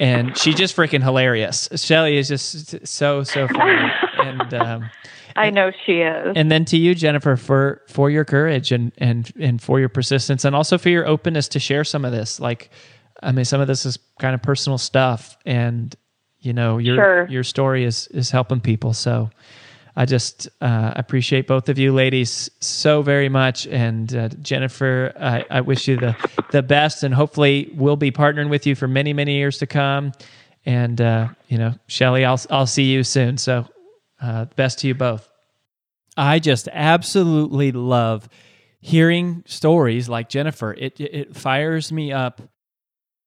and 0.00 0.36
she's 0.36 0.54
just 0.54 0.76
freaking 0.76 1.02
hilarious. 1.02 1.68
Shelly 1.74 2.16
is 2.16 2.28
just 2.28 2.86
so 2.86 3.22
so 3.22 3.48
funny, 3.48 3.90
and 4.18 4.54
um, 4.54 4.90
I 5.36 5.50
know 5.50 5.70
she 5.86 6.00
is. 6.00 6.32
And 6.36 6.50
then 6.50 6.64
to 6.66 6.76
you, 6.76 6.94
Jennifer, 6.94 7.36
for 7.36 7.82
for 7.88 8.10
your 8.10 8.24
courage 8.24 8.72
and 8.72 8.92
and 8.98 9.32
and 9.38 9.62
for 9.62 9.80
your 9.80 9.88
persistence, 9.88 10.44
and 10.44 10.54
also 10.54 10.78
for 10.78 10.88
your 10.88 11.06
openness 11.06 11.48
to 11.48 11.60
share 11.60 11.84
some 11.84 12.04
of 12.04 12.12
this. 12.12 12.40
Like, 12.40 12.70
I 13.22 13.32
mean, 13.32 13.44
some 13.44 13.60
of 13.60 13.66
this 13.68 13.86
is 13.86 13.98
kind 14.20 14.34
of 14.34 14.42
personal 14.42 14.78
stuff, 14.78 15.36
and 15.46 15.94
you 16.40 16.52
know, 16.52 16.78
your 16.78 16.96
sure. 16.96 17.28
your 17.28 17.44
story 17.44 17.84
is 17.84 18.08
is 18.08 18.30
helping 18.30 18.60
people. 18.60 18.92
So, 18.92 19.30
I 19.98 20.04
just 20.04 20.48
uh, 20.60 20.92
appreciate 20.94 21.48
both 21.48 21.68
of 21.68 21.76
you 21.76 21.92
ladies 21.92 22.52
so 22.60 23.02
very 23.02 23.28
much. 23.28 23.66
And 23.66 24.14
uh, 24.14 24.28
Jennifer, 24.42 25.12
I, 25.18 25.44
I, 25.50 25.60
wish 25.60 25.88
you 25.88 25.96
the, 25.96 26.14
the 26.52 26.62
best, 26.62 27.02
and 27.02 27.12
hopefully 27.12 27.72
we'll 27.74 27.96
be 27.96 28.12
partnering 28.12 28.48
with 28.48 28.64
you 28.64 28.76
for 28.76 28.86
many, 28.86 29.12
many 29.12 29.34
years 29.34 29.58
to 29.58 29.66
come. 29.66 30.12
And, 30.64 31.00
uh, 31.00 31.30
you 31.48 31.58
know, 31.58 31.74
Shelly, 31.88 32.24
I'll, 32.24 32.40
I'll 32.48 32.68
see 32.68 32.84
you 32.84 33.02
soon. 33.02 33.38
So, 33.38 33.66
uh, 34.22 34.44
best 34.54 34.78
to 34.78 34.86
you 34.86 34.94
both. 34.94 35.28
I 36.16 36.38
just 36.38 36.68
absolutely 36.70 37.72
love 37.72 38.28
hearing 38.78 39.42
stories 39.46 40.08
like 40.08 40.28
Jennifer. 40.28 40.74
It, 40.74 41.00
it 41.00 41.34
fires 41.34 41.90
me 41.90 42.12
up 42.12 42.40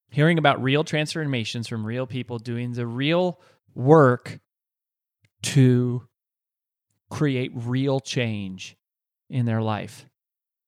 hearing 0.10 0.38
about 0.38 0.64
real 0.64 0.86
transformations 0.86 1.68
from 1.68 1.86
real 1.86 2.08
people 2.08 2.40
doing 2.40 2.72
the 2.72 2.88
real 2.88 3.42
work 3.76 4.40
to 5.42 6.08
create 7.12 7.52
real 7.54 8.00
change 8.00 8.76
in 9.30 9.46
their 9.46 9.62
life. 9.62 10.08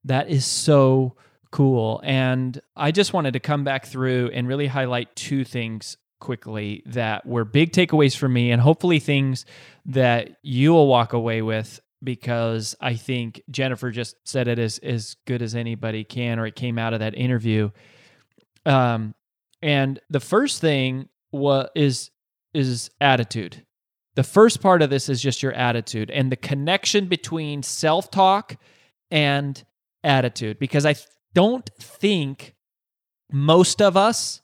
That 0.03 0.29
is 0.29 0.45
so 0.45 1.15
cool. 1.51 2.01
And 2.03 2.61
I 2.75 2.91
just 2.91 3.13
wanted 3.13 3.33
to 3.33 3.39
come 3.39 3.63
back 3.63 3.85
through 3.85 4.29
and 4.33 4.47
really 4.47 4.67
highlight 4.67 5.15
two 5.15 5.43
things 5.45 5.97
quickly 6.19 6.83
that 6.85 7.25
were 7.25 7.45
big 7.45 7.71
takeaways 7.71 8.15
for 8.15 8.29
me 8.29 8.51
and 8.51 8.61
hopefully 8.61 8.99
things 8.99 9.45
that 9.85 10.37
you 10.41 10.71
will 10.73 10.87
walk 10.87 11.13
away 11.13 11.41
with 11.41 11.79
because 12.03 12.75
I 12.81 12.95
think 12.95 13.41
Jennifer 13.49 13.91
just 13.91 14.15
said 14.25 14.47
it 14.47 14.59
as 14.59 14.77
as 14.79 15.15
good 15.25 15.41
as 15.41 15.55
anybody 15.55 16.03
can, 16.03 16.37
or 16.37 16.45
it 16.45 16.55
came 16.55 16.77
out 16.77 16.93
of 16.93 16.99
that 16.99 17.15
interview. 17.15 17.71
Um, 18.65 19.15
and 19.61 19.99
the 20.09 20.19
first 20.19 20.59
thing 20.59 21.07
was 21.31 21.69
is 21.75 22.11
is 22.53 22.89
attitude. 22.99 23.65
The 24.15 24.23
first 24.23 24.61
part 24.61 24.81
of 24.81 24.89
this 24.89 25.09
is 25.09 25.21
just 25.21 25.41
your 25.41 25.53
attitude 25.53 26.11
and 26.11 26.31
the 26.31 26.35
connection 26.35 27.07
between 27.07 27.63
self 27.63 28.11
talk 28.11 28.57
and 29.09 29.63
attitude, 30.03 30.59
because 30.59 30.85
I 30.85 30.95
don't 31.33 31.69
think 31.79 32.55
most 33.31 33.81
of 33.81 33.97
us 33.97 34.41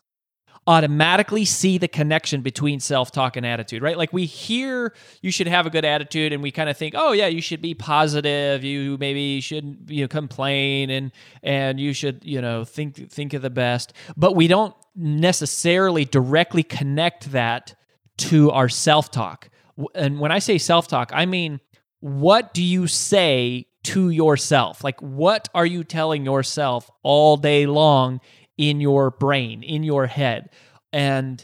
automatically 0.67 1.45
see 1.45 1.79
the 1.79 1.87
connection 1.87 2.41
between 2.41 2.79
self-talk 2.79 3.35
and 3.35 3.43
attitude 3.43 3.81
right? 3.81 3.97
Like 3.97 4.13
we 4.13 4.25
hear 4.25 4.93
you 5.21 5.31
should 5.31 5.47
have 5.47 5.65
a 5.65 5.69
good 5.71 5.83
attitude 5.83 6.31
and 6.31 6.43
we 6.43 6.51
kind 6.51 6.69
of 6.69 6.77
think 6.77 6.93
oh 6.95 7.11
yeah 7.11 7.25
you 7.25 7.41
should 7.41 7.59
be 7.61 7.73
positive 7.73 8.63
you 8.63 8.95
maybe 8.99 9.41
shouldn't 9.41 9.89
you 9.89 10.03
know 10.03 10.07
complain 10.07 10.91
and 10.91 11.11
and 11.41 11.79
you 11.79 11.91
should 11.91 12.23
you 12.23 12.39
know 12.39 12.65
think 12.65 13.11
think 13.11 13.33
of 13.33 13.41
the 13.41 13.49
best. 13.49 13.93
But 14.15 14.35
we 14.35 14.47
don't 14.47 14.75
necessarily 14.95 16.05
directly 16.05 16.61
connect 16.61 17.31
that 17.31 17.73
to 18.17 18.51
our 18.51 18.69
self-talk 18.69 19.49
and 19.95 20.19
when 20.19 20.31
i 20.31 20.39
say 20.39 20.57
self-talk 20.57 21.11
i 21.13 21.25
mean 21.25 21.59
what 22.01 22.53
do 22.53 22.63
you 22.63 22.87
say 22.87 23.65
to 23.83 24.09
yourself 24.09 24.83
like 24.83 24.99
what 25.01 25.47
are 25.53 25.65
you 25.65 25.83
telling 25.83 26.25
yourself 26.25 26.89
all 27.03 27.37
day 27.37 27.65
long 27.65 28.19
in 28.59 28.81
your 28.81 29.09
brain, 29.09 29.63
in 29.63 29.83
your 29.83 30.05
head. 30.05 30.49
And 30.91 31.43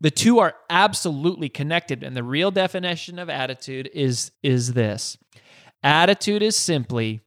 the 0.00 0.10
two 0.12 0.38
are 0.38 0.54
absolutely 0.70 1.48
connected. 1.48 2.04
And 2.04 2.16
the 2.16 2.22
real 2.22 2.52
definition 2.52 3.18
of 3.18 3.28
attitude 3.28 3.90
is, 3.92 4.30
is 4.42 4.72
this 4.72 5.18
attitude 5.82 6.42
is 6.42 6.56
simply 6.56 7.20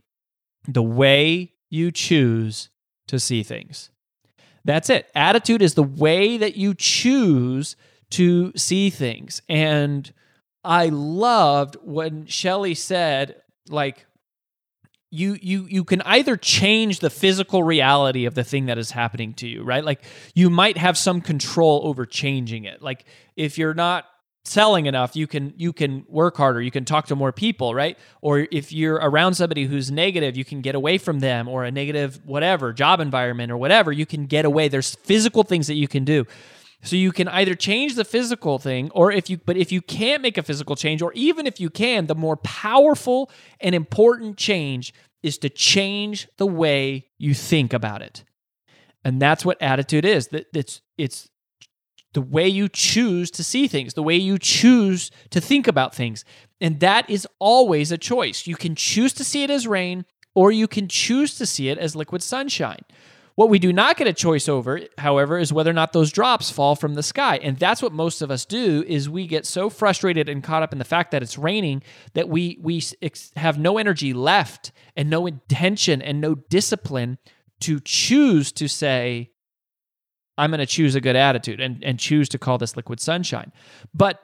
the 0.65 0.81
way 0.81 1.53
you 1.69 1.91
choose 1.91 2.69
to 3.09 3.19
see 3.19 3.43
things. 3.43 3.89
That's 4.63 4.89
it. 4.89 5.09
Attitude 5.13 5.61
is 5.61 5.73
the 5.73 5.83
way 5.83 6.37
that 6.37 6.55
you 6.55 6.73
choose 6.73 7.75
to 8.11 8.53
see 8.55 8.89
things. 8.89 9.41
And 9.49 10.13
I 10.63 10.89
loved 10.89 11.77
when 11.83 12.27
Shelly 12.27 12.75
said, 12.75 13.41
like, 13.69 14.05
you 15.11 15.37
you 15.41 15.67
you 15.69 15.83
can 15.83 16.01
either 16.03 16.37
change 16.37 16.99
the 16.99 17.09
physical 17.09 17.63
reality 17.63 18.25
of 18.25 18.33
the 18.33 18.45
thing 18.45 18.67
that 18.67 18.77
is 18.77 18.91
happening 18.91 19.33
to 19.33 19.47
you 19.47 19.61
right? 19.61 19.83
Like 19.83 20.03
you 20.33 20.49
might 20.49 20.77
have 20.77 20.97
some 20.97 21.21
control 21.21 21.81
over 21.83 22.05
changing 22.05 22.63
it. 22.63 22.81
Like 22.81 23.05
if 23.35 23.57
you're 23.57 23.73
not 23.73 24.05
selling 24.45 24.85
enough 24.85 25.15
you 25.15 25.27
can 25.27 25.53
you 25.57 25.73
can 25.73 26.05
work 26.07 26.37
harder 26.37 26.61
you 26.61 26.71
can 26.71 26.85
talk 26.85 27.07
to 27.07 27.15
more 27.15 27.33
people 27.33 27.75
right? 27.75 27.99
Or 28.21 28.47
if 28.51 28.71
you're 28.71 28.95
around 28.95 29.33
somebody 29.33 29.65
who's 29.65 29.91
negative 29.91 30.37
you 30.37 30.45
can 30.45 30.61
get 30.61 30.75
away 30.75 30.97
from 30.97 31.19
them 31.19 31.49
or 31.49 31.65
a 31.65 31.71
negative 31.71 32.21
whatever 32.25 32.71
job 32.71 33.01
environment 33.01 33.51
or 33.51 33.57
whatever 33.57 33.91
you 33.91 34.05
can 34.05 34.27
get 34.27 34.45
away. 34.45 34.69
There's 34.69 34.95
physical 34.95 35.43
things 35.43 35.67
that 35.67 35.75
you 35.75 35.89
can 35.89 36.05
do 36.05 36.25
so 36.83 36.95
you 36.95 37.11
can 37.11 37.27
either 37.27 37.53
change 37.53 37.95
the 37.95 38.05
physical 38.05 38.57
thing 38.57 38.89
or 38.91 39.11
if 39.11 39.29
you 39.29 39.37
but 39.37 39.57
if 39.57 39.71
you 39.71 39.81
can't 39.81 40.21
make 40.21 40.37
a 40.37 40.43
physical 40.43 40.75
change 40.75 41.01
or 41.01 41.13
even 41.13 41.45
if 41.45 41.59
you 41.59 41.69
can, 41.69 42.07
the 42.07 42.15
more 42.15 42.37
powerful 42.37 43.29
and 43.59 43.75
important 43.75 44.37
change 44.37 44.93
is 45.21 45.37
to 45.39 45.49
change 45.49 46.27
the 46.37 46.47
way 46.47 47.07
you 47.17 47.33
think 47.33 47.73
about 47.73 48.01
it. 48.01 48.23
And 49.03 49.21
that's 49.21 49.45
what 49.45 49.61
attitude 49.61 50.05
is. 50.05 50.27
That 50.29 50.47
it's 50.53 50.81
it's 50.97 51.29
the 52.13 52.21
way 52.21 52.47
you 52.47 52.67
choose 52.67 53.31
to 53.31 53.43
see 53.43 53.67
things, 53.67 53.93
the 53.93 54.03
way 54.03 54.15
you 54.15 54.37
choose 54.37 55.11
to 55.29 55.39
think 55.39 55.67
about 55.67 55.95
things. 55.95 56.25
And 56.59 56.79
that 56.81 57.09
is 57.09 57.27
always 57.39 57.91
a 57.91 57.97
choice. 57.97 58.47
You 58.47 58.55
can 58.55 58.75
choose 58.75 59.13
to 59.13 59.23
see 59.23 59.43
it 59.43 59.49
as 59.49 59.67
rain 59.67 60.05
or 60.33 60.51
you 60.51 60.67
can 60.67 60.87
choose 60.87 61.37
to 61.37 61.45
see 61.45 61.69
it 61.69 61.77
as 61.77 61.95
liquid 61.95 62.23
sunshine. 62.23 62.83
What 63.35 63.49
we 63.49 63.59
do 63.59 63.71
not 63.71 63.97
get 63.97 64.07
a 64.07 64.13
choice 64.13 64.49
over, 64.49 64.81
however, 64.97 65.37
is 65.37 65.53
whether 65.53 65.69
or 65.69 65.73
not 65.73 65.93
those 65.93 66.11
drops 66.11 66.49
fall 66.49 66.75
from 66.75 66.95
the 66.95 67.03
sky. 67.03 67.37
And 67.41 67.57
that's 67.57 67.81
what 67.81 67.93
most 67.93 68.21
of 68.21 68.29
us 68.29 68.45
do 68.45 68.83
is 68.87 69.09
we 69.09 69.27
get 69.27 69.45
so 69.45 69.69
frustrated 69.69 70.27
and 70.27 70.43
caught 70.43 70.63
up 70.63 70.73
in 70.73 70.79
the 70.79 70.85
fact 70.85 71.11
that 71.11 71.23
it's 71.23 71.37
raining 71.37 71.83
that 72.13 72.29
we 72.29 72.57
we 72.61 72.83
have 73.35 73.57
no 73.57 73.77
energy 73.77 74.13
left 74.13 74.71
and 74.95 75.09
no 75.09 75.25
intention 75.25 76.01
and 76.01 76.19
no 76.19 76.35
discipline 76.35 77.17
to 77.61 77.79
choose 77.79 78.51
to 78.53 78.67
say 78.67 79.31
I'm 80.37 80.49
going 80.49 80.59
to 80.59 80.65
choose 80.65 80.95
a 80.95 81.01
good 81.01 81.15
attitude 81.15 81.59
and 81.59 81.83
and 81.83 81.99
choose 81.99 82.27
to 82.29 82.37
call 82.37 82.57
this 82.57 82.75
liquid 82.75 82.99
sunshine. 82.99 83.51
But 83.93 84.19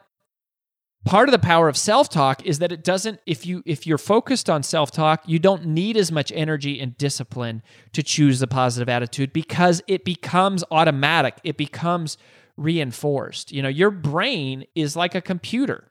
part 1.05 1.29
of 1.29 1.31
the 1.31 1.39
power 1.39 1.69
of 1.69 1.77
self-talk 1.77 2.45
is 2.45 2.59
that 2.59 2.71
it 2.71 2.83
doesn't 2.83 3.19
if 3.25 3.45
you 3.45 3.63
if 3.65 3.87
you're 3.87 3.97
focused 3.97 4.49
on 4.49 4.61
self-talk 4.63 5.23
you 5.25 5.39
don't 5.39 5.65
need 5.65 5.95
as 5.95 6.11
much 6.11 6.31
energy 6.35 6.79
and 6.79 6.97
discipline 6.97 7.61
to 7.93 8.03
choose 8.03 8.39
the 8.39 8.47
positive 8.47 8.89
attitude 8.89 9.31
because 9.33 9.81
it 9.87 10.03
becomes 10.03 10.63
automatic. 10.69 11.39
It 11.43 11.57
becomes 11.57 12.17
reinforced. 12.57 13.51
You 13.51 13.61
know 13.61 13.69
your 13.69 13.91
brain 13.91 14.65
is 14.75 14.95
like 14.95 15.15
a 15.15 15.21
computer. 15.21 15.89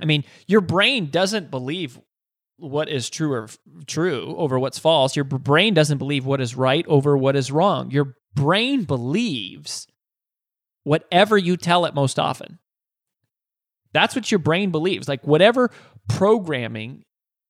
I 0.00 0.04
mean 0.04 0.24
your 0.46 0.60
brain 0.60 1.10
doesn't 1.10 1.50
believe 1.50 2.00
what 2.56 2.88
is 2.88 3.08
true 3.08 3.32
or 3.32 3.48
true 3.86 4.34
over 4.36 4.58
what's 4.58 4.78
false. 4.78 5.16
Your 5.16 5.24
brain 5.24 5.74
doesn't 5.74 5.98
believe 5.98 6.26
what 6.26 6.40
is 6.40 6.54
right 6.54 6.84
over 6.88 7.16
what 7.16 7.36
is 7.36 7.50
wrong. 7.50 7.90
Your 7.90 8.16
brain 8.34 8.84
believes 8.84 9.86
whatever 10.84 11.38
you 11.38 11.56
tell 11.56 11.84
it 11.84 11.94
most 11.94 12.18
often 12.18 12.58
that's 13.92 14.14
what 14.14 14.30
your 14.30 14.38
brain 14.38 14.70
believes. 14.70 15.08
Like 15.08 15.26
whatever 15.26 15.70
programming 16.08 17.04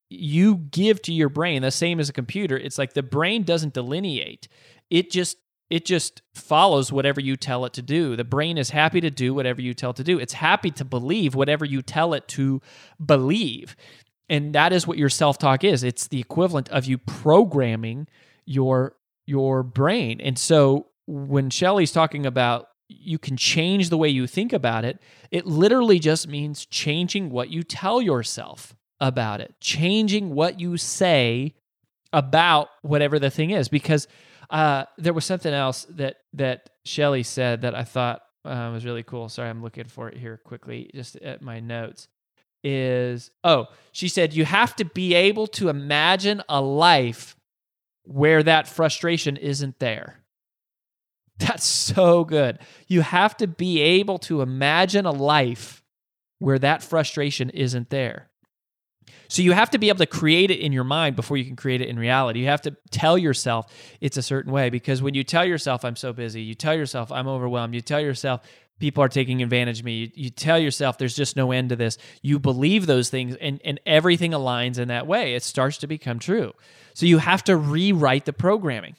you 0.09 0.57
give 0.57 1.01
to 1.03 1.13
your 1.13 1.29
brain, 1.29 1.63
the 1.63 1.71
same 1.71 2.01
as 2.01 2.09
a 2.09 2.13
computer, 2.13 2.57
it's 2.57 2.79
like 2.79 2.95
the 2.95 3.03
brain 3.03 3.43
doesn't 3.45 3.75
delineate. 3.75 4.49
It 4.91 5.11
just 5.11 5.37
it 5.71 5.85
just 5.85 6.23
follows 6.35 6.91
whatever 6.91 7.21
you 7.21 7.37
tell 7.37 7.65
it 7.65 7.73
to 7.75 7.83
do. 7.83 8.17
The 8.17 8.25
brain 8.25 8.59
is 8.59 8.71
happy 8.71 9.01
to 9.01 9.11
do 9.11 9.33
whatever 9.33 9.63
you 9.63 9.73
tell 9.73 9.91
it 9.91 9.97
to 9.97 10.05
do. 10.05 10.19
It's 10.19 10.33
happy 10.33 10.73
to 10.73 10.85
believe 10.85 11.37
whatever 11.37 11.65
you 11.65 11.81
tell 11.81 12.13
it 12.13 12.27
to 12.29 12.61
believe. 13.05 13.77
And 14.29 14.53
that 14.55 14.73
is 14.73 14.85
what 14.87 14.99
your 14.99 15.09
self-talk 15.09 15.63
is. 15.63 15.85
It's 15.85 16.09
the 16.09 16.19
equivalent 16.21 16.69
of 16.71 16.87
you 16.87 16.99
programming 16.99 18.09
your 18.47 18.97
your 19.27 19.63
brain. 19.63 20.21
And 20.21 20.37
so 20.37 20.89
when 21.07 21.51
Shelly's 21.51 21.93
talking 21.93 22.27
about 22.27 22.67
you 22.91 23.19
can 23.19 23.37
change 23.37 23.89
the 23.89 23.99
way 23.99 24.09
you 24.09 24.27
think 24.27 24.53
about 24.53 24.85
it. 24.85 25.01
It 25.31 25.47
literally 25.47 25.99
just 25.99 26.29
means 26.29 26.67
changing 26.67 27.31
what 27.31 27.51
you 27.51 27.63
tell 27.63 28.03
yourself 28.03 28.75
about 29.01 29.41
it, 29.41 29.55
changing 29.61 30.35
what 30.35 30.61
you 30.61 30.77
say 30.77 31.55
about 32.13 32.69
whatever 32.83 33.19
the 33.19 33.31
thing 33.31 33.51
is. 33.51 33.69
Because 33.69 34.09
uh, 34.51 34.85
there 34.99 35.13
was 35.13 35.25
something 35.25 35.53
else 35.53 35.87
that 35.91 36.17
that 36.35 36.71
Shelly 36.85 37.23
said 37.23 37.63
that 37.63 37.75
I 37.75 37.85
thought 37.85 38.23
uh, 38.45 38.71
was 38.73 38.85
really 38.85 39.03
cool. 39.03 39.29
Sorry, 39.29 39.49
I'm 39.49 39.63
looking 39.63 39.85
for 39.85 40.09
it 40.09 40.17
here 40.17 40.37
quickly, 40.37 40.91
just 40.95 41.17
at 41.17 41.43
my 41.43 41.61
notes. 41.61 42.09
Is 42.63 43.31
oh, 43.43 43.69
she 43.93 44.09
said 44.09 44.35
you 44.35 44.45
have 44.45 44.77
to 44.77 44.85
be 44.85 45.15
able 45.15 45.47
to 45.49 45.71
imagine 45.71 46.43
a 46.49 46.61
life 46.61 47.37
where 48.03 48.43
that 48.43 48.69
frustration 48.69 49.37
isn't 49.37 49.79
there. 49.79 50.20
That's 51.49 51.65
so 51.65 52.25
good. 52.25 52.59
You 52.87 53.01
have 53.01 53.37
to 53.39 53.47
be 53.47 53.81
able 53.81 54.19
to 54.21 54.43
imagine 54.43 55.07
a 55.07 55.11
life 55.11 55.83
where 56.39 56.59
that 56.59 56.83
frustration 56.83 57.49
isn't 57.51 57.89
there. 57.89 58.29
So 59.29 59.43
you 59.43 59.53
have 59.53 59.71
to 59.71 59.79
be 59.79 59.89
able 59.89 60.01
to 60.01 60.07
create 60.07 60.51
it 60.51 60.59
in 60.59 60.73
your 60.73 60.85
mind 60.85 61.17
before 61.17 61.37
you 61.37 61.45
can 61.45 61.57
create 61.57 61.81
it 61.81 61.89
in 61.89 61.99
reality. 61.99 62.41
You 62.41 62.47
have 62.47 62.63
to 62.63 62.77
tell 62.91 63.17
yourself 63.17 63.73
it's 64.01 64.17
a 64.17 64.23
certain 64.23 64.53
way 64.53 64.69
because 64.71 65.03
when 65.03 65.15
you 65.15 65.25
tell 65.25 65.45
yourself 65.45 65.85
I'm 65.85 65.97
so 65.97 66.13
busy, 66.13 66.43
you 66.43 66.55
tell 66.55 66.75
yourself 66.75 67.11
I'm 67.11 67.29
overwhelmed, 67.29 67.75
you 67.75 67.81
tell 67.81 68.01
yourself 68.01 68.43
people 68.79 69.03
are 69.03 69.09
taking 69.09 69.43
advantage 69.43 69.81
of 69.81 69.85
me, 69.85 69.99
you, 69.99 70.11
you 70.15 70.31
tell 70.31 70.59
yourself 70.59 70.99
there's 70.99 71.17
just 71.17 71.37
no 71.37 71.53
end 71.53 71.71
to 71.71 71.77
this. 71.77 71.97
You 72.23 72.39
believe 72.39 72.87
those 72.87 73.09
things 73.09 73.37
and 73.37 73.61
and 73.65 73.81
everything 73.87 74.33
aligns 74.33 74.79
in 74.79 74.89
that 74.89 75.07
way. 75.07 75.35
It 75.35 75.43
starts 75.43 75.79
to 75.79 75.87
become 75.87 76.19
true. 76.19 76.53
So 76.95 77.07
you 77.07 77.19
have 77.19 77.45
to 77.45 77.57
rewrite 77.57 78.27
the 78.27 78.33
programming. 78.35 78.97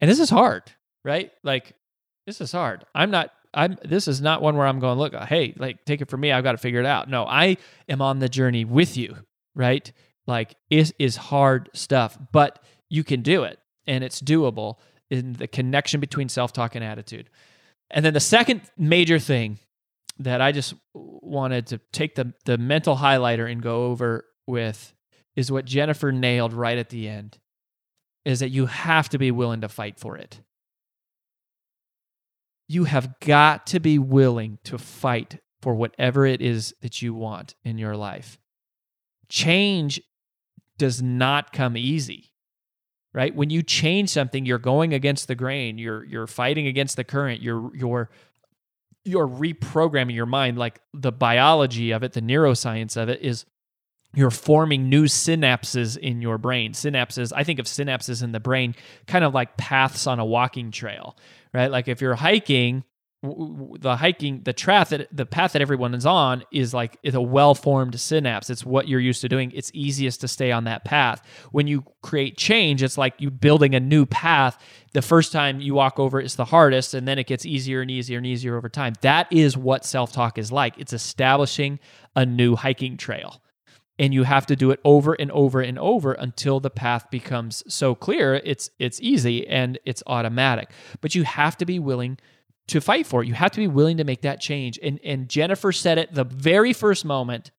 And 0.00 0.10
this 0.10 0.18
is 0.18 0.30
hard, 0.30 0.64
right? 1.04 1.30
Like 1.42 1.74
this 2.26 2.40
is 2.40 2.52
hard. 2.52 2.84
I'm 2.94 3.10
not 3.10 3.30
I'm 3.52 3.76
this 3.84 4.08
is 4.08 4.20
not 4.20 4.42
one 4.42 4.56
where 4.56 4.66
I'm 4.66 4.80
going, 4.80 4.98
look, 4.98 5.14
hey, 5.14 5.54
like 5.56 5.84
take 5.84 6.00
it 6.00 6.10
from 6.10 6.20
me, 6.20 6.32
I've 6.32 6.44
got 6.44 6.52
to 6.52 6.58
figure 6.58 6.80
it 6.80 6.86
out. 6.86 7.08
No, 7.08 7.24
I 7.24 7.56
am 7.88 8.02
on 8.02 8.18
the 8.18 8.28
journey 8.28 8.64
with 8.64 8.96
you, 8.96 9.16
right? 9.54 9.90
Like 10.26 10.56
it 10.70 10.92
is 10.98 11.16
hard 11.16 11.70
stuff, 11.72 12.18
but 12.32 12.62
you 12.88 13.04
can 13.04 13.22
do 13.22 13.44
it 13.44 13.58
and 13.86 14.02
it's 14.02 14.20
doable 14.20 14.76
in 15.10 15.34
the 15.34 15.46
connection 15.46 16.00
between 16.00 16.28
self-talk 16.28 16.74
and 16.74 16.84
attitude. 16.84 17.30
And 17.90 18.04
then 18.04 18.14
the 18.14 18.20
second 18.20 18.62
major 18.76 19.18
thing 19.18 19.58
that 20.18 20.40
I 20.40 20.52
just 20.52 20.74
wanted 20.94 21.66
to 21.68 21.78
take 21.92 22.14
the 22.14 22.32
the 22.44 22.58
mental 22.58 22.96
highlighter 22.96 23.50
and 23.50 23.62
go 23.62 23.86
over 23.86 24.24
with 24.46 24.94
is 25.36 25.50
what 25.50 25.64
Jennifer 25.64 26.12
nailed 26.12 26.52
right 26.52 26.78
at 26.78 26.90
the 26.90 27.08
end 27.08 27.38
is 28.24 28.40
that 28.40 28.48
you 28.50 28.66
have 28.66 29.08
to 29.10 29.18
be 29.18 29.30
willing 29.30 29.60
to 29.60 29.68
fight 29.68 29.98
for 30.00 30.16
it 30.16 30.40
you 32.68 32.84
have 32.84 33.18
got 33.20 33.66
to 33.68 33.80
be 33.80 33.98
willing 33.98 34.58
to 34.64 34.78
fight 34.78 35.40
for 35.60 35.74
whatever 35.74 36.26
it 36.26 36.42
is 36.42 36.74
that 36.82 37.02
you 37.02 37.14
want 37.14 37.54
in 37.64 37.78
your 37.78 37.96
life. 37.96 38.38
Change 39.28 40.00
does 40.78 41.02
not 41.02 41.52
come 41.52 41.76
easy. 41.76 42.30
Right? 43.12 43.34
When 43.34 43.48
you 43.48 43.62
change 43.62 44.10
something, 44.10 44.44
you're 44.44 44.58
going 44.58 44.92
against 44.92 45.28
the 45.28 45.36
grain. 45.36 45.78
You're 45.78 46.04
you're 46.04 46.26
fighting 46.26 46.66
against 46.66 46.96
the 46.96 47.04
current. 47.04 47.40
You're 47.40 47.70
you're 47.74 48.10
you're 49.04 49.28
reprogramming 49.28 50.14
your 50.14 50.26
mind 50.26 50.58
like 50.58 50.80
the 50.92 51.12
biology 51.12 51.92
of 51.92 52.02
it, 52.02 52.12
the 52.12 52.22
neuroscience 52.22 52.96
of 52.96 53.08
it 53.08 53.20
is 53.20 53.44
you're 54.14 54.30
forming 54.30 54.88
new 54.88 55.04
synapses 55.04 55.96
in 55.96 56.22
your 56.22 56.38
brain. 56.38 56.72
Synapses, 56.72 57.32
I 57.34 57.44
think 57.44 57.58
of 57.58 57.66
synapses 57.66 58.22
in 58.22 58.32
the 58.32 58.40
brain 58.40 58.74
kind 59.06 59.24
of 59.24 59.34
like 59.34 59.56
paths 59.56 60.06
on 60.06 60.18
a 60.18 60.24
walking 60.24 60.70
trail, 60.70 61.16
right? 61.52 61.70
Like 61.70 61.88
if 61.88 62.00
you're 62.00 62.14
hiking, 62.14 62.84
the 63.22 63.96
hiking 63.96 64.42
the 64.44 64.52
path 64.52 64.90
that 64.90 65.08
the 65.10 65.24
path 65.24 65.54
that 65.54 65.62
everyone 65.62 65.94
is 65.94 66.04
on 66.04 66.44
is 66.52 66.74
like 66.74 66.98
it's 67.02 67.16
a 67.16 67.22
well-formed 67.22 67.98
synapse. 67.98 68.50
It's 68.50 68.66
what 68.66 68.86
you're 68.86 69.00
used 69.00 69.22
to 69.22 69.30
doing. 69.30 69.50
It's 69.54 69.70
easiest 69.72 70.20
to 70.20 70.28
stay 70.28 70.52
on 70.52 70.64
that 70.64 70.84
path. 70.84 71.22
When 71.50 71.66
you 71.66 71.84
create 72.02 72.36
change 72.36 72.82
it's 72.82 72.98
like 72.98 73.14
you 73.18 73.30
building 73.30 73.74
a 73.74 73.80
new 73.80 74.04
path. 74.04 74.62
The 74.92 75.00
first 75.00 75.32
time 75.32 75.60
you 75.60 75.72
walk 75.72 75.98
over 75.98 76.20
it's 76.20 76.34
the 76.34 76.44
hardest 76.44 76.92
and 76.92 77.08
then 77.08 77.18
it 77.18 77.26
gets 77.26 77.46
easier 77.46 77.80
and 77.80 77.90
easier 77.90 78.18
and 78.18 78.26
easier 78.26 78.58
over 78.58 78.68
time. 78.68 78.92
That 79.00 79.26
is 79.32 79.56
what 79.56 79.86
self-talk 79.86 80.36
is 80.36 80.52
like. 80.52 80.74
It's 80.76 80.92
establishing 80.92 81.80
a 82.14 82.26
new 82.26 82.56
hiking 82.56 82.98
trail 82.98 83.40
and 83.98 84.12
you 84.12 84.24
have 84.24 84.46
to 84.46 84.56
do 84.56 84.70
it 84.70 84.80
over 84.84 85.14
and 85.14 85.30
over 85.30 85.60
and 85.60 85.78
over 85.78 86.12
until 86.12 86.60
the 86.60 86.70
path 86.70 87.10
becomes 87.10 87.62
so 87.72 87.94
clear 87.94 88.34
it's 88.44 88.70
it's 88.78 89.00
easy 89.00 89.46
and 89.46 89.78
it's 89.84 90.02
automatic 90.06 90.70
but 91.00 91.14
you 91.14 91.24
have 91.24 91.56
to 91.56 91.64
be 91.64 91.78
willing 91.78 92.18
to 92.66 92.80
fight 92.80 93.06
for 93.06 93.22
it. 93.22 93.28
You 93.28 93.34
have 93.34 93.50
to 93.52 93.60
be 93.60 93.68
willing 93.68 93.98
to 93.98 94.04
make 94.04 94.22
that 94.22 94.40
change. 94.40 94.78
And 94.82 94.98
and 95.04 95.28
Jennifer 95.28 95.72
said 95.72 95.98
it 95.98 96.14
the 96.14 96.24
very 96.24 96.72
first 96.72 97.04
moment 97.04 97.50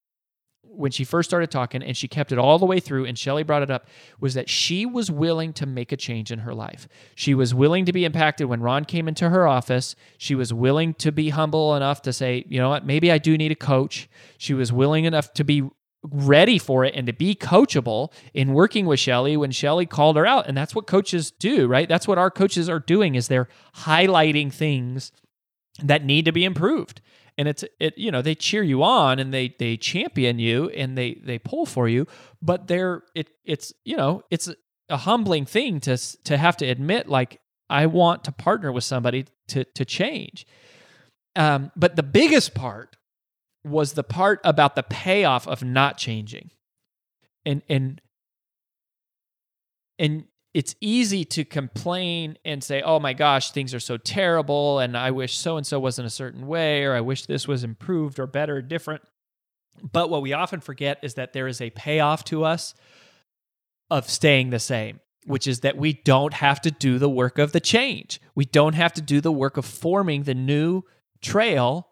when 0.63 0.91
she 0.91 1.05
first 1.05 1.29
started 1.29 1.49
talking 1.49 1.81
and 1.81 1.95
she 1.95 2.07
kept 2.07 2.33
it 2.33 2.37
all 2.37 2.59
the 2.59 2.65
way 2.65 2.81
through 2.81 3.05
and 3.05 3.17
Shelly 3.17 3.43
brought 3.43 3.63
it 3.63 3.71
up 3.71 3.87
was 4.19 4.33
that 4.33 4.49
she 4.49 4.85
was 4.85 5.09
willing 5.09 5.53
to 5.53 5.65
make 5.65 5.93
a 5.93 5.97
change 5.97 6.33
in 6.33 6.39
her 6.39 6.53
life. 6.53 6.89
She 7.15 7.33
was 7.33 7.53
willing 7.53 7.85
to 7.85 7.93
be 7.93 8.03
impacted 8.03 8.47
when 8.47 8.61
Ron 8.61 8.83
came 8.83 9.07
into 9.07 9.29
her 9.29 9.47
office. 9.47 9.95
She 10.17 10.35
was 10.35 10.53
willing 10.53 10.93
to 10.95 11.13
be 11.13 11.29
humble 11.29 11.75
enough 11.75 12.01
to 12.01 12.11
say, 12.11 12.43
you 12.49 12.59
know 12.59 12.69
what, 12.69 12.85
maybe 12.85 13.09
I 13.09 13.19
do 13.19 13.37
need 13.37 13.53
a 13.53 13.55
coach. 13.55 14.09
She 14.37 14.53
was 14.53 14.73
willing 14.73 15.05
enough 15.05 15.31
to 15.35 15.45
be 15.45 15.69
ready 16.11 16.57
for 16.57 16.85
it 16.85 16.93
and 16.95 17.07
to 17.07 17.13
be 17.13 17.35
coachable 17.35 18.11
in 18.33 18.53
working 18.53 18.85
with 18.85 18.99
Shelly 18.99 19.37
when 19.37 19.51
Shelly 19.51 19.85
called 19.85 20.15
her 20.15 20.25
out. 20.25 20.47
And 20.47 20.57
that's 20.57 20.75
what 20.75 20.87
coaches 20.87 21.31
do, 21.31 21.67
right? 21.67 21.87
That's 21.87 22.07
what 22.07 22.17
our 22.17 22.31
coaches 22.31 22.69
are 22.69 22.79
doing 22.79 23.15
is 23.15 23.27
they're 23.27 23.49
highlighting 23.77 24.51
things 24.51 25.11
that 25.83 26.05
need 26.05 26.25
to 26.25 26.31
be 26.31 26.45
improved. 26.45 27.01
And 27.37 27.47
it's 27.47 27.65
it, 27.79 27.97
you 27.97 28.11
know, 28.11 28.21
they 28.21 28.35
cheer 28.35 28.63
you 28.63 28.81
on 28.83 29.19
and 29.19 29.33
they 29.33 29.55
they 29.59 29.75
champion 29.75 30.39
you 30.39 30.69
and 30.69 30.97
they 30.97 31.15
they 31.15 31.37
pull 31.37 31.65
for 31.65 31.87
you, 31.89 32.07
but 32.41 32.67
they're 32.67 33.03
it 33.13 33.29
it's 33.43 33.73
you 33.83 33.97
know, 33.97 34.23
it's 34.31 34.49
a 34.89 34.97
humbling 34.97 35.45
thing 35.45 35.79
to 35.81 35.97
to 36.23 36.37
have 36.37 36.55
to 36.57 36.65
admit 36.65 37.09
like 37.09 37.41
I 37.69 37.87
want 37.87 38.23
to 38.25 38.31
partner 38.31 38.71
with 38.71 38.85
somebody 38.85 39.25
to 39.49 39.65
to 39.65 39.83
change. 39.83 40.47
Um, 41.35 41.71
but 41.75 41.97
the 41.97 42.03
biggest 42.03 42.53
part 42.53 42.95
was 43.65 43.93
the 43.93 44.03
part 44.03 44.39
about 44.43 44.75
the 44.75 44.83
payoff 44.83 45.47
of 45.47 45.63
not 45.63 45.97
changing. 45.97 46.51
And 47.45 47.63
and 47.67 48.01
and 49.97 50.25
it's 50.53 50.75
easy 50.79 51.25
to 51.25 51.43
complain 51.43 52.37
and 52.45 52.63
say, 52.63 52.81
"Oh 52.81 52.99
my 52.99 53.13
gosh, 53.13 53.51
things 53.51 53.73
are 53.73 53.79
so 53.79 53.97
terrible 53.97 54.79
and 54.79 54.95
I 54.95 55.11
wish 55.11 55.35
so 55.35 55.57
and 55.57 55.65
so 55.65 55.79
wasn't 55.79 56.05
a 56.05 56.11
certain 56.11 56.47
way 56.47 56.83
or 56.83 56.93
I 56.93 57.01
wish 57.01 57.25
this 57.25 57.47
was 57.47 57.63
improved 57.63 58.19
or 58.19 58.27
better, 58.27 58.61
different." 58.61 59.01
But 59.91 60.09
what 60.09 60.21
we 60.21 60.31
often 60.31 60.61
forget 60.61 60.99
is 61.01 61.15
that 61.15 61.33
there 61.33 61.47
is 61.47 61.59
a 61.59 61.71
payoff 61.71 62.23
to 62.25 62.45
us 62.45 62.75
of 63.89 64.09
staying 64.09 64.51
the 64.51 64.59
same, 64.59 64.99
which 65.25 65.47
is 65.47 65.61
that 65.61 65.75
we 65.75 65.93
don't 65.93 66.33
have 66.33 66.61
to 66.61 66.71
do 66.71 66.97
the 66.97 67.09
work 67.09 67.37
of 67.37 67.51
the 67.51 67.59
change. 67.59 68.21
We 68.35 68.45
don't 68.45 68.73
have 68.73 68.93
to 68.93 69.01
do 69.01 69.21
the 69.21 69.31
work 69.31 69.57
of 69.57 69.65
forming 69.65 70.23
the 70.23 70.33
new 70.33 70.83
trail 71.21 71.89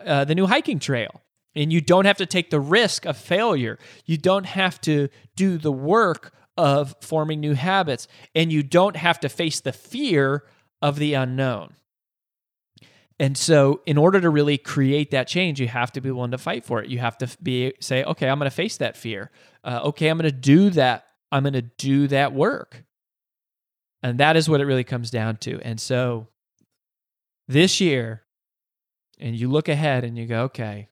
uh, 0.00 0.24
the 0.24 0.34
new 0.34 0.46
hiking 0.46 0.78
trail. 0.78 1.20
And 1.54 1.72
you 1.72 1.80
don't 1.80 2.06
have 2.06 2.16
to 2.16 2.26
take 2.26 2.50
the 2.50 2.60
risk 2.60 3.04
of 3.04 3.16
failure. 3.16 3.78
You 4.06 4.16
don't 4.16 4.46
have 4.46 4.80
to 4.82 5.08
do 5.36 5.58
the 5.58 5.72
work 5.72 6.32
of 6.56 6.94
forming 7.00 7.40
new 7.40 7.54
habits. 7.54 8.08
And 8.34 8.50
you 8.52 8.62
don't 8.62 8.96
have 8.96 9.20
to 9.20 9.28
face 9.28 9.60
the 9.60 9.72
fear 9.72 10.44
of 10.80 10.98
the 10.98 11.14
unknown. 11.14 11.74
And 13.18 13.38
so, 13.38 13.82
in 13.86 13.98
order 13.98 14.20
to 14.20 14.30
really 14.30 14.58
create 14.58 15.12
that 15.12 15.28
change, 15.28 15.60
you 15.60 15.68
have 15.68 15.92
to 15.92 16.00
be 16.00 16.10
willing 16.10 16.32
to 16.32 16.38
fight 16.38 16.64
for 16.64 16.82
it. 16.82 16.90
You 16.90 16.98
have 16.98 17.16
to 17.18 17.28
be 17.40 17.72
say, 17.78 18.02
okay, 18.02 18.28
I'm 18.28 18.38
going 18.38 18.50
to 18.50 18.54
face 18.54 18.78
that 18.78 18.96
fear. 18.96 19.30
Uh, 19.62 19.80
okay, 19.84 20.08
I'm 20.08 20.18
going 20.18 20.28
to 20.30 20.36
do 20.36 20.70
that. 20.70 21.06
I'm 21.30 21.44
going 21.44 21.52
to 21.52 21.62
do 21.62 22.08
that 22.08 22.32
work. 22.32 22.82
And 24.02 24.18
that 24.18 24.36
is 24.36 24.48
what 24.48 24.60
it 24.60 24.64
really 24.64 24.82
comes 24.82 25.10
down 25.10 25.36
to. 25.36 25.60
And 25.60 25.80
so, 25.80 26.26
this 27.46 27.80
year, 27.80 28.22
and 29.22 29.36
you 29.36 29.48
look 29.48 29.68
ahead 29.68 30.02
and 30.02 30.18
you 30.18 30.26
go, 30.26 30.42
okay, 30.42 30.88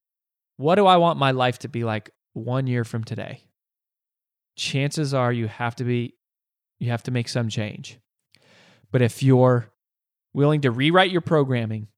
what 0.56 0.76
do 0.76 0.86
I 0.86 0.98
want 0.98 1.18
my 1.18 1.32
life 1.32 1.58
to 1.60 1.68
be 1.68 1.82
like 1.82 2.10
one 2.32 2.68
year 2.68 2.84
from 2.84 3.02
today? 3.02 3.42
Chances 4.56 5.12
are 5.12 5.32
you 5.32 5.48
have 5.48 5.74
to 5.76 5.84
be, 5.84 6.14
you 6.78 6.90
have 6.90 7.02
to 7.04 7.10
make 7.10 7.28
some 7.28 7.48
change. 7.48 7.98
But 8.92 9.02
if 9.02 9.20
you're 9.22 9.72
willing 10.32 10.60
to 10.60 10.70
rewrite 10.70 11.10
your 11.10 11.22
programming 11.22 11.88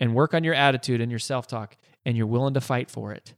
and 0.00 0.14
work 0.14 0.34
on 0.34 0.42
your 0.42 0.54
attitude 0.54 1.00
and 1.00 1.12
your 1.12 1.20
self 1.20 1.46
talk, 1.46 1.76
and 2.04 2.16
you're 2.16 2.26
willing 2.26 2.54
to 2.54 2.60
fight 2.60 2.90
for 2.90 3.12
it, 3.12 3.34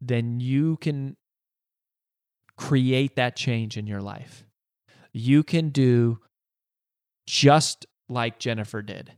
then 0.00 0.40
you 0.40 0.76
can 0.78 1.16
create 2.56 3.16
that 3.16 3.36
change 3.36 3.76
in 3.76 3.86
your 3.86 4.00
life. 4.00 4.44
You 5.12 5.42
can 5.42 5.70
do 5.70 6.18
just 7.26 7.86
like 8.08 8.38
Jennifer 8.38 8.82
did 8.82 9.12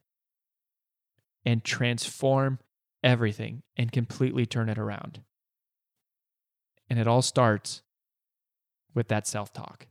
and 1.44 1.64
transform 1.64 2.58
everything 3.02 3.62
and 3.76 3.92
completely 3.92 4.46
turn 4.46 4.68
it 4.68 4.78
around. 4.78 5.20
And 6.88 6.98
it 6.98 7.06
all 7.06 7.22
starts 7.22 7.82
with 8.94 9.08
that 9.08 9.26
self 9.26 9.52
talk. 9.52 9.86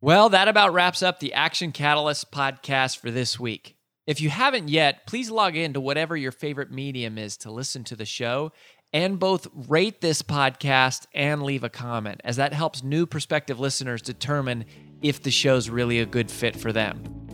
Well, 0.00 0.28
that 0.28 0.46
about 0.48 0.72
wraps 0.72 1.02
up 1.02 1.18
the 1.18 1.32
Action 1.32 1.72
Catalyst 1.72 2.30
podcast 2.30 2.98
for 2.98 3.10
this 3.10 3.40
week. 3.40 3.76
If 4.06 4.20
you 4.20 4.30
haven't 4.30 4.68
yet, 4.68 5.06
please 5.06 5.30
log 5.30 5.56
in 5.56 5.72
to 5.72 5.80
whatever 5.80 6.16
your 6.16 6.30
favorite 6.30 6.70
medium 6.70 7.18
is 7.18 7.36
to 7.38 7.50
listen 7.50 7.82
to 7.84 7.96
the 7.96 8.04
show 8.04 8.52
and 8.92 9.18
both 9.18 9.48
rate 9.68 10.00
this 10.00 10.22
podcast 10.22 11.06
and 11.12 11.42
leave 11.42 11.64
a 11.64 11.68
comment, 11.68 12.20
as 12.22 12.36
that 12.36 12.52
helps 12.52 12.84
new 12.84 13.04
prospective 13.04 13.58
listeners 13.58 14.00
determine 14.00 14.64
if 15.02 15.22
the 15.22 15.30
show's 15.30 15.68
really 15.68 15.98
a 15.98 16.06
good 16.06 16.30
fit 16.30 16.54
for 16.54 16.72
them. 16.72 17.25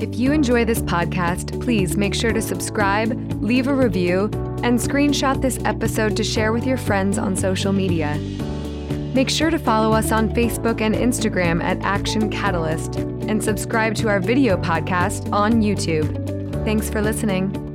If 0.00 0.16
you 0.16 0.30
enjoy 0.30 0.64
this 0.64 0.80
podcast, 0.80 1.60
please 1.60 1.96
make 1.96 2.14
sure 2.14 2.32
to 2.32 2.40
subscribe, 2.40 3.42
leave 3.42 3.66
a 3.66 3.74
review, 3.74 4.30
and 4.62 4.78
screenshot 4.78 5.42
this 5.42 5.58
episode 5.64 6.16
to 6.16 6.24
share 6.24 6.52
with 6.52 6.64
your 6.64 6.76
friends 6.76 7.18
on 7.18 7.34
social 7.34 7.72
media. 7.72 8.16
Make 9.12 9.28
sure 9.28 9.50
to 9.50 9.58
follow 9.58 9.92
us 9.92 10.12
on 10.12 10.28
Facebook 10.30 10.80
and 10.80 10.94
Instagram 10.94 11.60
at 11.62 11.82
Action 11.82 12.30
Catalyst 12.30 12.96
and 12.96 13.42
subscribe 13.42 13.96
to 13.96 14.08
our 14.08 14.20
video 14.20 14.56
podcast 14.56 15.32
on 15.32 15.62
YouTube. 15.62 16.64
Thanks 16.64 16.88
for 16.88 17.02
listening. 17.02 17.67